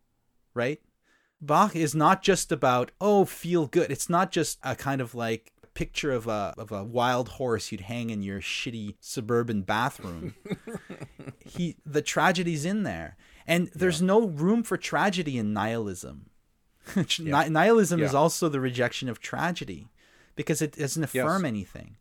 right? 0.54 0.82
Bach 1.40 1.76
is 1.76 1.96
not 1.96 2.22
just 2.22 2.52
about, 2.52 2.92
oh, 3.00 3.24
feel 3.26 3.68
good. 3.68 3.90
It's 3.90 4.10
not 4.10 4.32
just 4.32 4.60
a 4.62 4.76
kind 4.76 5.00
of 5.00 5.16
like 5.16 5.54
picture 5.74 6.12
of 6.12 6.28
a 6.28 6.56
of 6.58 6.72
a 6.72 6.84
wild 6.84 7.30
horse 7.30 7.72
you'd 7.72 7.82
hang 7.82 8.10
in 8.10 8.24
your 8.24 8.42
shitty 8.42 8.96
suburban 9.00 9.62
bathroom. 9.62 10.34
he 11.46 11.78
the 11.86 12.02
tragedy's 12.02 12.66
in 12.66 12.84
there. 12.84 13.16
And 13.46 13.70
there's 13.74 14.02
no 14.02 14.28
room 14.28 14.64
for 14.64 14.76
tragedy 14.76 15.38
in 15.38 15.54
nihilism. 15.54 16.30
Ni- 17.20 17.50
Nihilism 17.50 18.02
is 18.02 18.14
also 18.16 18.50
the 18.50 18.60
rejection 18.60 19.08
of 19.08 19.20
tragedy 19.20 19.90
because 20.36 20.62
it 20.62 20.74
doesn't 20.74 21.04
affirm 21.04 21.46
anything. 21.46 21.98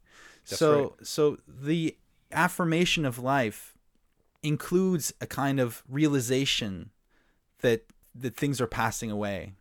So 0.55 0.81
right. 0.99 1.07
so 1.07 1.39
the 1.47 1.97
affirmation 2.33 3.05
of 3.05 3.19
life 3.19 3.77
includes 4.43 5.13
a 5.21 5.27
kind 5.27 5.59
of 5.61 5.83
realization 5.89 6.91
that 7.61 7.85
that 8.15 8.37
things 8.37 8.61
are 8.61 8.67
passing 8.67 9.11
away. 9.11 9.53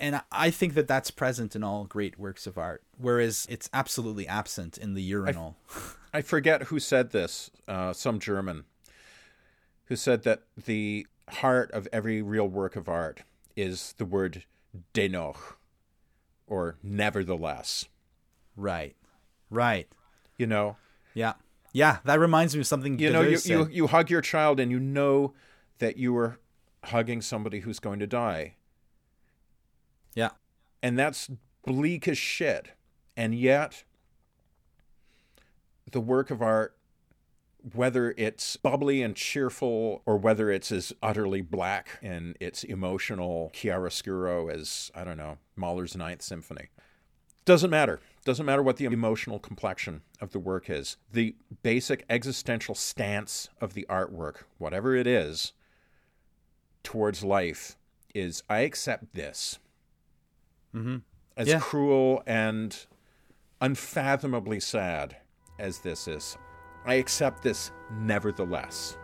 And 0.00 0.16
I- 0.16 0.22
I 0.30 0.50
think 0.50 0.74
that 0.74 0.86
that's 0.88 1.10
present 1.10 1.56
in 1.56 1.64
all 1.64 1.84
great 1.84 2.18
works 2.18 2.46
of 2.46 2.56
art, 2.56 2.82
whereas 2.96 3.46
it's 3.50 3.68
absolutely 3.72 4.26
absent 4.28 4.78
in 4.78 4.94
the 4.94 5.02
urinal. 5.02 5.56
I 6.14 6.22
forget 6.22 6.64
who 6.64 6.78
said 6.78 7.10
this, 7.10 7.50
uh, 7.66 7.92
some 7.92 8.18
German, 8.20 8.64
who 9.86 9.96
said 9.96 10.22
that 10.22 10.44
the 10.56 11.06
heart 11.28 11.70
of 11.72 11.86
every 11.92 12.22
real 12.22 12.48
work 12.48 12.76
of 12.76 12.88
art 12.88 13.22
is 13.56 13.94
the 13.98 14.04
word 14.06 14.44
dennoch, 14.94 15.56
or 16.46 16.76
nevertheless. 16.82 17.86
Right. 18.56 18.96
Right. 19.50 19.88
You 20.38 20.46
know, 20.46 20.76
Yeah. 21.14 21.34
Yeah. 21.72 21.98
That 22.04 22.18
reminds 22.18 22.54
me 22.54 22.60
of 22.60 22.66
something 22.66 22.98
you 22.98 23.10
know, 23.10 23.20
you, 23.22 23.38
you 23.44 23.68
you 23.70 23.86
hug 23.88 24.08
your 24.10 24.20
child 24.22 24.58
and 24.60 24.70
you 24.70 24.78
know 24.78 25.34
that 25.78 25.96
you 25.96 26.16
are 26.16 26.38
hugging 26.84 27.20
somebody 27.20 27.60
who's 27.60 27.78
going 27.80 27.98
to 27.98 28.06
die, 28.06 28.54
Yeah. 30.14 30.30
and 30.82 30.98
that's 30.98 31.28
bleak 31.66 32.08
as 32.08 32.16
shit. 32.16 32.70
And 33.16 33.34
yet, 33.34 33.84
the 35.90 36.00
work 36.00 36.30
of 36.30 36.40
art, 36.40 36.76
whether 37.74 38.14
it's 38.16 38.56
bubbly 38.56 39.02
and 39.02 39.16
cheerful 39.16 40.02
or 40.06 40.16
whether 40.16 40.50
it's 40.50 40.70
as 40.70 40.92
utterly 41.02 41.40
black 41.42 41.98
in 42.02 42.34
its 42.40 42.62
emotional 42.62 43.50
chiaroscuro 43.54 44.52
as, 44.52 44.90
I 44.94 45.02
don't 45.04 45.16
know, 45.16 45.38
Mahler's 45.56 45.96
Ninth 45.96 46.22
Symphony, 46.22 46.68
doesn't 47.44 47.70
matter. 47.70 48.00
Doesn't 48.28 48.44
matter 48.44 48.62
what 48.62 48.76
the 48.76 48.84
emotional 48.84 49.38
complexion 49.38 50.02
of 50.20 50.32
the 50.32 50.38
work 50.38 50.68
is. 50.68 50.98
The 51.10 51.34
basic 51.62 52.04
existential 52.10 52.74
stance 52.74 53.48
of 53.58 53.72
the 53.72 53.86
artwork, 53.88 54.42
whatever 54.58 54.94
it 54.94 55.06
is, 55.06 55.54
towards 56.82 57.24
life 57.24 57.78
is 58.14 58.42
I 58.46 58.58
accept 58.58 59.14
this. 59.14 59.58
Mhm. 60.74 61.04
As 61.38 61.48
Yeah. 61.48 61.58
cruel 61.58 62.22
and 62.26 62.76
unfathomably 63.62 64.60
sad 64.60 65.16
as 65.58 65.78
this 65.78 66.06
is, 66.06 66.36
I 66.84 66.96
accept 66.96 67.42
this 67.42 67.72
nevertheless. 67.90 68.98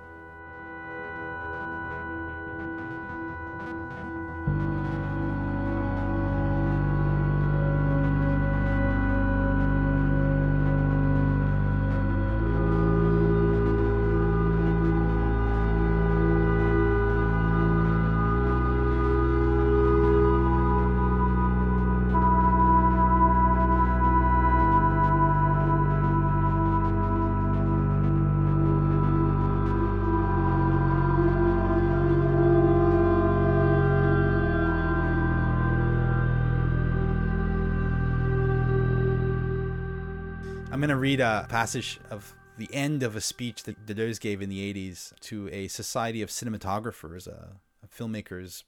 I'm 40.74 40.80
going 40.80 40.88
to 40.88 40.96
read 40.96 41.20
a 41.20 41.46
passage 41.48 42.00
of 42.10 42.34
the 42.58 42.68
end 42.74 43.04
of 43.04 43.14
a 43.14 43.20
speech 43.20 43.62
that 43.62 43.86
Deleuze 43.86 44.18
gave 44.18 44.42
in 44.42 44.48
the 44.48 44.74
80s 44.74 45.16
to 45.20 45.48
a 45.52 45.68
society 45.68 46.20
of 46.20 46.30
cinematographers, 46.30 47.28
a, 47.28 47.52
a 47.84 47.86
filmmakers 47.86 48.64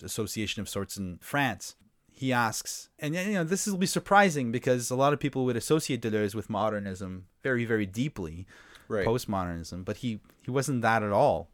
association 0.00 0.60
of 0.62 0.68
sorts 0.68 0.96
in 0.96 1.18
France. 1.20 1.74
He 2.12 2.32
asks, 2.32 2.88
and 3.00 3.16
you 3.16 3.32
know, 3.32 3.42
this 3.42 3.66
will 3.66 3.78
be 3.78 3.86
surprising 3.86 4.52
because 4.52 4.92
a 4.92 4.94
lot 4.94 5.12
of 5.12 5.18
people 5.18 5.44
would 5.44 5.56
associate 5.56 6.02
Deleuze 6.02 6.36
with 6.36 6.48
modernism 6.48 7.26
very, 7.42 7.64
very 7.64 7.84
deeply, 7.84 8.46
Right. 8.86 9.04
postmodernism, 9.04 9.84
but 9.84 9.96
he, 9.96 10.20
he 10.44 10.52
wasn't 10.52 10.82
that 10.82 11.02
at 11.02 11.10
all. 11.10 11.50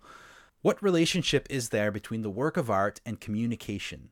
What 0.61 0.83
relationship 0.83 1.47
is 1.49 1.71
there 1.71 1.91
between 1.91 2.21
the 2.21 2.29
work 2.29 2.59
of 2.59 2.69
art 2.69 3.01
and 3.07 3.19
communication? 3.19 4.11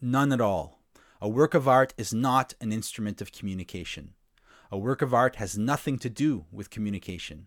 None 0.00 0.32
at 0.32 0.40
all. 0.40 0.80
A 1.20 1.28
work 1.28 1.52
of 1.52 1.68
art 1.68 1.92
is 1.98 2.14
not 2.14 2.54
an 2.58 2.72
instrument 2.72 3.20
of 3.20 3.32
communication. 3.32 4.14
A 4.70 4.78
work 4.78 5.00
of 5.00 5.14
art 5.14 5.36
has 5.36 5.56
nothing 5.56 5.98
to 5.98 6.10
do 6.10 6.44
with 6.52 6.68
communication. 6.68 7.46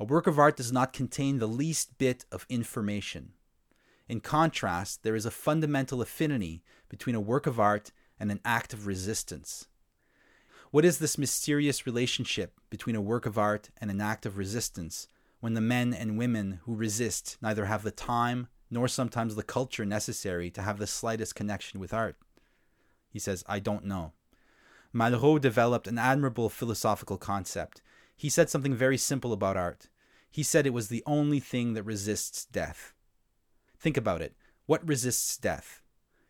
A 0.00 0.04
work 0.04 0.26
of 0.26 0.38
art 0.38 0.56
does 0.56 0.72
not 0.72 0.92
contain 0.92 1.38
the 1.38 1.46
least 1.46 1.96
bit 1.98 2.24
of 2.32 2.46
information. 2.48 3.32
In 4.08 4.20
contrast, 4.20 5.04
there 5.04 5.14
is 5.14 5.24
a 5.24 5.30
fundamental 5.30 6.02
affinity 6.02 6.64
between 6.88 7.14
a 7.14 7.20
work 7.20 7.46
of 7.46 7.60
art 7.60 7.92
and 8.18 8.32
an 8.32 8.40
act 8.44 8.72
of 8.72 8.88
resistance. 8.88 9.68
What 10.72 10.84
is 10.84 10.98
this 10.98 11.18
mysterious 11.18 11.86
relationship 11.86 12.58
between 12.68 12.96
a 12.96 13.00
work 13.00 13.26
of 13.26 13.38
art 13.38 13.70
and 13.80 13.90
an 13.90 14.00
act 14.00 14.26
of 14.26 14.36
resistance 14.36 15.06
when 15.38 15.54
the 15.54 15.60
men 15.60 15.94
and 15.94 16.18
women 16.18 16.60
who 16.64 16.74
resist 16.74 17.36
neither 17.40 17.66
have 17.66 17.84
the 17.84 17.90
time 17.92 18.48
nor 18.70 18.88
sometimes 18.88 19.36
the 19.36 19.42
culture 19.44 19.84
necessary 19.84 20.50
to 20.50 20.62
have 20.62 20.78
the 20.78 20.86
slightest 20.86 21.36
connection 21.36 21.78
with 21.78 21.94
art? 21.94 22.16
He 23.08 23.20
says, 23.20 23.44
I 23.46 23.60
don't 23.60 23.84
know. 23.84 24.12
Malraux 24.94 25.40
developed 25.40 25.86
an 25.86 25.98
admirable 25.98 26.48
philosophical 26.48 27.16
concept. 27.16 27.80
He 28.16 28.28
said 28.28 28.50
something 28.50 28.74
very 28.74 28.96
simple 28.96 29.32
about 29.32 29.56
art. 29.56 29.88
He 30.30 30.42
said 30.42 30.66
it 30.66 30.72
was 30.72 30.88
the 30.88 31.02
only 31.06 31.40
thing 31.40 31.74
that 31.74 31.82
resists 31.82 32.44
death. 32.44 32.94
Think 33.78 33.96
about 33.96 34.20
it. 34.20 34.34
What 34.66 34.86
resists 34.86 35.36
death? 35.36 35.82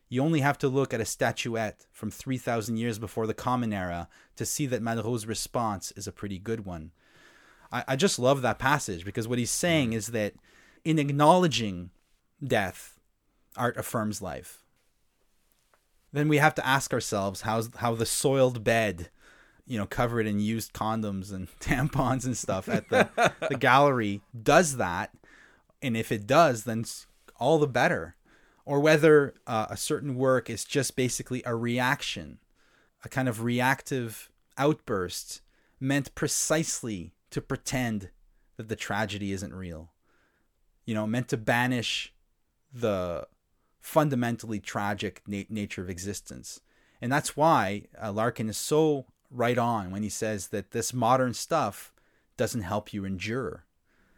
You 0.09 0.23
only 0.23 0.41
have 0.41 0.59
to 0.59 0.69
look 0.69 0.93
at 0.93 1.01
a 1.01 1.05
statuette 1.05 1.87
from 1.93 2.11
3,000 2.11 2.77
years 2.77 2.99
before 2.99 3.27
the 3.27 3.35
Common 3.35 3.73
Era 3.73 4.09
to 4.37 4.45
see 4.45 4.67
that 4.67 4.83
Malraux's 4.83 5.27
response 5.27 5.93
is 5.93 6.07
a 6.07 6.13
pretty 6.13 6.39
good 6.39 6.65
one. 6.65 6.91
I, 7.71 7.85
I 7.89 7.97
just 7.97 8.19
love 8.19 8.43
that 8.43 8.59
passage 8.59 9.05
because 9.05 9.29
what 9.29 9.39
he's 9.39 9.51
saying 9.51 9.93
mm. 9.93 9.95
is 9.95 10.09
that 10.09 10.35
in 10.85 10.99
acknowledging 10.99 11.91
death, 12.43 12.99
art 13.57 13.77
affirms 13.77 14.21
life 14.21 14.60
then 16.13 16.29
we 16.29 16.39
have 16.39 16.55
to 16.57 16.67
ask 16.67 16.93
ourselves 16.93 17.43
how's 17.43 17.71
how 17.77 17.95
the 17.95 18.07
soiled 18.07 18.65
bed, 18.65 19.11
you 19.67 19.79
know, 19.79 19.87
covered 19.87 20.27
in 20.27 20.41
used 20.41 20.73
condoms 20.73 21.33
and 21.33 21.49
tampons 21.61 22.25
and 22.25 22.37
stuff 22.37 22.69
at 22.69 22.89
the 22.89 23.09
the 23.49 23.57
gallery 23.59 24.23
does 24.41 24.77
that, 24.77 25.13
and 25.83 25.97
if 25.97 26.11
it 26.11 26.27
does, 26.27 26.65
then 26.65 26.85
all 27.39 27.59
the 27.59 27.67
better. 27.67 28.17
Or 28.67 28.79
whether 28.79 29.35
uh, 29.47 29.67
a 29.71 29.77
certain 29.77 30.15
work 30.15 30.49
is 30.49 30.65
just 30.65 30.95
basically 30.95 31.43
a 31.45 31.57
reaction, 31.57 32.39
a 33.05 33.09
kind 33.09 33.29
of 33.29 33.43
reactive 33.43 34.31
outburst 34.59 35.41
meant 35.81 36.15
precisely 36.15 37.15
to 37.31 37.41
pretend 37.41 38.11
that 38.57 38.69
the 38.69 38.77
tragedy 38.77 39.33
isn't 39.33 39.55
real. 39.55 39.91
You 40.85 40.95
know, 40.95 41.07
meant 41.07 41.29
to 41.29 41.37
banish 41.37 42.13
the 42.73 43.27
fundamentally 43.81 44.61
tragic 44.61 45.23
na- 45.27 45.43
nature 45.49 45.83
of 45.83 45.91
existence. 45.91 46.61
And 47.01 47.11
that's 47.11 47.37
why 47.37 47.85
uh, 48.03 48.13
Larkin 48.13 48.49
is 48.49 48.57
so 48.57 49.07
right 49.31 49.59
on 49.59 49.91
when 49.91 50.03
he 50.03 50.09
says 50.09 50.49
that 50.49 50.73
this 50.73 50.93
modern 50.93 51.35
stuff 51.35 51.93
doesn't 52.37 52.63
help 52.63 52.93
you 52.93 53.05
endure. 53.05 53.65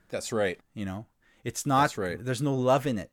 That's 0.08 0.32
right. 0.32 0.58
You 0.74 0.84
know, 0.84 1.06
it's 1.44 1.64
not, 1.64 1.82
That's 1.82 1.98
right. 1.98 2.24
there's 2.24 2.42
no 2.42 2.54
love 2.54 2.86
in 2.86 2.98
it. 2.98 3.10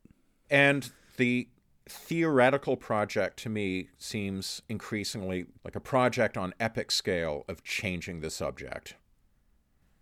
And 0.50 0.92
the 1.18 1.48
theoretical 1.88 2.78
project 2.78 3.38
to 3.40 3.50
me 3.50 3.90
seems 3.98 4.62
increasingly 4.70 5.46
like 5.64 5.76
a 5.76 5.80
project 5.80 6.38
on 6.38 6.54
epic 6.60 6.92
scale 6.92 7.46
of 7.48 7.64
changing 7.64 8.22
the 8.22 8.30
subject. 8.30 8.96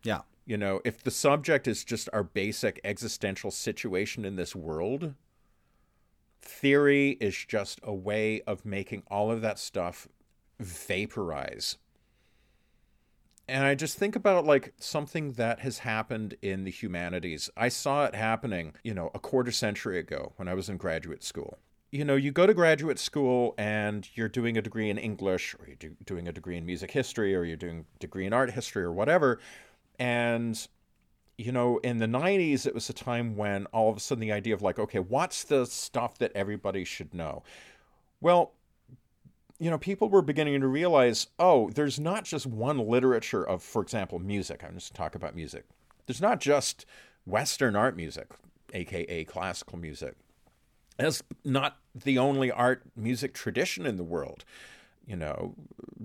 Yeah. 0.03 0.21
You 0.45 0.57
know, 0.57 0.81
if 0.85 1.03
the 1.03 1.11
subject 1.11 1.67
is 1.67 1.83
just 1.83 2.09
our 2.13 2.23
basic 2.23 2.79
existential 2.83 3.51
situation 3.51 4.23
in 4.23 4.35
this 4.35 4.55
world, 4.55 5.13
theory 6.47 7.17
is 7.19 7.35
just 7.35 7.79
a 7.83 7.93
way 7.93 8.41
of 8.41 8.65
making 8.65 9.03
all 9.07 9.31
of 9.31 9.41
that 9.41 9.59
stuff 9.59 10.07
vaporize. 10.59 11.77
And 13.47 13.63
I 13.63 13.75
just 13.75 13.97
think 13.97 14.15
about 14.15 14.45
like 14.45 14.73
something 14.77 15.33
that 15.33 15.59
has 15.59 15.79
happened 15.79 16.35
in 16.41 16.65
the 16.65 16.71
humanities. 16.71 17.49
I 17.55 17.69
saw 17.69 18.05
it 18.05 18.13
happening, 18.13 18.73
you 18.83 18.93
know, 18.93 19.09
a 19.13 19.19
quarter 19.19 19.51
century 19.51 19.99
ago 19.99 20.33
when 20.35 20.47
I 20.47 20.53
was 20.53 20.67
in 20.67 20.77
graduate 20.77 21.23
school. 21.23 21.59
You 21.89 22.03
know, 22.03 22.17
you 22.17 22.31
go 22.31 22.45
to 22.45 22.53
graduate 22.53 22.99
school 22.99 23.55
and 23.57 24.09
you're 24.13 24.27
doing 24.27 24.57
a 24.57 24.61
degree 24.61 24.89
in 24.89 24.97
English, 24.97 25.55
or 25.55 25.67
you're 25.67 25.77
do- 25.77 25.95
doing 26.05 26.27
a 26.27 26.33
degree 26.33 26.57
in 26.57 26.65
music 26.65 26.91
history, 26.91 27.33
or 27.33 27.45
you're 27.45 27.55
doing 27.55 27.85
a 27.95 27.99
degree 27.99 28.25
in 28.25 28.33
art 28.33 28.51
history, 28.51 28.83
or 28.83 28.91
whatever. 28.91 29.39
And 29.97 30.67
you 31.37 31.51
know, 31.51 31.77
in 31.79 31.99
the 31.99 32.07
90s, 32.07 32.65
it 32.65 32.73
was 32.73 32.89
a 32.89 32.93
time 32.93 33.35
when 33.35 33.67
all 33.67 33.89
of 33.89 33.97
a 33.97 33.99
sudden 33.99 34.21
the 34.21 34.31
idea 34.31 34.53
of 34.53 34.61
like, 34.61 34.79
okay, 34.79 34.99
what's 34.99 35.43
the 35.43 35.65
stuff 35.65 36.17
that 36.17 36.31
everybody 36.33 36.83
should 36.83 37.13
know? 37.13 37.43
Well, 38.19 38.53
you 39.59 39.69
know, 39.69 39.77
people 39.77 40.09
were 40.09 40.21
beginning 40.21 40.59
to 40.61 40.67
realize, 40.67 41.27
oh, 41.37 41.69
there's 41.69 41.99
not 41.99 42.25
just 42.25 42.45
one 42.45 42.79
literature 42.79 43.43
of, 43.43 43.61
for 43.63 43.81
example, 43.81 44.19
music. 44.19 44.63
I'm 44.63 44.75
just 44.75 44.95
talking 44.95 45.19
about 45.21 45.35
music. 45.35 45.65
There's 46.05 46.21
not 46.21 46.39
just 46.39 46.85
Western 47.25 47.75
art 47.75 47.95
music, 47.95 48.31
aka 48.73 49.23
classical 49.25 49.77
music. 49.77 50.15
That's 50.97 51.21
not 51.43 51.77
the 51.93 52.17
only 52.17 52.51
art 52.51 52.83
music 52.95 53.33
tradition 53.33 53.85
in 53.85 53.97
the 53.97 54.03
world. 54.03 54.43
You 55.05 55.15
know, 55.15 55.55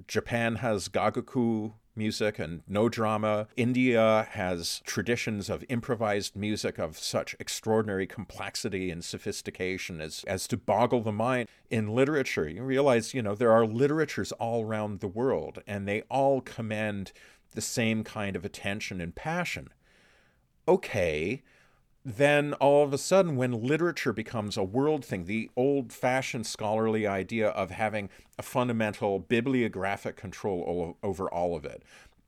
Japan 0.07 0.57
has 0.57 0.89
Gagaku 0.89 1.73
music 1.95 2.39
and 2.39 2.63
Noh 2.67 2.89
drama. 2.89 3.49
India 3.57 4.27
has 4.31 4.81
traditions 4.85 5.51
of 5.51 5.65
improvised 5.69 6.37
music 6.37 6.79
of 6.79 6.99
such 6.99 7.37
extraordinary 7.39 8.07
complexity 8.07 8.91
and 8.91 9.05
sophistication 9.05 10.01
as, 10.01 10.25
as 10.27 10.47
to 10.49 10.57
boggle 10.57 11.03
the 11.03 11.13
mind. 11.13 11.49
In 11.71 11.95
literature, 11.95 12.49
you 12.49 12.63
realize, 12.63 13.15
you 13.15 13.23
know, 13.23 13.35
there 13.35 13.53
are 13.53 13.67
literatures 13.67 14.33
all 14.33 14.65
around 14.65 15.01
the 15.01 15.09
world 15.09 15.63
and 15.67 15.87
they 15.87 16.03
all 16.03 16.41
command 16.41 17.13
the 17.55 17.61
same 17.61 18.05
kind 18.05 18.37
of 18.37 18.45
attention 18.45 19.01
and 19.01 19.15
passion. 19.15 19.69
Okay, 20.67 21.43
then 22.05 22.53
all 22.55 22.83
of 22.85 22.93
a 22.93 22.99
sudden, 22.99 23.37
when 23.37 23.53
literature 23.53 24.13
becomes 24.13 24.57
a 24.57 24.65
world 24.65 25.05
thing, 25.05 25.27
the 25.27 25.51
old 25.57 25.93
fashioned 25.93 26.47
scholarly 26.47 27.07
idea 27.07 27.49
of 27.51 27.71
having 27.71 28.11
a 28.39 28.43
fundamental 28.43 29.21
bibliographic 29.21 30.17
control 30.17 30.97
over 31.03 31.31
all 31.31 31.55
of 31.55 31.65
it, 31.65 31.83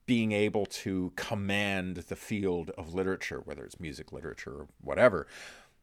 being 0.07 0.33
able 0.33 0.67
to 0.67 1.13
command 1.17 1.97
the 1.97 2.17
field 2.17 2.71
of 2.79 2.95
literature, 2.95 3.41
whether 3.45 3.65
it's 3.65 3.81
music, 3.81 4.13
literature, 4.13 4.53
or 4.53 4.69
whatever, 4.81 5.27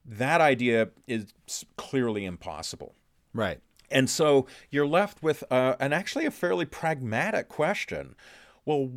that 0.05 0.39
idea 0.39 0.89
is 1.07 1.33
clearly 1.75 2.25
impossible. 2.25 2.95
Right. 3.33 3.59
And 3.89 4.09
so 4.09 4.47
you're 4.69 4.87
left 4.87 5.21
with 5.21 5.43
uh, 5.51 5.75
an 5.79 5.91
actually 5.91 6.25
a 6.25 6.31
fairly 6.31 6.65
pragmatic 6.65 7.49
question 7.49 8.15
well, 8.65 8.91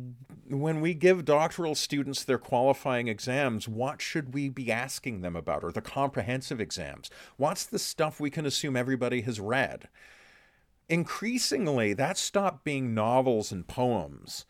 when 0.47 0.79
we 0.79 0.93
give 0.93 1.25
doctoral 1.25 1.73
students 1.73 2.23
their 2.23 2.37
qualifying 2.37 3.07
exams, 3.07 3.67
what 3.67 4.01
should 4.01 4.33
we 4.33 4.47
be 4.47 4.71
asking 4.71 5.21
them 5.21 5.35
about, 5.35 5.63
or 5.63 5.71
the 5.71 5.81
comprehensive 5.81 6.61
exams? 6.61 7.09
What's 7.37 7.65
the 7.65 7.79
stuff 7.79 8.19
we 8.19 8.29
can 8.29 8.45
assume 8.45 8.75
everybody 8.75 9.21
has 9.21 9.39
read? 9.39 9.89
Increasingly, 10.87 11.93
that 11.93 12.17
stopped 12.17 12.63
being 12.63 12.93
novels 12.93 13.51
and 13.51 13.67
poems, 13.67 14.45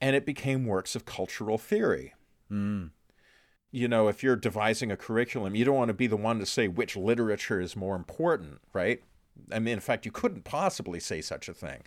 and 0.00 0.16
it 0.16 0.26
became 0.26 0.66
works 0.66 0.96
of 0.96 1.04
cultural 1.04 1.56
theory. 1.56 2.14
Mm. 2.50 2.90
You 3.70 3.86
know, 3.86 4.08
if 4.08 4.24
you're 4.24 4.36
devising 4.36 4.90
a 4.90 4.96
curriculum, 4.96 5.54
you 5.54 5.64
don't 5.64 5.76
want 5.76 5.88
to 5.88 5.94
be 5.94 6.08
the 6.08 6.16
one 6.16 6.40
to 6.40 6.46
say 6.46 6.66
which 6.66 6.96
literature 6.96 7.60
is 7.60 7.76
more 7.76 7.94
important, 7.94 8.60
right? 8.72 9.02
I 9.52 9.60
mean, 9.60 9.74
in 9.74 9.80
fact, 9.80 10.04
you 10.04 10.10
couldn't 10.10 10.44
possibly 10.44 10.98
say 10.98 11.20
such 11.20 11.48
a 11.48 11.54
thing. 11.54 11.82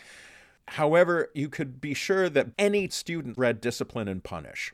However, 0.69 1.29
you 1.33 1.49
could 1.49 1.81
be 1.81 1.93
sure 1.93 2.29
that 2.29 2.47
any 2.57 2.89
student 2.89 3.37
read 3.37 3.59
Discipline 3.59 4.07
and 4.07 4.23
Punish. 4.23 4.73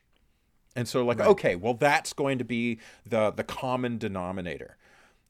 And 0.76 0.88
so, 0.88 1.06
like, 1.06 1.20
right. 1.20 1.30
okay, 1.30 1.56
well, 1.56 1.74
that's 1.74 2.12
going 2.12 2.38
to 2.38 2.44
be 2.44 2.80
the, 3.06 3.32
the 3.32 3.46
common 3.46 3.98
denominator. 3.98 4.76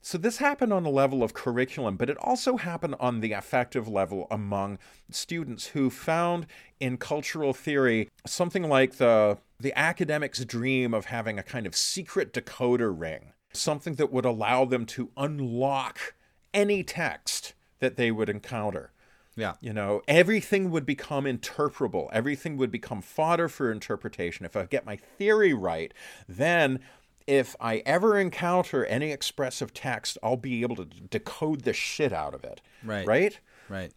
So, 0.02 0.18
this 0.18 0.38
happened 0.38 0.72
on 0.72 0.82
the 0.82 0.90
level 0.90 1.22
of 1.22 1.34
curriculum, 1.34 1.96
but 1.96 2.10
it 2.10 2.16
also 2.18 2.56
happened 2.56 2.96
on 2.98 3.20
the 3.20 3.32
affective 3.32 3.86
level 3.86 4.26
among 4.30 4.78
students 5.10 5.68
who 5.68 5.88
found 5.88 6.46
in 6.80 6.96
cultural 6.96 7.52
theory 7.52 8.08
something 8.26 8.68
like 8.68 8.96
the, 8.96 9.38
the 9.60 9.76
academic's 9.78 10.44
dream 10.44 10.92
of 10.92 11.06
having 11.06 11.38
a 11.38 11.44
kind 11.44 11.66
of 11.66 11.76
secret 11.76 12.32
decoder 12.32 12.92
ring, 12.96 13.32
something 13.52 13.94
that 13.94 14.12
would 14.12 14.24
allow 14.24 14.64
them 14.64 14.84
to 14.86 15.10
unlock 15.16 16.14
any 16.52 16.82
text 16.82 17.54
that 17.78 17.96
they 17.96 18.10
would 18.10 18.28
encounter. 18.28 18.90
Yeah. 19.36 19.54
You 19.60 19.72
know, 19.72 20.02
everything 20.08 20.70
would 20.70 20.86
become 20.86 21.24
interpretable. 21.24 22.08
Everything 22.12 22.56
would 22.56 22.70
become 22.70 23.02
fodder 23.02 23.48
for 23.48 23.70
interpretation. 23.70 24.46
If 24.46 24.56
I 24.56 24.64
get 24.64 24.86
my 24.86 24.96
theory 24.96 25.52
right, 25.52 25.92
then 26.26 26.80
if 27.26 27.54
I 27.60 27.82
ever 27.84 28.18
encounter 28.18 28.84
any 28.86 29.12
expressive 29.12 29.74
text, 29.74 30.16
I'll 30.22 30.36
be 30.36 30.62
able 30.62 30.76
to 30.76 30.84
decode 30.84 31.62
the 31.62 31.72
shit 31.72 32.12
out 32.12 32.34
of 32.34 32.44
it. 32.44 32.62
Right. 32.82 33.06
Right? 33.06 33.38
Right. 33.68 33.92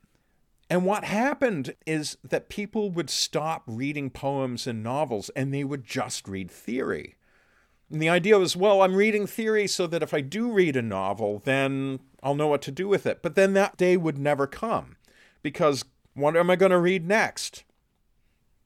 And 0.70 0.86
what 0.86 1.04
happened 1.06 1.74
is 1.88 2.18
that 2.24 2.50
people 2.50 2.92
would 2.92 3.10
stop 3.10 3.64
reading 3.66 4.10
poems 4.10 4.68
and 4.68 4.84
novels 4.84 5.30
and 5.36 5.54
they 5.54 5.64
would 5.64 5.84
just 5.84 6.28
read 6.28 6.52
theory. 6.52 7.16
And 7.90 8.00
the 8.00 8.10
idea 8.10 8.38
was, 8.38 8.56
well, 8.56 8.84
I'm 8.84 8.96
reading 8.96 9.26
theory 9.26 9.66
so 9.66 9.88
that 9.88 10.04
if 10.04 10.14
I 10.14 10.22
do 10.22 10.52
read 10.52 10.76
a 10.76 10.82
novel, 10.82 11.42
then 11.44 12.00
I'll 12.22 12.36
know 12.36 12.48
what 12.48 12.62
to 12.64 12.72
do 12.72 12.88
with 12.88 13.08
it. 13.08 13.24
But 13.24 13.34
then 13.34 13.54
that 13.54 13.78
day 13.78 13.98
would 13.98 14.20
never 14.20 14.46
come 14.46 14.98
because 15.42 15.86
what 16.14 16.36
am 16.36 16.50
I 16.50 16.56
going 16.56 16.72
to 16.72 16.80
read 16.80 17.08
next? 17.08 17.64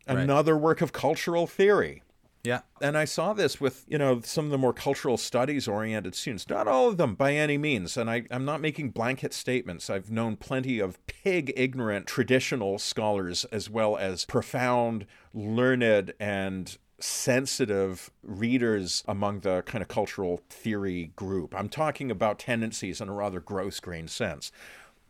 Right. 0.08 0.18
Another 0.18 0.58
work 0.58 0.82
of 0.82 0.92
cultural 0.92 1.48
theory. 1.48 2.04
Yeah. 2.44 2.62
And 2.82 2.98
I 2.98 3.06
saw 3.06 3.32
this 3.32 3.62
with, 3.62 3.86
you 3.88 3.98
know, 3.98 4.20
some 4.22 4.46
of 4.46 4.52
the 4.52 4.58
more 4.58 4.74
cultural 4.74 5.16
studies 5.16 5.66
oriented 5.66 6.14
students. 6.14 6.50
Not 6.50 6.68
all 6.68 6.90
of 6.90 6.98
them 6.98 7.16
by 7.16 7.36
any 7.36 7.58
means. 7.58 7.96
And 7.96 8.10
I, 8.10 8.24
I'm 8.30 8.44
not 8.44 8.60
making 8.60 8.90
blanket 8.90 9.34
statements. 9.34 9.90
I've 9.90 10.12
known 10.12 10.36
plenty 10.36 10.80
of 10.80 11.06
pig 11.08 11.54
ignorant 11.56 12.06
traditional 12.06 12.80
scholars 12.80 13.46
as 13.46 13.70
well 13.70 13.96
as 13.96 14.26
profound, 14.26 15.06
learned, 15.34 16.14
and 16.20 16.78
sensitive 17.00 18.12
readers 18.24 19.04
among 19.08 19.42
the 19.42 19.62
kind 19.64 19.82
of 19.82 19.88
cultural 19.88 20.42
theory 20.50 21.12
group. 21.16 21.56
I'm 21.56 21.70
talking 21.70 22.12
about 22.12 22.40
tendencies 22.40 23.00
in 23.00 23.08
a 23.08 23.14
rather 23.14 23.40
gross 23.40 23.80
grained 23.80 24.10
sense. 24.10 24.52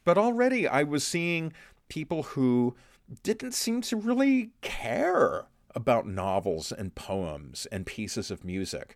But 0.04 0.18
already 0.18 0.68
I 0.68 0.84
was 0.84 1.06
seeing 1.06 1.54
people 1.90 2.24
who 2.24 2.76
didn't 3.22 3.54
seem 3.54 3.82
to 3.82 3.96
really 3.96 4.52
care 4.62 5.46
about 5.76 6.08
novels 6.08 6.72
and 6.72 6.96
poems 6.96 7.68
and 7.72 7.86
pieces 7.86 8.32
of 8.32 8.44
music. 8.44 8.96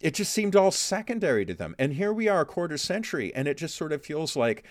It 0.00 0.14
just 0.14 0.32
seemed 0.32 0.56
all 0.56 0.70
secondary 0.70 1.44
to 1.46 1.54
them. 1.54 1.74
And 1.78 1.94
here 1.94 2.12
we 2.12 2.28
are 2.28 2.40
a 2.40 2.46
quarter 2.46 2.78
century, 2.78 3.32
and 3.34 3.46
it 3.46 3.56
just 3.56 3.76
sort 3.76 3.92
of 3.92 4.04
feels 4.04 4.36
like 4.36 4.64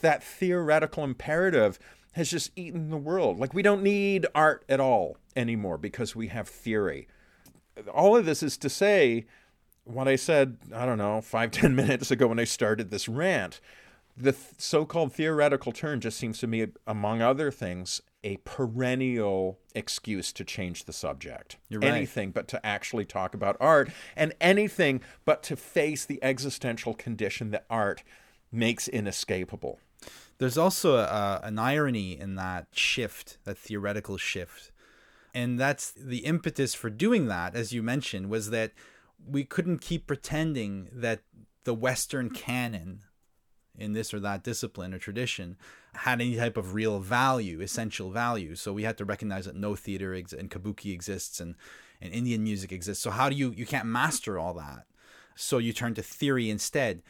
that 0.00 0.22
theoretical 0.22 1.04
imperative 1.04 1.78
has 2.12 2.30
just 2.30 2.50
eaten 2.56 2.90
the 2.90 2.96
world. 2.96 3.38
Like 3.38 3.54
we 3.54 3.62
don't 3.62 3.82
need 3.82 4.26
art 4.34 4.64
at 4.68 4.80
all 4.80 5.16
anymore 5.36 5.78
because 5.78 6.16
we 6.16 6.28
have 6.28 6.48
theory. 6.48 7.08
All 7.92 8.16
of 8.16 8.26
this 8.26 8.42
is 8.42 8.56
to 8.58 8.68
say 8.68 9.26
what 9.84 10.08
I 10.08 10.16
said, 10.16 10.58
I 10.74 10.86
don't 10.86 10.98
know, 10.98 11.20
five, 11.20 11.50
ten 11.52 11.74
minutes 11.74 12.10
ago 12.10 12.26
when 12.26 12.38
I 12.38 12.44
started 12.44 12.90
this 12.90 13.08
rant 13.08 13.60
the 14.16 14.32
th- 14.32 14.44
so-called 14.58 15.12
theoretical 15.12 15.72
turn 15.72 16.00
just 16.00 16.18
seems 16.18 16.38
to 16.38 16.46
me 16.46 16.66
among 16.86 17.22
other 17.22 17.50
things 17.50 18.00
a 18.22 18.36
perennial 18.38 19.58
excuse 19.74 20.32
to 20.32 20.44
change 20.44 20.84
the 20.84 20.92
subject 20.92 21.56
right. 21.70 21.84
anything 21.84 22.30
but 22.30 22.48
to 22.48 22.64
actually 22.64 23.04
talk 23.04 23.34
about 23.34 23.56
art 23.60 23.90
and 24.16 24.34
anything 24.40 25.00
but 25.24 25.42
to 25.42 25.56
face 25.56 26.04
the 26.04 26.22
existential 26.22 26.92
condition 26.94 27.50
that 27.50 27.64
art 27.70 28.02
makes 28.52 28.88
inescapable 28.88 29.78
there's 30.38 30.58
also 30.58 30.96
a, 30.96 31.40
an 31.42 31.58
irony 31.58 32.18
in 32.18 32.34
that 32.34 32.66
shift 32.72 33.38
that 33.44 33.56
theoretical 33.56 34.16
shift 34.16 34.70
and 35.32 35.58
that's 35.58 35.92
the 35.92 36.18
impetus 36.18 36.74
for 36.74 36.90
doing 36.90 37.26
that 37.26 37.54
as 37.54 37.72
you 37.72 37.82
mentioned 37.82 38.28
was 38.28 38.50
that 38.50 38.72
we 39.26 39.44
couldn't 39.44 39.78
keep 39.78 40.06
pretending 40.06 40.88
that 40.92 41.20
the 41.64 41.74
western 41.74 42.28
canon 42.28 43.00
in 43.78 43.92
this 43.92 44.12
or 44.12 44.20
that 44.20 44.44
discipline 44.44 44.92
or 44.92 44.98
tradition 44.98 45.56
had 45.94 46.20
any 46.20 46.36
type 46.36 46.56
of 46.56 46.74
real 46.74 47.00
value, 47.00 47.60
essential 47.60 48.10
value. 48.10 48.54
So 48.54 48.72
we 48.72 48.84
had 48.84 48.98
to 48.98 49.04
recognize 49.04 49.46
that 49.46 49.56
Noh 49.56 49.74
theater 49.74 50.14
ex- 50.14 50.32
and 50.32 50.50
kabuki 50.50 50.92
exists 50.92 51.40
and, 51.40 51.54
and 52.00 52.12
Indian 52.12 52.42
music 52.42 52.72
exists. 52.72 53.02
So 53.02 53.10
how 53.10 53.28
do 53.28 53.36
you 53.36 53.52
you 53.56 53.66
can't 53.66 53.86
master 53.86 54.38
all 54.38 54.54
that? 54.54 54.86
So 55.34 55.58
you 55.58 55.72
turn 55.72 55.94
to 55.94 56.02
theory 56.02 56.50
instead. 56.50 57.02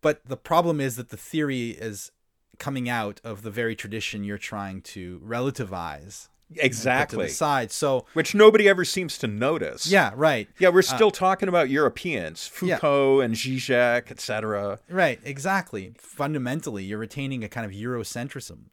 But 0.00 0.24
the 0.26 0.36
problem 0.36 0.80
is 0.80 0.96
that 0.96 1.08
the 1.08 1.16
theory 1.16 1.70
is 1.70 2.12
coming 2.58 2.88
out 2.88 3.20
of 3.24 3.42
the 3.42 3.50
very 3.50 3.76
tradition 3.76 4.24
you're 4.24 4.38
trying 4.38 4.82
to 4.82 5.20
relativize 5.24 6.28
exactly 6.56 7.18
to 7.18 7.22
the 7.24 7.28
side. 7.28 7.70
So 7.70 8.06
which 8.14 8.34
nobody 8.34 8.68
ever 8.68 8.84
seems 8.84 9.18
to 9.18 9.26
notice. 9.26 9.86
Yeah, 9.86 10.12
right. 10.14 10.48
Yeah, 10.58 10.70
we're 10.70 10.80
uh, 10.80 10.82
still 10.82 11.08
uh, 11.08 11.12
talking 11.12 11.48
about 11.48 11.70
Europeans, 11.70 12.46
Foucault 12.46 13.20
yeah. 13.20 13.24
and 13.24 13.34
Zizek, 13.34 14.10
etc. 14.10 14.78
Right, 14.88 15.20
exactly. 15.24 15.94
Fundamentally, 15.98 16.84
you're 16.84 16.98
retaining 16.98 17.44
a 17.44 17.48
kind 17.48 17.66
of 17.66 17.72
Eurocentrism. 17.72 18.70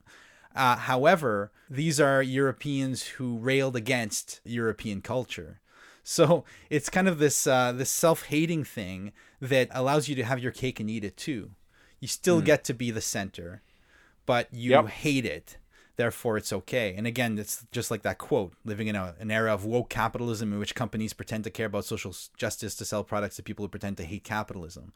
Uh, 0.55 0.77
however, 0.77 1.51
these 1.69 1.99
are 1.99 2.23
Europeans 2.23 3.03
who 3.03 3.37
railed 3.37 3.75
against 3.75 4.39
European 4.45 5.01
culture. 5.01 5.59
So 6.03 6.45
it's 6.69 6.89
kind 6.89 7.07
of 7.07 7.17
this 7.17 7.47
uh, 7.47 7.71
this 7.71 7.89
self 7.89 8.27
hating 8.27 8.63
thing 8.63 9.11
that 9.41 9.67
allows 9.71 10.07
you 10.07 10.15
to 10.15 10.23
have 10.23 10.39
your 10.39 10.51
cake 10.51 10.79
and 10.79 10.89
eat 10.89 11.03
it 11.03 11.17
too. 11.17 11.51
You 11.99 12.07
still 12.07 12.41
mm. 12.41 12.45
get 12.45 12.63
to 12.65 12.73
be 12.73 12.91
the 12.91 13.01
center, 13.01 13.63
but 14.25 14.47
you 14.53 14.71
yep. 14.71 14.87
hate 14.87 15.25
it 15.25 15.57
therefore 15.95 16.37
it's 16.37 16.53
okay. 16.53 16.93
And 16.95 17.07
again, 17.07 17.37
it's 17.37 17.65
just 17.71 17.91
like 17.91 18.01
that 18.03 18.17
quote 18.17 18.53
living 18.63 18.87
in 18.87 18.95
a, 18.95 19.15
an 19.19 19.31
era 19.31 19.53
of 19.53 19.65
woke 19.65 19.89
capitalism 19.89 20.53
in 20.53 20.59
which 20.59 20.75
companies 20.75 21.13
pretend 21.13 21.43
to 21.45 21.49
care 21.49 21.67
about 21.67 21.85
social 21.85 22.13
justice 22.37 22.75
to 22.75 22.85
sell 22.85 23.03
products 23.03 23.37
to 23.37 23.43
people 23.43 23.63
who 23.63 23.69
pretend 23.69 23.97
to 23.97 24.03
hate 24.03 24.23
capitalism. 24.23 24.93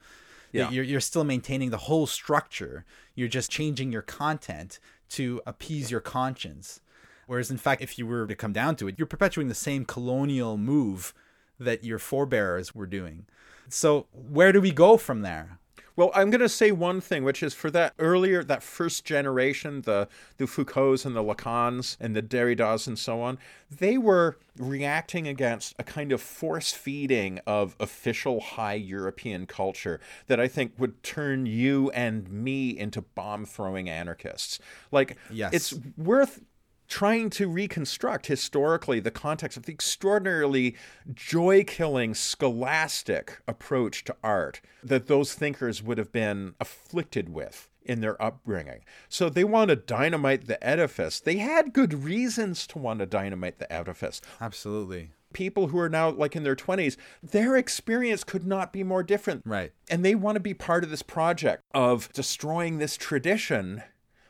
Yeah. 0.51 0.69
You're, 0.69 0.83
you're 0.83 0.99
still 0.99 1.23
maintaining 1.23 1.69
the 1.69 1.77
whole 1.77 2.07
structure, 2.07 2.85
you're 3.15 3.27
just 3.27 3.51
changing 3.51 3.91
your 3.91 4.01
content 4.01 4.79
to 5.09 5.41
appease 5.45 5.91
your 5.91 5.99
conscience. 5.99 6.81
Whereas, 7.27 7.51
in 7.51 7.57
fact, 7.57 7.83
if 7.83 7.99
you 7.99 8.07
were 8.07 8.25
to 8.25 8.35
come 8.35 8.53
down 8.53 8.75
to 8.77 8.87
it, 8.87 8.95
you're 8.97 9.05
perpetuating 9.05 9.49
the 9.49 9.55
same 9.55 9.85
colonial 9.85 10.57
move 10.57 11.13
that 11.59 11.83
your 11.83 11.99
forebears 11.99 12.73
were 12.73 12.87
doing. 12.87 13.27
So, 13.67 14.07
where 14.11 14.51
do 14.51 14.59
we 14.59 14.71
go 14.71 14.97
from 14.97 15.21
there? 15.21 15.58
Well, 15.99 16.11
I'm 16.15 16.29
going 16.29 16.39
to 16.39 16.47
say 16.47 16.71
one 16.71 17.01
thing, 17.01 17.25
which 17.25 17.43
is 17.43 17.53
for 17.53 17.69
that 17.71 17.93
earlier, 17.99 18.41
that 18.45 18.63
first 18.63 19.03
generation, 19.03 19.81
the, 19.81 20.07
the 20.37 20.47
Foucaults 20.47 21.03
and 21.03 21.13
the 21.13 21.21
Lacans 21.21 21.97
and 21.99 22.15
the 22.15 22.21
Derridas 22.21 22.87
and 22.87 22.97
so 22.97 23.19
on, 23.21 23.37
they 23.69 23.97
were 23.97 24.37
reacting 24.57 25.27
against 25.27 25.75
a 25.77 25.83
kind 25.83 26.13
of 26.13 26.21
force 26.21 26.71
feeding 26.71 27.41
of 27.45 27.75
official 27.81 28.39
high 28.39 28.75
European 28.75 29.45
culture 29.45 29.99
that 30.27 30.39
I 30.39 30.47
think 30.47 30.71
would 30.77 31.03
turn 31.03 31.45
you 31.45 31.91
and 31.91 32.29
me 32.29 32.69
into 32.77 33.01
bomb 33.01 33.43
throwing 33.45 33.89
anarchists. 33.89 34.57
Like, 34.93 35.17
Yes. 35.29 35.53
it's 35.53 35.73
worth 35.97 36.39
trying 36.89 37.29
to 37.29 37.47
reconstruct 37.47 38.25
historically 38.25 38.99
the 38.99 39.11
context 39.11 39.55
of 39.55 39.63
the 39.63 39.71
extraordinarily 39.71 40.75
joy 41.13 41.63
killing 41.63 42.13
scholastic 42.13 43.41
approach 43.47 44.03
to 44.03 44.15
art 44.23 44.59
that 44.83 45.07
those 45.07 45.33
thinkers 45.33 45.81
would 45.81 45.97
have 45.97 46.11
been 46.11 46.55
afflicted 46.59 47.29
with 47.29 47.69
in 47.83 48.01
their 48.01 48.21
upbringing. 48.21 48.83
So 49.07 49.29
they 49.29 49.43
want 49.43 49.69
to 49.69 49.75
dynamite 49.75 50.47
the 50.47 50.61
edifice. 50.65 51.19
They 51.19 51.37
had 51.37 51.73
good 51.73 52.03
reasons 52.03 52.67
to 52.67 52.77
want 52.77 52.99
to 52.99 53.05
dynamite 53.05 53.59
the 53.59 53.71
edifice. 53.71 54.21
Absolutely. 54.41 55.11
People 55.31 55.67
who 55.67 55.79
are 55.79 55.89
now 55.89 56.09
like 56.09 56.35
in 56.35 56.43
their 56.43 56.55
20s, 56.55 56.97
their 57.21 57.55
experience 57.55 58.23
could 58.23 58.45
not 58.45 58.73
be 58.73 58.83
more 58.83 59.03
different. 59.03 59.43
Right. 59.45 59.71
And 59.89 60.03
they 60.03 60.15
want 60.15 60.35
to 60.35 60.39
be 60.39 60.55
part 60.55 60.83
of 60.83 60.89
this 60.89 61.03
project 61.03 61.63
of 61.73 62.11
destroying 62.13 62.77
this 62.77 62.97
tradition. 62.97 63.83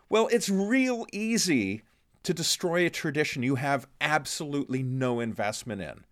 Well, 0.09 0.27
it's 0.31 0.49
real 0.49 1.05
easy 1.11 1.83
to 2.29 2.33
destroy 2.35 2.85
a 2.85 2.91
tradition 2.91 3.41
you 3.41 3.55
have 3.55 3.87
absolutely 3.99 4.83
no 4.83 5.19
investment 5.19 5.81
in. 5.81 6.03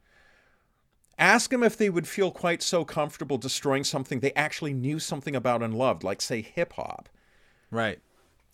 Ask 1.20 1.52
them 1.52 1.62
if 1.62 1.78
they 1.78 1.92
would 1.92 2.08
feel 2.08 2.32
quite 2.32 2.64
so 2.64 2.84
comfortable 2.84 3.38
destroying 3.38 3.84
something 3.84 4.20
they 4.20 4.34
actually 4.34 4.74
knew 4.74 4.98
something 4.98 5.36
about 5.36 5.62
and 5.62 5.76
loved, 5.76 6.04
like, 6.04 6.24
say, 6.24 6.42
hip 6.42 6.74
hop. 6.74 7.08
Right. 7.70 8.00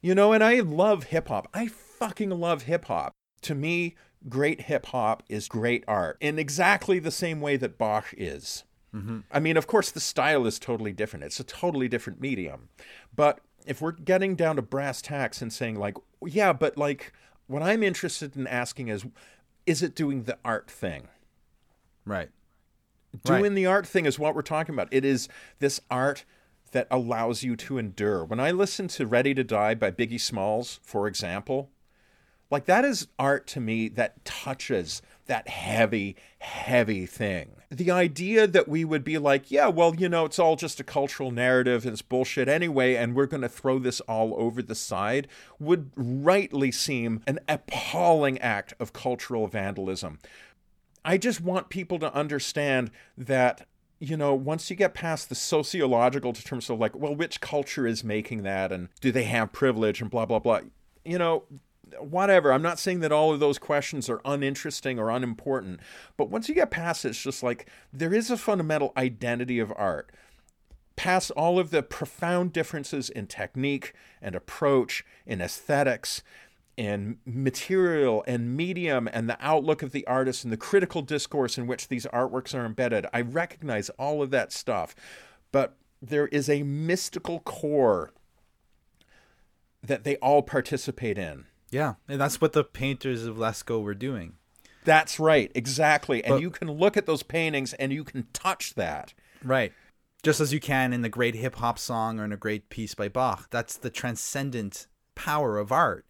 You 0.01 0.13
know, 0.13 0.33
and 0.33 0.43
I 0.43 0.59
love 0.59 1.05
hip 1.05 1.29
hop. 1.29 1.47
I 1.53 1.67
fucking 1.67 2.31
love 2.31 2.63
hip 2.63 2.83
hop. 2.83 3.13
To 3.43 3.55
me, 3.55 3.95
great 4.27 4.63
hip 4.63 4.87
hop 4.87 5.23
is 5.29 5.47
great 5.47 5.85
art 5.87 6.17
in 6.19 6.37
exactly 6.37 6.99
the 6.99 7.11
same 7.11 7.39
way 7.39 7.55
that 7.55 7.77
Bach 7.77 8.13
is. 8.17 8.65
Mm-hmm. 8.93 9.19
I 9.31 9.39
mean, 9.39 9.55
of 9.55 9.67
course, 9.67 9.89
the 9.89 10.01
style 10.01 10.45
is 10.45 10.59
totally 10.59 10.91
different. 10.91 11.23
It's 11.23 11.39
a 11.39 11.45
totally 11.45 11.87
different 11.87 12.19
medium. 12.19 12.67
But 13.15 13.39
if 13.65 13.81
we're 13.81 13.93
getting 13.93 14.35
down 14.35 14.57
to 14.57 14.61
brass 14.61 15.01
tacks 15.01 15.41
and 15.41 15.53
saying, 15.53 15.79
like, 15.79 15.95
yeah, 16.25 16.51
but 16.51 16.77
like, 16.77 17.13
what 17.47 17.61
I'm 17.61 17.83
interested 17.83 18.35
in 18.35 18.47
asking 18.47 18.87
is, 18.87 19.05
is 19.65 19.81
it 19.81 19.95
doing 19.95 20.23
the 20.23 20.37
art 20.43 20.69
thing? 20.69 21.07
Right. 22.05 22.29
Doing 23.23 23.43
Right. 23.43 23.53
the 23.53 23.65
art 23.65 23.85
thing 23.85 24.05
is 24.05 24.17
what 24.17 24.35
we're 24.35 24.41
talking 24.41 24.73
about. 24.73 24.87
It 24.91 25.05
is 25.05 25.27
this 25.59 25.79
art 25.89 26.25
that 26.71 26.87
allows 26.89 27.43
you 27.43 27.55
to 27.55 27.77
endure. 27.77 28.25
When 28.25 28.39
I 28.39 28.51
listen 28.51 28.87
to 28.89 29.05
Ready 29.05 29.33
to 29.35 29.43
Die 29.43 29.75
by 29.75 29.91
Biggie 29.91 30.19
Smalls, 30.19 30.79
for 30.83 31.07
example, 31.07 31.69
like 32.49 32.65
that 32.65 32.83
is 32.83 33.07
art 33.19 33.47
to 33.47 33.59
me 33.59 33.87
that 33.89 34.25
touches 34.25 35.01
that 35.25 35.47
heavy, 35.47 36.15
heavy 36.39 37.05
thing. 37.05 37.51
The 37.69 37.91
idea 37.91 38.45
that 38.47 38.67
we 38.67 38.85
would 38.85 39.03
be 39.03 39.17
like, 39.17 39.49
yeah, 39.49 39.67
well, 39.67 39.95
you 39.95 40.09
know, 40.09 40.25
it's 40.25 40.39
all 40.39 40.55
just 40.55 40.79
a 40.79 40.83
cultural 40.83 41.31
narrative 41.31 41.85
and 41.85 41.93
it's 41.93 42.01
bullshit 42.01 42.47
anyway, 42.47 42.95
and 42.95 43.15
we're 43.15 43.25
going 43.25 43.41
to 43.41 43.49
throw 43.49 43.79
this 43.79 43.99
all 44.01 44.35
over 44.37 44.61
the 44.61 44.75
side 44.75 45.27
would 45.59 45.91
rightly 45.95 46.71
seem 46.71 47.21
an 47.25 47.39
appalling 47.47 48.37
act 48.39 48.73
of 48.79 48.93
cultural 48.93 49.47
vandalism. 49.47 50.19
I 51.05 51.17
just 51.17 51.41
want 51.41 51.69
people 51.69 51.99
to 51.99 52.13
understand 52.13 52.91
that 53.17 53.67
you 53.99 54.17
know, 54.17 54.33
once 54.33 54.69
you 54.69 54.75
get 54.75 54.93
past 54.93 55.29
the 55.29 55.35
sociological 55.35 56.33
terms 56.33 56.69
of 56.69 56.77
like, 56.77 56.93
well, 56.93 57.15
which 57.15 57.39
culture 57.39 57.87
is 57.87 58.03
making 58.03 58.43
that 58.43 58.69
and 58.69 58.89
do 58.99 59.13
they 59.13 59.23
have 59.23 59.53
privilege 59.53 60.01
and 60.01 60.11
blah, 60.11 60.25
blah, 60.25 60.39
blah, 60.39 60.59
you 61.05 61.17
know, 61.17 61.43
whatever. 61.99 62.51
I'm 62.51 62.61
not 62.61 62.79
saying 62.79 62.99
that 63.01 63.11
all 63.11 63.33
of 63.33 63.39
those 63.39 63.59
questions 63.59 64.09
are 64.09 64.21
uninteresting 64.25 64.99
or 64.99 65.09
unimportant, 65.09 65.79
but 66.17 66.29
once 66.29 66.49
you 66.49 66.55
get 66.55 66.71
past 66.71 67.05
it, 67.05 67.09
it's 67.09 67.21
just 67.21 67.43
like 67.43 67.69
there 67.91 68.13
is 68.13 68.29
a 68.29 68.37
fundamental 68.37 68.93
identity 68.97 69.59
of 69.59 69.73
art. 69.75 70.11
Past 70.95 71.31
all 71.31 71.57
of 71.57 71.71
the 71.71 71.81
profound 71.81 72.53
differences 72.53 73.09
in 73.09 73.27
technique 73.27 73.93
and 74.21 74.35
approach, 74.35 75.03
in 75.25 75.41
aesthetics, 75.41 76.21
in 76.77 77.17
material 77.25 78.23
and 78.27 78.55
medium 78.55 79.07
and 79.11 79.29
the 79.29 79.37
outlook 79.39 79.81
of 79.81 79.91
the 79.91 80.05
artist 80.07 80.43
and 80.43 80.51
the 80.51 80.57
critical 80.57 81.01
discourse 81.01 81.57
in 81.57 81.67
which 81.67 81.87
these 81.87 82.05
artworks 82.07 82.55
are 82.55 82.65
embedded. 82.65 83.05
I 83.13 83.21
recognize 83.21 83.89
all 83.91 84.21
of 84.21 84.31
that 84.31 84.51
stuff, 84.51 84.95
but 85.51 85.75
there 86.01 86.27
is 86.27 86.49
a 86.49 86.63
mystical 86.63 87.39
core 87.39 88.11
that 89.81 90.03
they 90.03 90.15
all 90.17 90.41
participate 90.41 91.17
in. 91.17 91.45
Yeah. 91.73 91.95
And 92.07 92.21
that's 92.21 92.39
what 92.39 92.53
the 92.53 92.63
painters 92.63 93.25
of 93.25 93.37
Lascaux 93.37 93.81
were 93.81 93.95
doing. 93.95 94.33
That's 94.85 95.19
right, 95.19 95.51
exactly. 95.55 96.23
And 96.23 96.41
you 96.41 96.49
can 96.49 96.69
look 96.69 96.97
at 96.97 97.05
those 97.05 97.23
paintings 97.23 97.73
and 97.73 97.91
you 97.91 98.03
can 98.03 98.27
touch 98.33 98.75
that. 98.75 99.13
Right. 99.43 99.71
Just 100.23 100.39
as 100.39 100.53
you 100.53 100.59
can 100.59 100.93
in 100.93 101.01
the 101.01 101.09
great 101.09 101.35
hip 101.35 101.55
hop 101.55 101.79
song 101.79 102.19
or 102.19 102.25
in 102.25 102.31
a 102.31 102.37
great 102.37 102.69
piece 102.69 102.93
by 102.93 103.07
Bach. 103.07 103.49
That's 103.49 103.75
the 103.77 103.89
transcendent 103.89 104.87
power 105.15 105.57
of 105.57 105.71
art. 105.71 106.05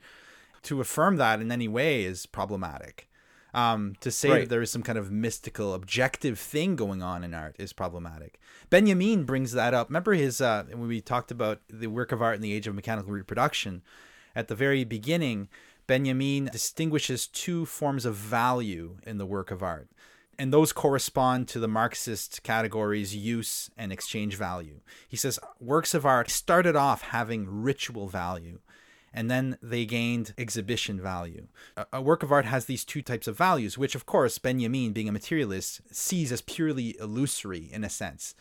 To 0.64 0.82
affirm 0.82 1.18
that 1.18 1.42
in 1.42 1.52
any 1.52 1.68
way 1.68 2.04
is 2.04 2.26
problematic. 2.26 3.10
Um, 3.54 3.94
to 4.00 4.10
say 4.10 4.30
Right. 4.30 4.40
that 4.42 4.50
there 4.50 4.62
is 4.64 4.72
some 4.72 4.82
kind 4.82 4.98
of 4.98 5.12
mystical, 5.12 5.76
objective 5.76 6.40
thing 6.40 6.76
going 6.76 7.04
on 7.04 7.24
in 7.24 7.36
art 7.36 7.56
is 7.60 7.72
problematic. 7.74 8.40
Benjamin 8.72 9.26
brings 9.26 9.52
that 9.52 9.76
up. 9.76 9.90
Remember 9.90 10.14
his 10.14 10.42
uh, 10.42 10.64
when 10.72 10.88
we 10.88 11.02
talked 11.02 11.30
about 11.30 11.62
the 11.70 11.88
work 11.88 12.12
of 12.12 12.22
art 12.22 12.36
in 12.36 12.42
the 12.42 12.54
age 12.54 12.66
of 12.66 12.74
mechanical 12.74 13.12
reproduction. 13.12 13.84
At 14.36 14.48
the 14.48 14.56
very 14.56 14.84
beginning, 14.84 15.50
Benjamin 15.88 16.50
distinguishes 16.52 17.28
two 17.28 17.66
forms 17.66 18.06
of 18.06 18.16
value 18.16 18.98
in 19.06 19.18
the 19.18 19.26
work 19.26 19.52
of 19.52 19.62
art 19.62 19.90
and 20.38 20.52
those 20.52 20.74
correspond 20.74 21.48
to 21.48 21.60
the 21.60 21.68
Marxist 21.68 22.44
categories 22.44 23.16
use 23.16 23.70
and 23.78 23.92
exchange 23.92 24.36
value. 24.36 24.80
He 25.08 25.18
says 25.18 25.40
works 25.60 25.94
of 25.94 26.06
art 26.06 26.30
started 26.30 26.76
off 26.76 27.02
having 27.02 27.48
ritual 27.48 28.08
value 28.08 28.60
and 29.14 29.30
then 29.30 29.58
they 29.62 29.86
gained 29.86 30.34
exhibition 30.40 31.00
value. 31.00 31.48
A, 31.92 32.02
work 32.02 32.24
of 32.24 32.32
art 32.32 32.46
has 32.46 32.66
these 32.66 32.84
two 32.84 33.04
types 33.04 33.28
of 33.28 33.38
values, 33.38 33.78
which, 33.78 33.94
of 33.94 34.08
course, 34.08 34.40
Benjamin, 34.40 34.92
being 34.92 35.08
a 35.08 35.12
materialist, 35.12 35.82
sees 35.92 36.32
as 36.32 36.42
purely 36.42 36.98
illusory 37.00 37.70
in 37.72 37.84
a 37.84 37.92
sense. 37.92 38.34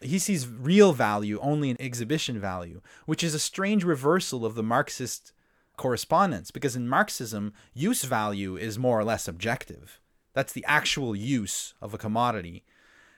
He 0.00 0.18
sees 0.18 0.48
real 0.48 0.94
value 0.94 1.38
only 1.42 1.68
in 1.68 1.80
exhibition 1.80 2.40
value, 2.40 2.80
which 3.04 3.22
is 3.22 3.34
a 3.34 3.38
strange 3.38 3.84
reversal 3.84 4.46
of 4.46 4.54
the 4.54 4.62
Marxist 4.62 5.33
correspondence 5.76 6.50
because 6.50 6.76
in 6.76 6.88
Marxism, 6.88 7.52
use 7.72 8.04
value 8.04 8.56
is 8.56 8.78
more 8.78 8.98
or 8.98 9.04
less 9.04 9.28
objective. 9.28 10.00
That's 10.32 10.52
the 10.52 10.64
actual 10.66 11.14
use 11.14 11.74
of 11.80 11.94
a 11.94 11.98
commodity. 11.98 12.64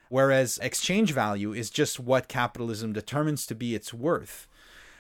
Whereas 0.09 0.59
exchange 0.63 1.13
value 1.13 1.53
is 1.53 1.71
just 1.71 1.99
what 1.99 2.29
capitalism 2.29 2.93
determines 2.93 3.47
to 3.47 3.55
be 3.55 3.75
its 3.75 3.93
worth. 3.93 4.47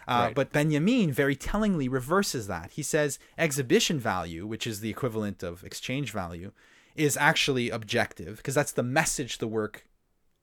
Uh, 0.08 0.26
Right. 0.26 0.34
But 0.34 0.52
Benjamin 0.52 1.12
very 1.12 1.36
tellingly 1.36 1.88
reverses 1.88 2.46
that. 2.46 2.72
He 2.72 2.82
says 2.82 3.18
exhibition 3.36 3.98
value, 3.98 4.46
which 4.46 4.66
is 4.66 4.80
the 4.80 4.90
equivalent 4.90 5.42
of 5.42 5.64
exchange 5.64 6.12
value, 6.12 6.52
is 6.94 7.16
actually 7.16 7.70
objective 7.70 8.38
because 8.38 8.54
that's 8.54 8.72
the 8.72 8.82
message 8.82 9.38
the 9.38 9.48
work 9.48 9.86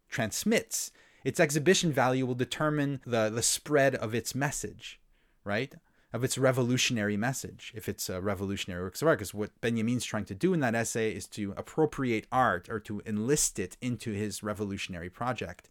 transmits. 0.10 0.92
Its 1.24 1.40
exhibition 1.40 1.92
value 1.92 2.26
will 2.26 2.36
determine 2.36 3.00
the, 3.06 3.30
the 3.30 3.42
spread 3.42 3.96
of 3.96 4.14
its 4.14 4.36
message, 4.36 5.00
right? 5.44 5.74
Of 6.14 6.24
its 6.24 6.38
revolutionary 6.38 7.18
message, 7.18 7.74
if 7.76 7.90
it's 7.90 8.08
a 8.08 8.22
revolutionary 8.22 8.84
works 8.84 9.02
of 9.02 9.08
art. 9.08 9.18
Because 9.18 9.34
what 9.34 9.60
Benjamin's 9.62 10.06
trying 10.06 10.26
to 10.26 10.36
do 10.36 10.54
in 10.54 10.60
that 10.60 10.76
essay 10.76 11.12
is 11.12 11.26
to 11.30 11.54
appropriate 11.58 12.28
art 12.32 12.70
or 12.70 12.80
to 12.82 13.02
enlist 13.06 13.58
it 13.58 13.76
into 13.82 14.12
his 14.12 14.44
revolutionary 14.44 15.10
project. 15.10 15.70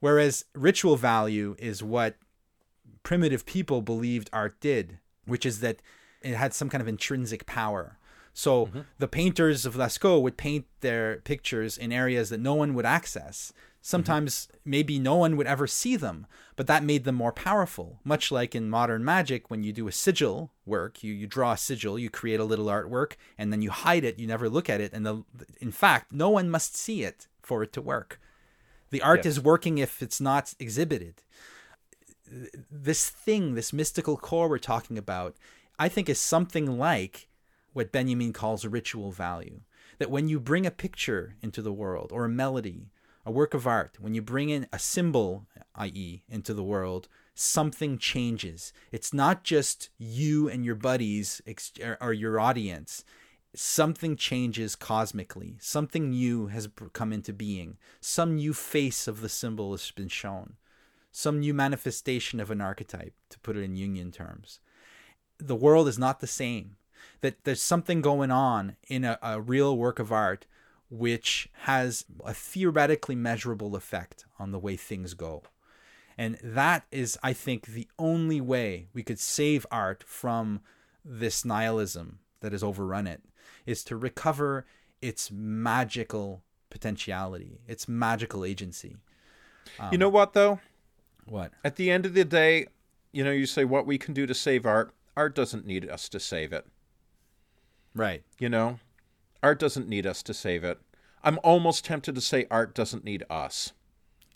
Whereas 0.00 0.44
ritual 0.54 0.96
value 0.96 1.56
is 1.58 1.82
what 1.82 2.16
primitive 3.02 3.46
people 3.46 3.80
believed 3.80 4.28
art 4.32 4.60
did, 4.60 4.98
which 5.24 5.46
is 5.46 5.60
that 5.60 5.80
it 6.22 6.34
had 6.34 6.52
some 6.52 6.68
kind 6.68 6.82
of 6.82 6.88
intrinsic 6.88 7.46
power. 7.46 7.96
So 8.34 8.66
mm-hmm. 8.66 8.80
the 8.98 9.08
painters 9.08 9.66
of 9.66 9.74
Lascaux 9.74 10.20
would 10.22 10.36
paint 10.36 10.66
their 10.80 11.16
pictures 11.16 11.76
in 11.78 11.92
areas 11.92 12.28
that 12.30 12.40
no 12.40 12.54
one 12.54 12.74
would 12.74 12.86
access. 12.86 13.52
Mm-hmm. 13.80 13.86
Sometimes 13.86 14.48
maybe 14.64 14.98
no 14.98 15.16
one 15.16 15.36
would 15.36 15.46
ever 15.46 15.66
see 15.66 15.96
them, 15.96 16.26
but 16.56 16.66
that 16.66 16.84
made 16.84 17.04
them 17.04 17.14
more 17.14 17.32
powerful. 17.32 17.98
Much 18.04 18.30
like 18.30 18.54
in 18.54 18.70
modern 18.70 19.04
magic, 19.04 19.50
when 19.50 19.62
you 19.62 19.72
do 19.72 19.88
a 19.88 19.92
sigil 19.92 20.52
work, 20.66 21.02
you, 21.02 21.12
you 21.12 21.26
draw 21.26 21.52
a 21.52 21.56
sigil, 21.56 21.98
you 21.98 22.10
create 22.10 22.40
a 22.40 22.44
little 22.44 22.66
artwork, 22.66 23.12
and 23.38 23.52
then 23.52 23.62
you 23.62 23.70
hide 23.70 24.04
it, 24.04 24.18
you 24.18 24.26
never 24.26 24.48
look 24.48 24.68
at 24.68 24.80
it. 24.80 24.92
And 24.92 25.04
the, 25.06 25.24
in 25.60 25.72
fact, 25.72 26.12
no 26.12 26.30
one 26.30 26.50
must 26.50 26.76
see 26.76 27.02
it 27.02 27.26
for 27.42 27.62
it 27.62 27.72
to 27.72 27.80
work. 27.80 28.20
The 28.90 29.02
art 29.02 29.24
is 29.24 29.40
working 29.40 29.78
if 29.78 30.02
it's 30.02 30.20
not 30.20 30.54
exhibited 30.58 31.22
this 32.70 33.08
thing, 33.08 33.54
this 33.54 33.72
mystical 33.72 34.16
core 34.16 34.48
we're 34.48 34.58
talking 34.58 34.98
about, 34.98 35.36
I 35.78 35.88
think 35.88 36.08
is 36.08 36.20
something 36.20 36.78
like 36.78 37.28
what 37.72 37.92
Benjamin 37.92 38.32
calls 38.32 38.64
ritual 38.64 39.10
value. 39.10 39.60
That 39.98 40.10
when 40.10 40.28
you 40.28 40.40
bring 40.40 40.64
a 40.64 40.70
picture 40.70 41.34
into 41.42 41.60
the 41.60 41.72
world, 41.72 42.10
or 42.12 42.24
a 42.24 42.28
melody, 42.28 42.90
a 43.24 43.30
work 43.30 43.54
of 43.54 43.66
art, 43.66 43.98
when 44.00 44.14
you 44.14 44.22
bring 44.22 44.48
in 44.48 44.66
a 44.72 44.78
symbol, 44.78 45.46
i.e., 45.74 46.22
into 46.28 46.54
the 46.54 46.64
world, 46.64 47.08
something 47.34 47.98
changes. 47.98 48.72
It's 48.92 49.12
not 49.12 49.44
just 49.44 49.90
you 49.98 50.48
and 50.48 50.64
your 50.64 50.74
buddies 50.74 51.42
ex- 51.46 51.72
or 52.00 52.12
your 52.12 52.40
audience. 52.40 53.04
Something 53.54 54.16
changes 54.16 54.76
cosmically. 54.76 55.56
Something 55.60 56.10
new 56.10 56.46
has 56.46 56.68
come 56.92 57.12
into 57.12 57.32
being. 57.32 57.78
Some 58.00 58.36
new 58.36 58.54
face 58.54 59.08
of 59.08 59.20
the 59.20 59.28
symbol 59.28 59.72
has 59.72 59.90
been 59.90 60.08
shown. 60.08 60.54
Some 61.12 61.40
new 61.40 61.52
manifestation 61.52 62.38
of 62.38 62.50
an 62.50 62.60
archetype, 62.60 63.14
to 63.30 63.38
put 63.40 63.56
it 63.56 63.62
in 63.62 63.74
Jungian 63.74 64.12
terms. 64.12 64.60
The 65.38 65.56
world 65.56 65.88
is 65.88 65.98
not 65.98 66.20
the 66.20 66.26
same. 66.26 66.76
That 67.22 67.44
there's 67.44 67.62
something 67.62 68.02
going 68.02 68.30
on 68.30 68.76
in 68.86 69.04
a, 69.04 69.18
a 69.22 69.40
real 69.40 69.76
work 69.76 69.98
of 69.98 70.12
art 70.12 70.46
which 70.90 71.48
has 71.62 72.04
a 72.24 72.34
theoretically 72.34 73.14
measurable 73.14 73.74
effect 73.76 74.26
on 74.38 74.50
the 74.50 74.58
way 74.58 74.76
things 74.76 75.14
go. 75.14 75.42
And 76.18 76.36
that 76.42 76.84
is, 76.90 77.16
I 77.22 77.32
think, 77.32 77.66
the 77.66 77.88
only 77.98 78.40
way 78.40 78.88
we 78.92 79.02
could 79.02 79.18
save 79.18 79.64
art 79.70 80.04
from 80.06 80.60
this 81.04 81.44
nihilism 81.44 82.18
that 82.40 82.52
has 82.52 82.62
overrun 82.62 83.06
it, 83.06 83.22
is 83.64 83.84
to 83.84 83.96
recover 83.96 84.66
its 85.00 85.30
magical 85.30 86.42
potentiality, 86.68 87.60
its 87.66 87.88
magical 87.88 88.44
agency. 88.44 88.96
Um, 89.78 89.90
you 89.92 89.98
know 89.98 90.08
what, 90.08 90.32
though? 90.32 90.60
What? 91.26 91.52
At 91.64 91.76
the 91.76 91.90
end 91.90 92.04
of 92.04 92.14
the 92.14 92.24
day, 92.24 92.66
you 93.12 93.24
know, 93.24 93.30
you 93.30 93.46
say 93.46 93.64
what 93.64 93.86
we 93.86 93.98
can 93.98 94.12
do 94.12 94.26
to 94.26 94.34
save 94.34 94.66
art. 94.66 94.92
Art 95.16 95.34
doesn't 95.34 95.66
need 95.66 95.88
us 95.88 96.08
to 96.10 96.20
save 96.20 96.52
it. 96.52 96.66
Right. 97.94 98.22
You 98.38 98.48
know, 98.48 98.78
art 99.42 99.58
doesn't 99.58 99.88
need 99.88 100.06
us 100.06 100.22
to 100.24 100.34
save 100.34 100.64
it. 100.64 100.78
I'm 101.22 101.38
almost 101.42 101.84
tempted 101.84 102.14
to 102.14 102.20
say 102.20 102.46
art 102.50 102.74
doesn't 102.74 103.04
need 103.04 103.24
us. 103.28 103.72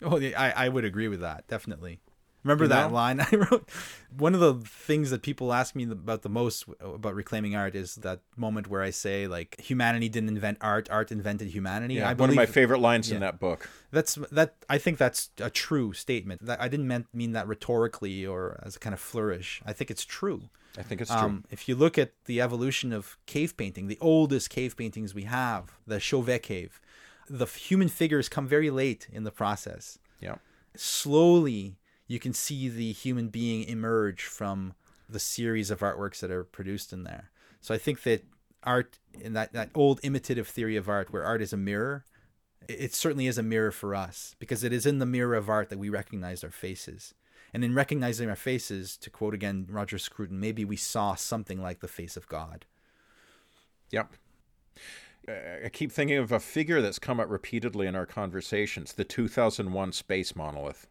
Oh, 0.01 0.19
I, 0.19 0.53
I 0.55 0.69
would 0.69 0.85
agree 0.85 1.07
with 1.07 1.21
that, 1.21 1.47
definitely. 1.47 1.99
Remember 2.45 2.65
you 2.65 2.69
that 2.69 2.89
know? 2.89 2.95
line 2.95 3.19
I 3.31 3.35
wrote? 3.35 3.67
One 4.15 4.35
of 4.35 4.39
the 4.39 4.53
things 4.53 5.09
that 5.09 5.23
people 5.23 5.51
ask 5.51 5.75
me 5.75 5.83
about 5.83 6.21
the 6.21 6.29
most 6.29 6.65
about 6.79 7.15
reclaiming 7.15 7.55
art 7.55 7.75
is 7.75 7.95
that 7.95 8.19
moment 8.37 8.67
where 8.67 8.83
I 8.83 8.91
say 8.91 9.27
like 9.27 9.59
humanity 9.59 10.09
didn't 10.09 10.29
invent 10.29 10.59
art, 10.61 10.87
art 10.91 11.11
invented 11.11 11.47
humanity. 11.47 11.95
Yeah, 11.95 12.09
I 12.09 12.13
one 12.13 12.29
of 12.29 12.35
my 12.35 12.45
favorite 12.45 12.79
lines 12.79 13.09
yeah, 13.09 13.15
in 13.15 13.21
that 13.21 13.39
book. 13.39 13.67
That's 13.91 14.15
that. 14.31 14.55
I 14.69 14.77
think 14.77 14.99
that's 14.99 15.31
a 15.39 15.49
true 15.49 15.93
statement. 15.93 16.45
That 16.45 16.61
I 16.61 16.67
didn't 16.67 16.87
mean, 16.87 17.07
mean 17.13 17.31
that 17.31 17.47
rhetorically 17.47 18.27
or 18.27 18.59
as 18.61 18.75
a 18.75 18.79
kind 18.79 18.93
of 18.93 18.99
flourish. 18.99 19.63
I 19.65 19.73
think 19.73 19.89
it's 19.89 20.05
true. 20.05 20.49
I 20.77 20.83
think 20.83 21.01
it's 21.01 21.11
true. 21.11 21.19
Um, 21.19 21.45
if 21.49 21.67
you 21.67 21.75
look 21.75 21.97
at 21.97 22.11
the 22.25 22.41
evolution 22.41 22.91
of 22.91 23.17
cave 23.25 23.55
painting, 23.57 23.87
the 23.87 23.97
oldest 24.01 24.49
cave 24.49 24.75
paintings 24.75 25.13
we 25.13 25.23
have, 25.23 25.77
the 25.87 25.99
Chauvet 25.99 26.43
cave, 26.43 26.79
the 27.29 27.45
human 27.45 27.87
figures 27.87 28.29
come 28.29 28.47
very 28.47 28.69
late 28.69 29.07
in 29.11 29.23
the 29.23 29.31
process. 29.31 29.97
Yeah. 30.19 30.35
Slowly, 30.75 31.77
you 32.07 32.19
can 32.19 32.33
see 32.33 32.69
the 32.69 32.91
human 32.91 33.29
being 33.29 33.63
emerge 33.63 34.23
from 34.23 34.73
the 35.09 35.19
series 35.19 35.71
of 35.71 35.79
artworks 35.79 36.19
that 36.19 36.31
are 36.31 36.43
produced 36.43 36.91
in 36.91 37.03
there. 37.03 37.31
So 37.61 37.73
I 37.73 37.77
think 37.77 38.03
that 38.03 38.25
art 38.63 38.99
in 39.13 39.33
that, 39.33 39.53
that 39.53 39.69
old 39.73 39.99
imitative 40.03 40.47
theory 40.47 40.75
of 40.75 40.89
art 40.89 41.11
where 41.11 41.23
art 41.23 41.41
is 41.41 41.53
a 41.53 41.57
mirror, 41.57 42.05
it 42.67 42.93
certainly 42.93 43.27
is 43.27 43.37
a 43.37 43.43
mirror 43.43 43.71
for 43.71 43.95
us 43.95 44.35
because 44.39 44.63
it 44.63 44.73
is 44.73 44.85
in 44.85 44.99
the 44.99 45.05
mirror 45.05 45.35
of 45.35 45.49
art 45.49 45.69
that 45.69 45.79
we 45.79 45.89
recognize 45.89 46.43
our 46.43 46.51
faces. 46.51 47.13
And 47.55 47.63
in 47.63 47.73
recognizing 47.73 48.27
our 48.27 48.35
faces, 48.35 48.97
to 48.97 49.09
quote 49.09 49.33
again 49.33 49.65
Roger 49.69 49.97
Scruton, 49.97 50.41
maybe 50.41 50.65
we 50.65 50.75
saw 50.75 51.15
something 51.15 51.61
like 51.61 51.79
the 51.79 51.87
face 51.87 52.17
of 52.17 52.27
God. 52.27 52.65
Yep. 53.91 54.11
I 55.65 55.69
keep 55.71 55.89
thinking 55.89 56.17
of 56.17 56.33
a 56.33 56.41
figure 56.41 56.81
that's 56.81 56.99
come 56.99 57.17
up 57.17 57.29
repeatedly 57.29 57.87
in 57.87 57.95
our 57.95 58.05
conversations 58.05 58.91
the 58.91 59.05
2001 59.05 59.93
space 59.93 60.35
monolith. 60.35 60.87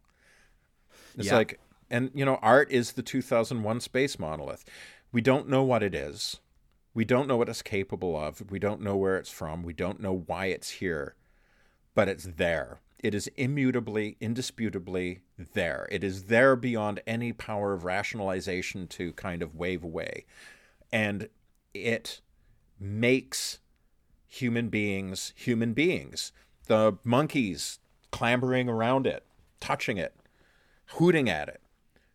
It's 1.18 1.26
yeah. 1.26 1.36
like, 1.36 1.60
and 1.90 2.10
you 2.14 2.24
know, 2.24 2.36
art 2.36 2.72
is 2.72 2.92
the 2.92 3.02
2001 3.02 3.80
space 3.80 4.18
monolith. 4.18 4.64
We 5.12 5.20
don't 5.20 5.50
know 5.50 5.64
what 5.64 5.82
it 5.82 5.94
is. 5.94 6.40
We 6.94 7.04
don't 7.04 7.28
know 7.28 7.36
what 7.36 7.50
it's 7.50 7.60
capable 7.60 8.18
of. 8.18 8.50
We 8.50 8.58
don't 8.58 8.80
know 8.80 8.96
where 8.96 9.18
it's 9.18 9.30
from. 9.30 9.64
We 9.64 9.74
don't 9.74 10.00
know 10.00 10.24
why 10.26 10.46
it's 10.46 10.70
here, 10.70 11.14
but 11.94 12.08
it's 12.08 12.24
there. 12.24 12.80
It 13.04 13.14
is 13.14 13.28
immutably, 13.36 14.16
indisputably 14.18 15.20
there. 15.36 15.86
It 15.92 16.02
is 16.02 16.24
there 16.24 16.56
beyond 16.56 17.02
any 17.06 17.34
power 17.34 17.74
of 17.74 17.84
rationalization 17.84 18.86
to 18.88 19.12
kind 19.12 19.42
of 19.42 19.54
wave 19.54 19.84
away. 19.84 20.24
And 20.90 21.28
it 21.74 22.22
makes 22.80 23.58
human 24.26 24.70
beings 24.70 25.34
human 25.36 25.74
beings. 25.74 26.32
The 26.66 26.96
monkeys 27.04 27.78
clambering 28.10 28.70
around 28.70 29.06
it, 29.06 29.22
touching 29.60 29.98
it, 29.98 30.16
hooting 30.86 31.28
at 31.28 31.48
it. 31.48 31.60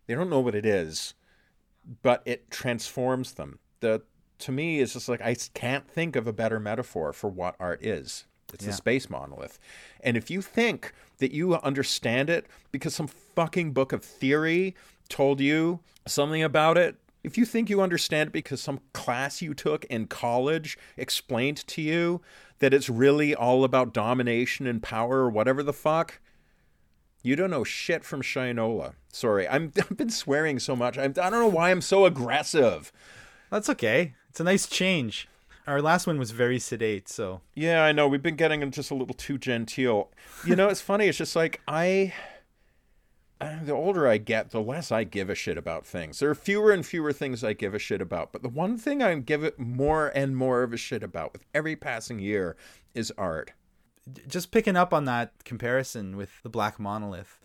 They 0.08 0.16
don't 0.16 0.28
know 0.28 0.40
what 0.40 0.56
it 0.56 0.66
is, 0.66 1.14
but 2.02 2.20
it 2.24 2.50
transforms 2.50 3.34
them. 3.34 3.60
The 3.78 4.02
to 4.40 4.50
me 4.50 4.80
is 4.80 4.94
just 4.94 5.08
like 5.08 5.22
I 5.22 5.36
can't 5.54 5.88
think 5.88 6.16
of 6.16 6.26
a 6.26 6.32
better 6.32 6.58
metaphor 6.58 7.12
for 7.12 7.30
what 7.30 7.54
art 7.60 7.80
is. 7.86 8.24
It's 8.52 8.64
yeah. 8.64 8.70
a 8.70 8.74
space 8.74 9.08
monolith. 9.08 9.58
And 10.00 10.16
if 10.16 10.30
you 10.30 10.42
think 10.42 10.92
that 11.18 11.32
you 11.32 11.54
understand 11.56 12.30
it 12.30 12.46
because 12.72 12.94
some 12.94 13.06
fucking 13.06 13.72
book 13.72 13.92
of 13.92 14.02
theory 14.04 14.74
told 15.08 15.40
you 15.40 15.80
something 16.06 16.42
about 16.42 16.78
it, 16.78 16.96
if 17.22 17.36
you 17.36 17.44
think 17.44 17.68
you 17.68 17.82
understand 17.82 18.28
it 18.28 18.32
because 18.32 18.60
some 18.60 18.80
class 18.92 19.42
you 19.42 19.52
took 19.52 19.84
in 19.86 20.06
college 20.06 20.78
explained 20.96 21.58
to 21.66 21.82
you 21.82 22.20
that 22.60 22.72
it's 22.72 22.88
really 22.88 23.34
all 23.34 23.64
about 23.64 23.92
domination 23.92 24.66
and 24.66 24.82
power 24.82 25.18
or 25.18 25.30
whatever 25.30 25.62
the 25.62 25.72
fuck, 25.72 26.20
you 27.22 27.36
don't 27.36 27.50
know 27.50 27.64
shit 27.64 28.04
from 28.04 28.22
Shinola. 28.22 28.94
Sorry, 29.12 29.46
I'm, 29.48 29.72
I've 29.78 29.96
been 29.96 30.10
swearing 30.10 30.58
so 30.58 30.74
much. 30.74 30.96
I'm, 30.96 31.10
I 31.10 31.30
don't 31.30 31.40
know 31.40 31.48
why 31.48 31.70
I'm 31.70 31.82
so 31.82 32.06
aggressive. 32.06 32.92
That's 33.50 33.68
okay. 33.70 34.14
It's 34.30 34.40
a 34.40 34.44
nice 34.44 34.66
change. 34.66 35.28
Our 35.70 35.80
last 35.80 36.08
one 36.08 36.18
was 36.18 36.32
very 36.32 36.58
sedate, 36.58 37.08
so. 37.08 37.42
Yeah, 37.54 37.84
I 37.84 37.92
know. 37.92 38.08
We've 38.08 38.20
been 38.20 38.34
getting 38.34 38.68
just 38.72 38.90
a 38.90 38.94
little 38.94 39.14
too 39.14 39.38
genteel. 39.38 40.10
You 40.44 40.56
know, 40.56 40.68
it's 40.68 40.80
funny. 40.80 41.06
It's 41.06 41.16
just 41.16 41.36
like, 41.36 41.60
I 41.68 42.12
the 43.38 43.72
older 43.72 44.08
I 44.08 44.18
get, 44.18 44.50
the 44.50 44.60
less 44.60 44.90
I 44.90 45.04
give 45.04 45.30
a 45.30 45.34
shit 45.36 45.56
about 45.56 45.86
things. 45.86 46.18
There 46.18 46.28
are 46.28 46.34
fewer 46.34 46.72
and 46.72 46.84
fewer 46.84 47.12
things 47.12 47.44
I 47.44 47.52
give 47.52 47.72
a 47.72 47.78
shit 47.78 48.02
about. 48.02 48.32
But 48.32 48.42
the 48.42 48.48
one 48.48 48.76
thing 48.76 49.00
I 49.00 49.14
give 49.14 49.44
it 49.44 49.60
more 49.60 50.08
and 50.08 50.36
more 50.36 50.64
of 50.64 50.72
a 50.72 50.76
shit 50.76 51.04
about 51.04 51.32
with 51.32 51.44
every 51.54 51.76
passing 51.76 52.18
year 52.18 52.56
is 52.92 53.12
art. 53.16 53.52
Just 54.26 54.50
picking 54.50 54.76
up 54.76 54.92
on 54.92 55.04
that 55.04 55.44
comparison 55.44 56.16
with 56.16 56.42
the 56.42 56.48
Black 56.48 56.80
Monolith, 56.80 57.39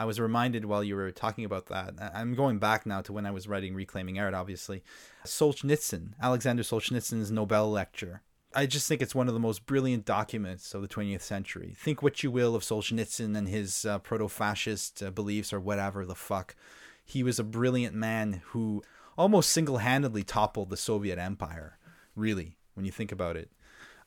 I 0.00 0.04
was 0.04 0.18
reminded 0.18 0.64
while 0.64 0.82
you 0.82 0.96
were 0.96 1.12
talking 1.12 1.44
about 1.44 1.66
that. 1.66 1.94
I'm 2.14 2.34
going 2.34 2.58
back 2.58 2.86
now 2.86 3.02
to 3.02 3.12
when 3.12 3.26
I 3.26 3.30
was 3.30 3.46
writing 3.46 3.74
Reclaiming 3.74 4.18
Art, 4.18 4.34
obviously. 4.34 4.82
Solzhenitsyn, 5.24 6.14
Alexander 6.20 6.64
Solzhenitsyn's 6.64 7.30
Nobel 7.30 7.70
lecture 7.70 8.22
I 8.52 8.66
just 8.66 8.88
think 8.88 9.00
it's 9.00 9.14
one 9.14 9.28
of 9.28 9.34
the 9.34 9.40
most 9.40 9.64
brilliant 9.64 10.04
documents 10.04 10.74
of 10.74 10.82
the 10.82 10.88
20th 10.88 11.20
century. 11.20 11.72
Think 11.76 12.02
what 12.02 12.24
you 12.24 12.32
will 12.32 12.56
of 12.56 12.62
Solzhenitsyn 12.62 13.36
and 13.36 13.46
his 13.46 13.84
uh, 13.84 14.00
proto 14.00 14.26
fascist 14.26 15.02
uh, 15.02 15.10
beliefs 15.12 15.52
or 15.52 15.60
whatever 15.60 16.04
the 16.04 16.16
fuck. 16.16 16.56
He 17.04 17.22
was 17.22 17.38
a 17.38 17.44
brilliant 17.44 17.94
man 17.94 18.42
who 18.46 18.82
almost 19.16 19.50
single 19.50 19.78
handedly 19.78 20.24
toppled 20.24 20.70
the 20.70 20.76
Soviet 20.76 21.18
Empire, 21.18 21.78
really, 22.16 22.56
when 22.74 22.84
you 22.84 22.90
think 22.90 23.12
about 23.12 23.36
it. 23.36 23.50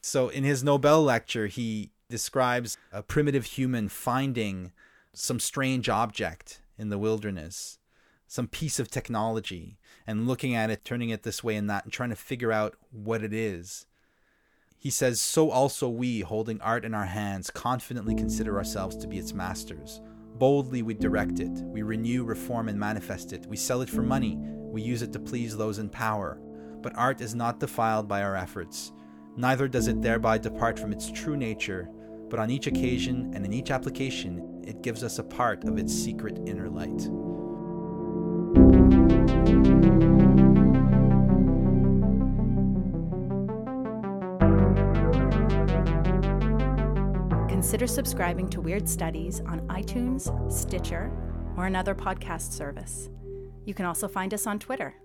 So, 0.02 0.28
in 0.28 0.44
his 0.44 0.62
Nobel 0.62 1.02
lecture, 1.02 1.48
he 1.48 1.92
describes 2.10 2.78
a 2.92 3.02
primitive 3.02 3.46
human 3.46 3.88
finding 3.88 4.74
some 5.14 5.40
strange 5.40 5.90
object 5.90 6.62
in 6.78 6.90
the 6.90 6.98
wilderness, 6.98 7.80
some 8.28 8.48
piece 8.48 8.80
of 8.80 8.90
technology, 8.90 9.78
and 10.08 10.28
looking 10.28 10.56
at 10.56 10.70
it, 10.70 10.84
turning 10.84 11.10
it 11.10 11.24
this 11.24 11.44
way 11.44 11.56
and 11.56 11.70
that, 11.70 11.84
and 11.84 11.94
trying 11.94 12.10
to 12.10 12.16
figure 12.16 12.52
out 12.52 12.76
what 12.92 13.24
it 13.24 13.34
is 13.34 13.86
he 14.84 14.90
says, 14.90 15.22
So 15.22 15.50
also 15.50 15.88
we, 15.88 16.20
holding 16.20 16.60
art 16.60 16.84
in 16.84 16.94
our 16.94 17.06
hands, 17.06 17.50
confidently 17.50 18.14
consider 18.16 18.58
ourselves 18.58 18.98
to 18.98 19.08
be 19.08 19.18
its 19.18 19.34
masters. 19.34 20.02
Boldly 20.36 20.82
we 20.82 20.94
direct 20.94 21.40
it, 21.40 21.52
we 21.64 21.84
renew, 21.84 22.26
reform, 22.26 22.68
and 22.68 22.78
manifest 22.78 23.32
it. 23.32 23.46
We 23.46 23.56
sell 23.56 23.82
it 23.82 23.90
for 23.90 24.02
money, 24.02 24.38
we 24.38 24.82
use 24.82 25.02
it 25.02 25.14
to 25.14 25.22
please 25.22 25.56
those 25.56 25.80
in 25.80 25.88
power. 25.88 26.38
But 26.82 26.98
art 26.98 27.22
is 27.22 27.34
not 27.34 27.62
defiled 27.62 28.10
by 28.10 28.24
our 28.24 28.36
efforts, 28.36 28.92
neither 29.38 29.70
does 29.70 29.88
it 29.88 30.02
thereby 30.02 30.38
depart 30.38 30.78
from 30.78 30.92
its 30.92 31.10
true 31.10 31.38
nature, 31.38 31.90
but 32.34 32.40
on 32.40 32.50
each 32.50 32.66
occasion 32.66 33.32
and 33.36 33.46
in 33.46 33.54
each 33.54 33.70
application, 33.70 34.60
it 34.66 34.82
gives 34.82 35.04
us 35.04 35.20
a 35.20 35.24
part 35.24 35.64
of 35.66 35.78
its 35.78 35.94
secret 35.94 36.40
inner 36.48 36.68
light. 36.68 37.08
consider 47.48 47.86
subscribing 47.86 48.50
to 48.50 48.62
Weird 48.62 48.90
Studies 48.90 49.40
on 49.42 49.62
iTunes, 49.68 50.52
Stitcher, 50.52 51.12
or 51.56 51.68
another 51.68 51.94
podcast 51.94 52.52
service. 52.52 53.10
You 53.66 53.76
can 53.76 53.86
also 53.86 54.08
find 54.08 54.34
us 54.34 54.48
on 54.48 54.58
Twitter. 54.58 54.96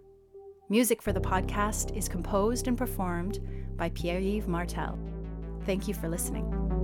Music 0.71 1.03
for 1.03 1.13
the 1.13 1.21
podcast 1.21 1.95
is 1.95 2.09
composed 2.09 2.69
and 2.69 2.77
performed 2.77 3.39
by 3.77 3.91
Pierre 3.91 4.19
Yves 4.19 4.49
Martel. 4.49 4.99
Thank 5.67 5.89
you 5.89 5.95
for 5.95 6.09
listening. 6.09 6.78